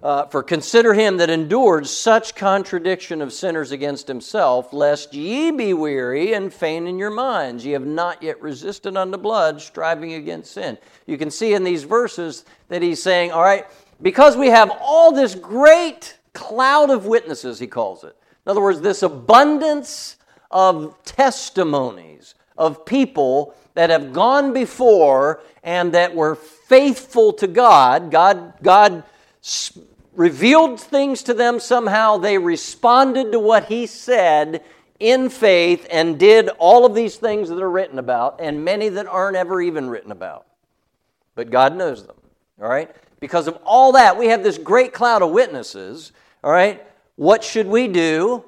Uh, 0.05 0.23
for 0.27 0.43
consider 0.43 0.93
him 0.93 1.17
that 1.17 1.31
endured 1.31 1.87
such 1.87 2.35
contradiction 2.35 3.23
of 3.23 3.33
sinners 3.33 3.71
against 3.71 4.07
himself, 4.07 4.71
lest 4.71 5.15
ye 5.15 5.49
be 5.49 5.73
weary 5.73 6.33
and 6.33 6.53
faint 6.53 6.87
in 6.87 6.99
your 6.99 7.09
minds. 7.09 7.65
Ye 7.65 7.71
have 7.71 7.87
not 7.87 8.21
yet 8.21 8.39
resisted 8.39 8.95
unto 8.95 9.17
blood, 9.17 9.59
striving 9.59 10.13
against 10.13 10.51
sin. 10.51 10.77
You 11.07 11.17
can 11.17 11.31
see 11.31 11.55
in 11.55 11.63
these 11.63 11.85
verses 11.85 12.45
that 12.67 12.83
he's 12.83 13.01
saying, 13.01 13.31
All 13.31 13.41
right, 13.41 13.65
because 14.01 14.37
we 14.37 14.47
have 14.47 14.71
all 14.81 15.11
this 15.11 15.35
great 15.35 16.17
cloud 16.33 16.89
of 16.89 17.05
witnesses, 17.05 17.59
he 17.59 17.67
calls 17.67 18.03
it. 18.03 18.15
In 18.45 18.51
other 18.51 18.61
words, 18.61 18.81
this 18.81 19.03
abundance 19.03 20.17
of 20.51 21.01
testimonies 21.03 22.35
of 22.57 22.85
people 22.85 23.55
that 23.73 23.89
have 23.89 24.13
gone 24.13 24.53
before 24.53 25.41
and 25.63 25.93
that 25.93 26.15
were 26.15 26.35
faithful 26.35 27.33
to 27.33 27.47
God. 27.47 28.11
God, 28.11 28.53
God 28.61 29.03
revealed 30.13 30.79
things 30.79 31.23
to 31.23 31.33
them 31.33 31.59
somehow. 31.59 32.17
They 32.17 32.37
responded 32.37 33.31
to 33.31 33.39
what 33.39 33.65
He 33.65 33.85
said 33.85 34.63
in 34.99 35.29
faith 35.29 35.85
and 35.91 36.17
did 36.17 36.49
all 36.57 36.85
of 36.85 36.95
these 36.95 37.17
things 37.17 37.49
that 37.49 37.61
are 37.61 37.69
written 37.69 37.99
about, 37.99 38.39
and 38.39 38.63
many 38.63 38.87
that 38.89 39.07
aren't 39.07 39.35
ever 39.35 39.61
even 39.61 39.89
written 39.89 40.11
about. 40.11 40.45
But 41.35 41.49
God 41.49 41.75
knows 41.75 42.05
them. 42.07 42.15
All 42.61 42.69
right? 42.69 42.95
Because 43.25 43.47
of 43.47 43.57
all 43.65 43.93
that, 43.93 44.19
we 44.19 44.27
have 44.27 44.43
this 44.43 44.59
great 44.59 44.93
cloud 44.93 45.23
of 45.23 45.31
witnesses. 45.31 46.11
All 46.43 46.51
right? 46.51 46.85
What 47.15 47.43
should 47.43 47.65
we 47.65 47.87
do? 47.87 48.45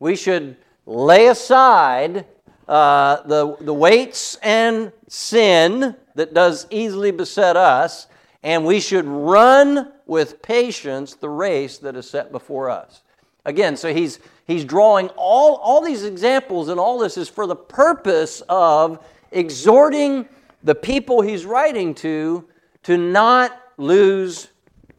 We 0.00 0.16
should 0.16 0.56
lay 0.86 1.28
aside 1.28 2.26
uh, 2.66 3.22
the, 3.22 3.56
the 3.60 3.72
weights 3.72 4.36
and 4.42 4.90
sin 5.06 5.94
that 6.16 6.34
does 6.34 6.66
easily 6.70 7.12
beset 7.12 7.56
us, 7.56 8.08
and 8.42 8.64
we 8.64 8.80
should 8.80 9.04
run 9.04 9.92
with 10.06 10.42
patience 10.42 11.14
the 11.14 11.28
race 11.28 11.78
that 11.78 11.94
is 11.94 12.10
set 12.10 12.32
before 12.32 12.70
us. 12.70 13.02
Again, 13.44 13.76
so 13.76 13.94
he's, 13.94 14.18
he's 14.48 14.64
drawing 14.64 15.10
all, 15.10 15.58
all 15.58 15.80
these 15.80 16.02
examples, 16.02 16.70
and 16.70 16.80
all 16.80 16.98
this 16.98 17.16
is 17.16 17.28
for 17.28 17.46
the 17.46 17.54
purpose 17.54 18.42
of 18.48 18.98
exhorting 19.30 20.28
the 20.64 20.74
people 20.74 21.20
he's 21.20 21.44
writing 21.44 21.94
to 21.94 22.48
to 22.82 22.96
not 22.96 23.67
lose 23.78 24.48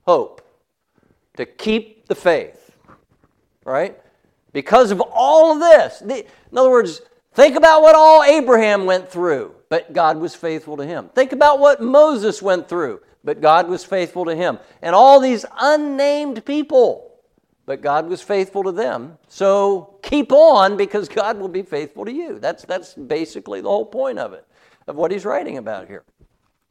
hope, 0.07 0.41
to 1.37 1.45
keep 1.45 2.07
the 2.07 2.15
faith, 2.15 2.71
right? 3.63 3.95
Because 4.51 4.89
of 4.89 4.99
all 4.99 5.53
of 5.53 5.59
this. 5.59 6.01
in 6.01 6.57
other 6.57 6.71
words, 6.71 7.01
Think 7.33 7.55
about 7.55 7.81
what 7.81 7.95
all 7.95 8.23
Abraham 8.23 8.85
went 8.85 9.09
through, 9.09 9.55
but 9.69 9.93
God 9.93 10.17
was 10.17 10.35
faithful 10.35 10.77
to 10.77 10.85
him. 10.85 11.09
Think 11.15 11.31
about 11.31 11.59
what 11.59 11.81
Moses 11.81 12.41
went 12.41 12.67
through, 12.67 13.01
but 13.23 13.39
God 13.39 13.69
was 13.69 13.85
faithful 13.85 14.25
to 14.25 14.35
him. 14.35 14.59
And 14.81 14.95
all 14.95 15.19
these 15.19 15.45
unnamed 15.57 16.43
people, 16.43 17.13
but 17.65 17.81
God 17.81 18.09
was 18.09 18.21
faithful 18.21 18.63
to 18.63 18.71
them. 18.71 19.17
So 19.27 19.99
keep 20.01 20.31
on 20.31 20.75
because 20.75 21.07
God 21.07 21.37
will 21.37 21.47
be 21.47 21.61
faithful 21.61 22.03
to 22.03 22.11
you. 22.11 22.39
That's, 22.39 22.65
that's 22.65 22.93
basically 22.93 23.61
the 23.61 23.69
whole 23.69 23.85
point 23.85 24.17
of 24.19 24.33
it, 24.33 24.45
of 24.87 24.95
what 24.95 25.11
he's 25.11 25.23
writing 25.23 25.57
about 25.57 25.87
here. 25.87 26.03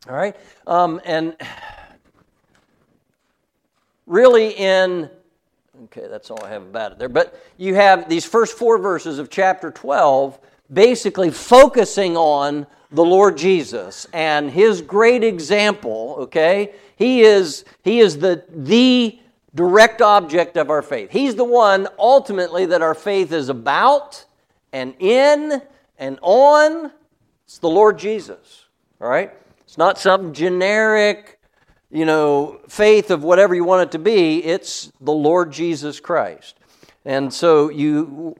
All 0.08 0.16
right? 0.16 0.36
Um, 0.66 1.00
and 1.04 1.36
really, 4.08 4.50
in 4.50 5.10
Okay, 5.84 6.08
that's 6.08 6.30
all 6.30 6.42
I 6.44 6.48
have 6.48 6.62
about 6.62 6.92
it 6.92 6.98
there. 6.98 7.08
But 7.08 7.40
you 7.56 7.76
have 7.76 8.08
these 8.08 8.24
first 8.24 8.58
four 8.58 8.78
verses 8.78 9.18
of 9.18 9.30
chapter 9.30 9.70
12 9.70 10.38
basically 10.72 11.30
focusing 11.30 12.16
on 12.16 12.66
the 12.90 13.04
Lord 13.04 13.36
Jesus 13.38 14.06
and 14.12 14.50
his 14.50 14.82
great 14.82 15.22
example, 15.22 16.16
okay? 16.20 16.74
He 16.96 17.20
is 17.20 17.64
he 17.82 18.00
is 18.00 18.18
the 18.18 18.44
the 18.48 19.18
direct 19.54 20.02
object 20.02 20.56
of 20.56 20.68
our 20.68 20.82
faith. 20.82 21.10
He's 21.10 21.36
the 21.36 21.44
one 21.44 21.86
ultimately 21.98 22.66
that 22.66 22.82
our 22.82 22.94
faith 22.94 23.32
is 23.32 23.48
about 23.48 24.24
and 24.72 24.94
in 24.98 25.62
and 25.96 26.18
on. 26.22 26.90
It's 27.44 27.58
the 27.58 27.68
Lord 27.68 27.98
Jesus. 27.98 28.64
All 29.00 29.08
right? 29.08 29.32
It's 29.60 29.78
not 29.78 29.98
some 29.98 30.32
generic 30.32 31.37
you 31.90 32.04
know, 32.04 32.60
faith 32.68 33.10
of 33.10 33.22
whatever 33.22 33.54
you 33.54 33.64
want 33.64 33.88
it 33.88 33.92
to 33.92 33.98
be, 33.98 34.44
it's 34.44 34.92
the 35.00 35.12
Lord 35.12 35.52
Jesus 35.52 36.00
Christ. 36.00 36.56
And 37.04 37.32
so 37.32 37.70
you 37.70 38.36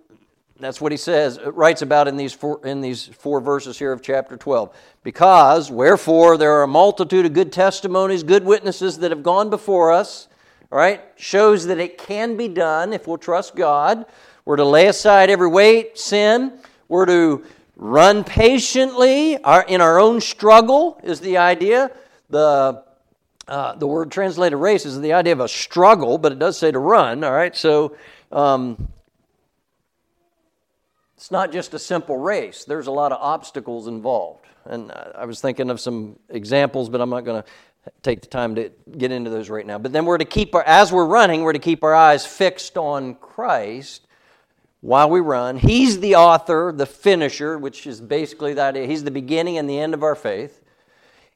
that's 0.61 0.81
what 0.81 0.91
he 0.91 0.99
says, 0.99 1.39
uh, 1.39 1.53
writes 1.53 1.83
about 1.83 2.09
in 2.09 2.17
these 2.17 2.33
four, 2.33 2.61
in 2.67 2.81
these 2.81 3.07
four 3.07 3.41
verses 3.41 3.79
here 3.79 3.93
of 3.93 4.03
chapter 4.03 4.37
12. 4.37 4.75
Because, 5.05 5.71
wherefore, 5.71 6.37
there 6.37 6.53
are 6.53 6.65
a 6.65 6.69
multitude 6.69 7.27
of 7.27 7.33
good 7.33 7.53
testimonies, 7.53 8.25
good 8.25 8.45
witnesses 8.45 8.99
that 8.99 9.13
have 9.13 9.23
gone 9.23 9.51
before 9.51 9.93
us, 9.93 10.27
all 10.73 10.79
right? 10.79 11.01
Shows 11.17 11.67
that 11.67 11.79
it 11.79 11.97
can 11.97 12.37
be 12.37 12.49
done 12.49 12.93
if 12.93 13.07
we'll 13.07 13.19
trust 13.19 13.55
God. 13.55 14.05
We're 14.45 14.57
to 14.57 14.65
lay 14.65 14.89
aside 14.89 15.31
every 15.31 15.49
weight, 15.49 15.97
sin. 15.97 16.59
We're 16.89 17.07
to 17.07 17.45
run 17.77 18.25
patiently 18.25 19.35
in 19.35 19.81
our 19.81 20.01
own 20.01 20.21
struggle, 20.21 21.01
is 21.05 21.21
the 21.21 21.37
idea. 21.37 21.93
The 22.31 22.83
uh, 23.49 23.75
the 23.75 23.87
word 23.87 24.11
translated 24.11 24.59
race 24.59 24.85
is 24.85 25.01
the 25.01 25.15
idea 25.15 25.33
of 25.33 25.41
a 25.41 25.49
struggle, 25.49 26.19
but 26.19 26.33
it 26.33 26.39
does 26.39 26.59
say 26.59 26.71
to 26.71 26.79
run, 26.79 27.25
all 27.25 27.33
right? 27.33 27.57
So 27.57 27.97
um, 28.31 28.89
it's 31.17 31.31
not 31.31 31.51
just 31.51 31.73
a 31.75 31.79
simple 31.79 32.19
race, 32.19 32.65
there's 32.65 32.87
a 32.87 32.93
lot 32.93 33.11
of 33.11 33.19
obstacles 33.21 33.89
involved. 33.89 34.45
And 34.67 34.93
I 34.93 35.25
was 35.25 35.41
thinking 35.41 35.71
of 35.71 35.81
some 35.81 36.19
examples, 36.29 36.91
but 36.91 37.01
I'm 37.01 37.09
not 37.09 37.25
going 37.25 37.43
to 37.43 37.49
take 38.03 38.21
the 38.21 38.27
time 38.27 38.55
to 38.57 38.71
get 38.99 39.13
into 39.13 39.31
those 39.31 39.49
right 39.49 39.67
now. 39.67 39.79
But 39.79 39.93
then 39.93 40.05
we're 40.05 40.19
to 40.19 40.27
keep 40.27 40.55
our, 40.55 40.63
as 40.63 40.93
we're 40.93 41.07
running, 41.07 41.43
we're 41.43 41.55
to 41.55 41.59
keep 41.59 41.83
our 41.83 41.95
eyes 41.95 42.27
fixed 42.27 42.77
on 42.77 43.15
Christ 43.15 44.07
while 44.81 45.09
we 45.09 45.21
run. 45.21 45.57
He's 45.57 46.01
the 46.01 46.17
author, 46.17 46.73
the 46.77 46.85
finisher, 46.85 47.57
which 47.57 47.87
is 47.87 48.01
basically 48.01 48.55
that 48.55 48.77
he's 48.77 49.05
the 49.05 49.11
beginning 49.11 49.57
and 49.57 49.71
the 49.71 49.79
end 49.79 49.95
of 49.95 50.03
our 50.03 50.15
faith. 50.15 50.61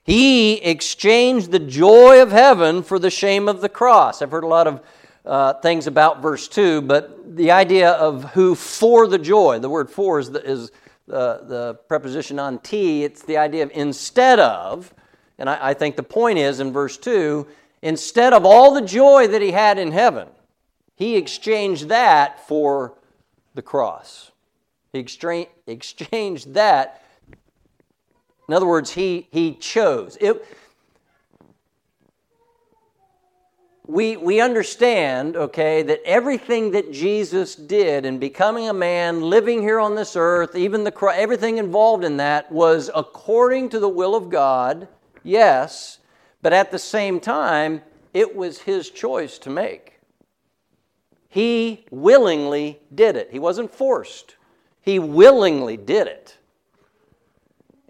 He 0.05 0.55
exchanged 0.55 1.53
the 1.53 1.61
joy 1.61 2.21
of 2.21 2.33
heaven 2.33 2.83
for 2.83 2.99
the 2.99 3.11
shame 3.11 3.49
of 3.49 3.61
the 3.61 3.69
cross. 3.69 4.21
I've 4.21 4.31
heard 4.31 4.45
a 4.45 4.49
lot 4.49 4.67
of 4.67 4.81
uh, 5.25 5.55
things 5.55 5.87
about 5.87 6.21
verse 6.21 6.49
2, 6.49 6.83
but 6.83 7.37
the 7.37 7.53
idea 7.53 7.93
of 7.93 8.25
who 8.33 8.55
for 8.57 9.07
the 9.07 9.19
joy, 9.19 9.61
the 9.61 9.71
word 9.71 9.89
for 9.89 10.19
is 10.19 10.31
the, 10.31 10.45
is 10.45 10.73
the, 11.07 11.45
the 11.47 11.75
preposition 11.87 12.41
anti, 12.41 13.05
it's 13.05 13.23
the 13.23 13.37
idea 13.37 13.63
of 13.63 13.71
instead 13.75 14.41
of, 14.41 14.93
and 15.39 15.49
I, 15.49 15.71
I 15.71 15.75
think 15.75 15.95
the 15.95 16.03
point 16.03 16.39
is 16.39 16.59
in 16.59 16.73
verse 16.73 16.97
2 16.97 17.47
instead 17.83 18.33
of 18.33 18.45
all 18.45 18.75
the 18.75 18.83
joy 18.83 19.27
that 19.29 19.43
he 19.43 19.53
had 19.53 19.79
in 19.79 19.93
heaven, 19.93 20.29
he 20.95 21.17
exchanged 21.17 21.89
that 21.89 22.47
for 22.47 22.95
the 23.55 23.63
cross. 23.63 24.31
He 24.93 25.01
exchanged 25.67 26.55
that 26.55 27.03
in 28.53 28.57
other 28.57 28.67
words, 28.67 28.91
he, 28.91 29.29
he 29.31 29.55
chose. 29.55 30.19
It, 30.21 30.45
we, 33.87 34.19
we 34.19 34.43
understand, 34.43 35.39
okay, 35.39 35.83
that 35.85 36.03
everything 36.05 36.73
that 36.73 36.93
Jesus 36.93 37.55
did 37.55 38.05
in 38.05 38.19
becoming 38.19 38.69
a 38.69 38.75
man, 38.75 39.23
living 39.23 39.63
here 39.63 39.81
on 39.81 39.95
this 39.95 40.17
earth, 40.17 40.55
even 40.55 40.85
the 40.85 40.95
everything 41.15 41.57
involved 41.57 42.05
in 42.05 42.19
that 42.19 42.53
was 42.53 42.91
according 42.95 43.71
to 43.71 43.81
the 43.81 43.89
will 43.89 44.15
of 44.15 44.29
God, 44.29 44.87
yes, 45.23 46.01
but 46.43 46.53
at 46.53 46.71
the 46.71 46.79
same 46.79 47.21
time, 47.21 47.81
it 48.13 48.37
was 48.37 48.59
his 48.59 48.91
choice 48.91 49.39
to 49.39 49.49
make. 49.49 49.99
He 51.31 51.87
willingly 51.91 52.81
did 52.95 53.17
it. 53.17 53.31
He 53.33 53.39
wasn't 53.39 53.73
forced. 53.73 54.37
He 54.83 54.99
willingly 54.99 55.79
did 55.79 56.07
it. 56.07 56.37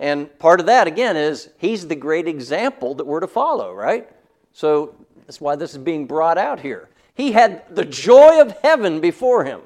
And 0.02 0.36
part 0.40 0.58
of 0.58 0.66
that, 0.66 0.88
again, 0.88 1.16
is 1.16 1.50
he's 1.58 1.86
the 1.86 1.94
great 1.94 2.26
example 2.26 2.96
that 2.96 3.06
we're 3.06 3.20
to 3.20 3.28
follow, 3.28 3.72
right? 3.72 4.10
So 4.52 4.96
that's 5.26 5.40
why 5.40 5.54
this 5.54 5.70
is 5.70 5.78
being 5.78 6.08
brought 6.08 6.38
out 6.38 6.58
here. 6.58 6.88
He 7.14 7.30
had 7.30 7.72
the 7.72 7.84
joy 7.84 8.40
of 8.40 8.50
heaven 8.62 9.00
before 9.00 9.44
him. 9.44 9.60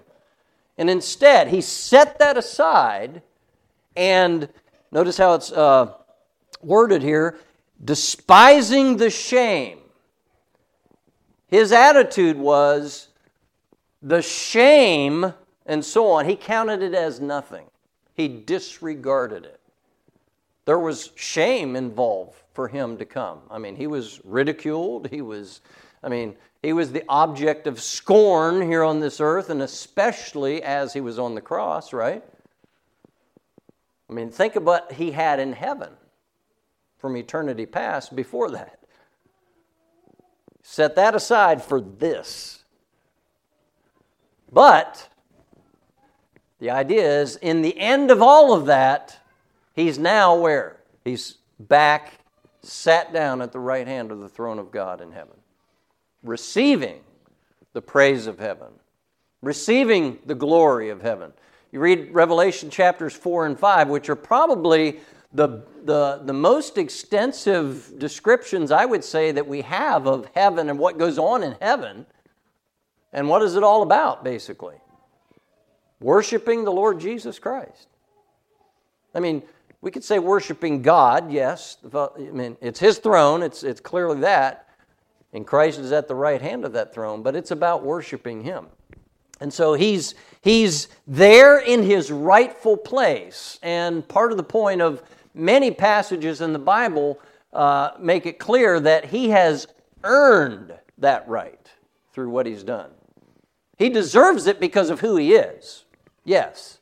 And 0.76 0.90
instead, 0.90 1.48
he 1.48 1.62
set 1.62 2.18
that 2.18 2.36
aside 2.36 3.22
and 3.96 4.50
notice 4.92 5.16
how 5.16 5.32
it's 5.32 5.50
uh, 5.52 5.94
worded 6.60 7.02
here 7.02 7.38
despising 7.82 8.98
the 8.98 9.08
shame. 9.08 9.78
His 11.46 11.72
attitude 11.72 12.36
was 12.36 13.08
the 14.02 14.20
shame 14.20 15.32
and 15.64 15.82
so 15.82 16.10
on. 16.10 16.26
He 16.26 16.36
counted 16.36 16.82
it 16.82 16.92
as 16.92 17.20
nothing, 17.20 17.64
he 18.12 18.28
disregarded 18.28 19.46
it 19.46 19.55
there 20.66 20.78
was 20.78 21.12
shame 21.14 21.76
involved 21.76 22.36
for 22.52 22.68
him 22.68 22.98
to 22.98 23.04
come. 23.04 23.38
I 23.50 23.58
mean, 23.58 23.76
he 23.76 23.86
was 23.86 24.20
ridiculed. 24.24 25.08
He 25.08 25.22
was, 25.22 25.60
I 26.02 26.08
mean, 26.08 26.36
he 26.62 26.72
was 26.72 26.92
the 26.92 27.04
object 27.08 27.66
of 27.66 27.80
scorn 27.80 28.60
here 28.60 28.82
on 28.82 29.00
this 29.00 29.20
earth, 29.20 29.48
and 29.48 29.62
especially 29.62 30.62
as 30.62 30.92
he 30.92 31.00
was 31.00 31.18
on 31.18 31.34
the 31.34 31.40
cross, 31.40 31.92
right? 31.92 32.24
I 34.10 34.12
mean, 34.12 34.30
think 34.30 34.56
of 34.56 34.64
what 34.64 34.92
he 34.92 35.12
had 35.12 35.38
in 35.38 35.52
heaven 35.52 35.92
from 36.98 37.16
eternity 37.16 37.66
past 37.66 38.16
before 38.16 38.50
that. 38.50 38.80
Set 40.62 40.96
that 40.96 41.14
aside 41.14 41.62
for 41.62 41.80
this. 41.80 42.64
But 44.50 45.08
the 46.58 46.70
idea 46.70 47.20
is, 47.20 47.36
in 47.36 47.62
the 47.62 47.78
end 47.78 48.10
of 48.10 48.20
all 48.20 48.52
of 48.52 48.66
that, 48.66 49.18
He's 49.76 49.98
now 49.98 50.34
where? 50.34 50.78
He's 51.04 51.36
back, 51.60 52.14
sat 52.62 53.12
down 53.12 53.42
at 53.42 53.52
the 53.52 53.60
right 53.60 53.86
hand 53.86 54.10
of 54.10 54.20
the 54.20 54.28
throne 54.28 54.58
of 54.58 54.72
God 54.72 55.02
in 55.02 55.12
heaven, 55.12 55.36
receiving 56.22 57.00
the 57.74 57.82
praise 57.82 58.26
of 58.26 58.38
heaven, 58.38 58.68
receiving 59.42 60.18
the 60.24 60.34
glory 60.34 60.88
of 60.88 61.02
heaven. 61.02 61.32
You 61.70 61.80
read 61.80 62.14
Revelation 62.14 62.70
chapters 62.70 63.12
4 63.12 63.46
and 63.46 63.58
5, 63.60 63.88
which 63.88 64.08
are 64.08 64.16
probably 64.16 64.98
the, 65.34 65.62
the, 65.84 66.22
the 66.24 66.32
most 66.32 66.78
extensive 66.78 67.98
descriptions, 67.98 68.70
I 68.70 68.86
would 68.86 69.04
say, 69.04 69.30
that 69.32 69.46
we 69.46 69.60
have 69.60 70.06
of 70.06 70.26
heaven 70.34 70.70
and 70.70 70.78
what 70.78 70.98
goes 70.98 71.18
on 71.18 71.42
in 71.42 71.54
heaven. 71.60 72.06
And 73.12 73.28
what 73.28 73.42
is 73.42 73.56
it 73.56 73.62
all 73.62 73.82
about, 73.82 74.24
basically? 74.24 74.76
Worshiping 76.00 76.64
the 76.64 76.72
Lord 76.72 76.98
Jesus 76.98 77.38
Christ. 77.38 77.88
I 79.14 79.20
mean, 79.20 79.42
we 79.80 79.90
could 79.90 80.04
say 80.04 80.18
worshiping 80.18 80.82
God, 80.82 81.30
yes. 81.30 81.78
I 81.94 82.08
mean, 82.18 82.56
it's 82.60 82.80
His 82.80 82.98
throne, 82.98 83.42
it's, 83.42 83.62
it's 83.62 83.80
clearly 83.80 84.20
that. 84.20 84.68
And 85.32 85.46
Christ 85.46 85.78
is 85.78 85.92
at 85.92 86.08
the 86.08 86.14
right 86.14 86.40
hand 86.40 86.64
of 86.64 86.72
that 86.72 86.94
throne, 86.94 87.22
but 87.22 87.36
it's 87.36 87.50
about 87.50 87.84
worshiping 87.84 88.42
Him. 88.42 88.68
And 89.40 89.52
so 89.52 89.74
he's, 89.74 90.14
he's 90.40 90.88
there 91.06 91.58
in 91.58 91.82
his 91.82 92.10
rightful 92.10 92.76
place. 92.76 93.58
And 93.62 94.06
part 94.06 94.30
of 94.30 94.38
the 94.38 94.42
point 94.42 94.80
of 94.80 95.02
many 95.34 95.70
passages 95.70 96.40
in 96.40 96.52
the 96.52 96.58
Bible 96.58 97.20
uh, 97.52 97.90
make 97.98 98.26
it 98.26 98.38
clear 98.38 98.80
that 98.80 99.06
he 99.06 99.30
has 99.30 99.66
earned 100.04 100.72
that 100.98 101.28
right 101.28 101.70
through 102.12 102.30
what 102.30 102.46
he's 102.46 102.62
done. 102.62 102.90
He 103.76 103.90
deserves 103.90 104.46
it 104.46 104.58
because 104.58 104.88
of 104.88 105.00
who 105.00 105.16
he 105.16 105.34
is, 105.34 105.84
yes. 106.24 106.78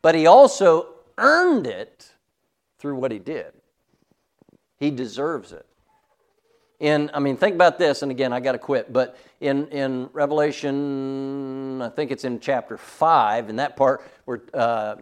But 0.00 0.14
he 0.14 0.26
also 0.26 0.94
earned 1.18 1.66
it 1.66 2.11
through 2.82 2.96
what 2.96 3.12
he 3.12 3.20
did. 3.20 3.52
He 4.78 4.90
deserves 4.90 5.52
it. 5.52 5.64
In, 6.80 7.12
I 7.14 7.20
mean, 7.20 7.36
think 7.36 7.54
about 7.54 7.78
this, 7.78 8.02
and 8.02 8.10
again, 8.10 8.32
I 8.32 8.40
got 8.40 8.52
to 8.52 8.58
quit, 8.58 8.92
but 8.92 9.16
in, 9.40 9.68
in 9.68 10.10
Revelation, 10.12 11.80
I 11.80 11.88
think 11.90 12.10
it's 12.10 12.24
in 12.24 12.40
chapter 12.40 12.76
5, 12.76 13.50
in 13.50 13.56
that 13.56 13.76
part 13.76 14.04
where 14.24 14.42
uh, 14.52 14.96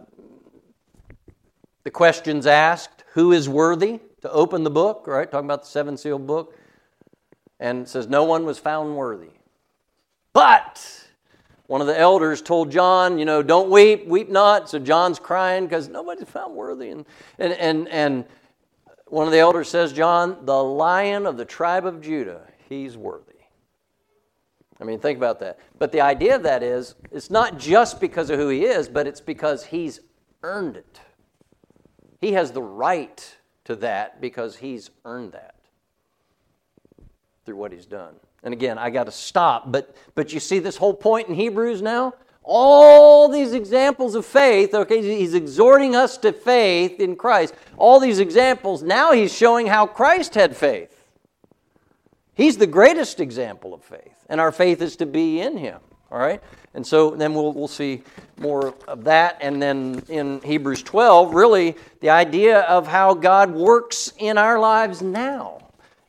The 1.83 1.89
question's 1.91 2.45
asked 2.45 3.03
who 3.13 3.31
is 3.31 3.49
worthy 3.49 3.99
to 4.21 4.31
open 4.31 4.63
the 4.63 4.69
book, 4.69 5.05
right? 5.07 5.29
Talking 5.29 5.47
about 5.47 5.63
the 5.63 5.69
seven 5.69 5.97
sealed 5.97 6.27
book. 6.27 6.55
And 7.59 7.87
says, 7.87 8.07
No 8.07 8.23
one 8.25 8.45
was 8.45 8.59
found 8.59 8.95
worthy. 8.95 9.31
But 10.33 11.09
one 11.71 11.79
of 11.79 11.87
the 11.87 11.97
elders 11.97 12.41
told 12.41 12.69
John, 12.69 13.17
you 13.17 13.23
know, 13.23 13.41
don't 13.41 13.69
weep, 13.69 14.05
weep 14.05 14.27
not. 14.27 14.69
So 14.69 14.77
John's 14.77 15.19
crying 15.19 15.63
because 15.63 15.87
nobody's 15.87 16.27
found 16.27 16.53
worthy. 16.53 16.89
And, 16.89 17.05
and, 17.39 17.53
and, 17.53 17.87
and 17.87 18.25
one 19.05 19.25
of 19.25 19.31
the 19.31 19.39
elders 19.39 19.69
says, 19.69 19.93
John, 19.93 20.39
the 20.43 20.61
lion 20.61 21.25
of 21.25 21.37
the 21.37 21.45
tribe 21.45 21.85
of 21.85 22.01
Judah, 22.01 22.41
he's 22.67 22.97
worthy. 22.97 23.39
I 24.81 24.83
mean, 24.83 24.99
think 24.99 25.15
about 25.15 25.39
that. 25.39 25.59
But 25.79 25.93
the 25.93 26.01
idea 26.01 26.35
of 26.35 26.43
that 26.43 26.61
is, 26.61 26.95
it's 27.09 27.29
not 27.29 27.57
just 27.57 28.01
because 28.01 28.29
of 28.29 28.37
who 28.37 28.49
he 28.49 28.65
is, 28.65 28.89
but 28.89 29.07
it's 29.07 29.21
because 29.21 29.63
he's 29.63 30.01
earned 30.43 30.75
it. 30.75 30.99
He 32.19 32.33
has 32.33 32.51
the 32.51 32.61
right 32.61 33.37
to 33.63 33.77
that 33.77 34.19
because 34.19 34.57
he's 34.57 34.89
earned 35.05 35.31
that 35.31 35.55
through 37.45 37.55
what 37.55 37.71
he's 37.71 37.85
done. 37.85 38.15
And 38.43 38.53
again, 38.53 38.77
I 38.77 38.89
got 38.89 39.05
to 39.05 39.11
stop, 39.11 39.71
but 39.71 39.95
but 40.15 40.33
you 40.33 40.39
see 40.39 40.59
this 40.59 40.77
whole 40.77 40.93
point 40.93 41.29
in 41.29 41.35
Hebrews 41.35 41.81
now? 41.81 42.13
All 42.43 43.29
these 43.29 43.53
examples 43.53 44.15
of 44.15 44.25
faith, 44.25 44.73
okay, 44.73 45.01
he's 45.01 45.35
exhorting 45.35 45.95
us 45.95 46.17
to 46.19 46.33
faith 46.33 46.99
in 46.99 47.15
Christ. 47.15 47.53
All 47.77 47.99
these 47.99 48.17
examples, 48.17 48.81
now 48.81 49.11
he's 49.11 49.31
showing 49.31 49.67
how 49.67 49.85
Christ 49.85 50.33
had 50.33 50.57
faith. 50.57 51.05
He's 52.33 52.57
the 52.57 52.65
greatest 52.65 53.19
example 53.19 53.75
of 53.75 53.83
faith, 53.83 54.25
and 54.27 54.41
our 54.41 54.51
faith 54.51 54.81
is 54.81 54.95
to 54.97 55.05
be 55.05 55.39
in 55.39 55.55
him. 55.57 55.79
All 56.11 56.17
right? 56.17 56.41
And 56.73 56.85
so 56.85 57.11
then 57.11 57.33
we'll, 57.33 57.53
we'll 57.53 57.67
see 57.67 58.03
more 58.37 58.73
of 58.87 59.03
that. 59.05 59.37
And 59.41 59.61
then 59.61 60.03
in 60.09 60.41
Hebrews 60.41 60.83
12, 60.83 61.33
really 61.33 61.75
the 61.99 62.09
idea 62.09 62.61
of 62.61 62.87
how 62.87 63.13
God 63.13 63.51
works 63.51 64.11
in 64.17 64.37
our 64.37 64.59
lives 64.59 65.01
now 65.01 65.59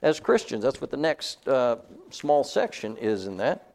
as 0.02 0.18
Christians. 0.18 0.64
That's 0.64 0.80
what 0.80 0.90
the 0.90 0.96
next 0.96 1.46
uh, 1.46 1.76
small 2.12 2.44
section 2.44 2.96
is 2.96 3.26
in 3.26 3.38
that. 3.38 3.72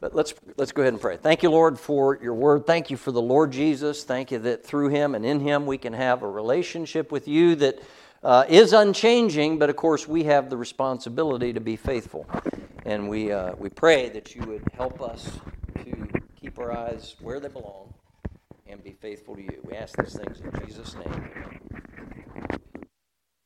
But 0.00 0.14
let's, 0.14 0.32
let's 0.56 0.72
go 0.72 0.80
ahead 0.80 0.94
and 0.94 1.00
pray. 1.00 1.18
Thank 1.18 1.42
you, 1.42 1.50
Lord, 1.50 1.78
for 1.78 2.18
your 2.22 2.32
word. 2.32 2.66
Thank 2.66 2.90
you 2.90 2.96
for 2.96 3.12
the 3.12 3.20
Lord 3.20 3.50
Jesus. 3.50 4.02
Thank 4.02 4.30
you 4.30 4.38
that 4.38 4.64
through 4.64 4.88
him 4.88 5.14
and 5.14 5.26
in 5.26 5.40
him 5.40 5.66
we 5.66 5.76
can 5.76 5.92
have 5.92 6.22
a 6.22 6.28
relationship 6.28 7.12
with 7.12 7.28
you 7.28 7.54
that 7.56 7.82
uh, 8.22 8.44
is 8.48 8.72
unchanging, 8.72 9.58
but 9.58 9.68
of 9.68 9.76
course 9.76 10.08
we 10.08 10.24
have 10.24 10.48
the 10.48 10.56
responsibility 10.56 11.52
to 11.52 11.60
be 11.60 11.76
faithful. 11.76 12.26
And 12.86 13.10
we, 13.10 13.30
uh, 13.30 13.52
we 13.58 13.68
pray 13.68 14.08
that 14.10 14.34
you 14.34 14.42
would 14.44 14.62
help 14.74 15.02
us 15.02 15.30
to 15.84 16.08
keep 16.40 16.58
our 16.58 16.72
eyes 16.72 17.16
where 17.20 17.38
they 17.38 17.48
belong 17.48 17.92
and 18.66 18.82
be 18.82 18.92
faithful 18.92 19.34
to 19.36 19.42
you. 19.42 19.60
We 19.64 19.74
ask 19.74 19.96
these 19.96 20.14
things 20.14 20.40
in 20.40 20.66
Jesus' 20.66 20.94
name. 20.94 21.30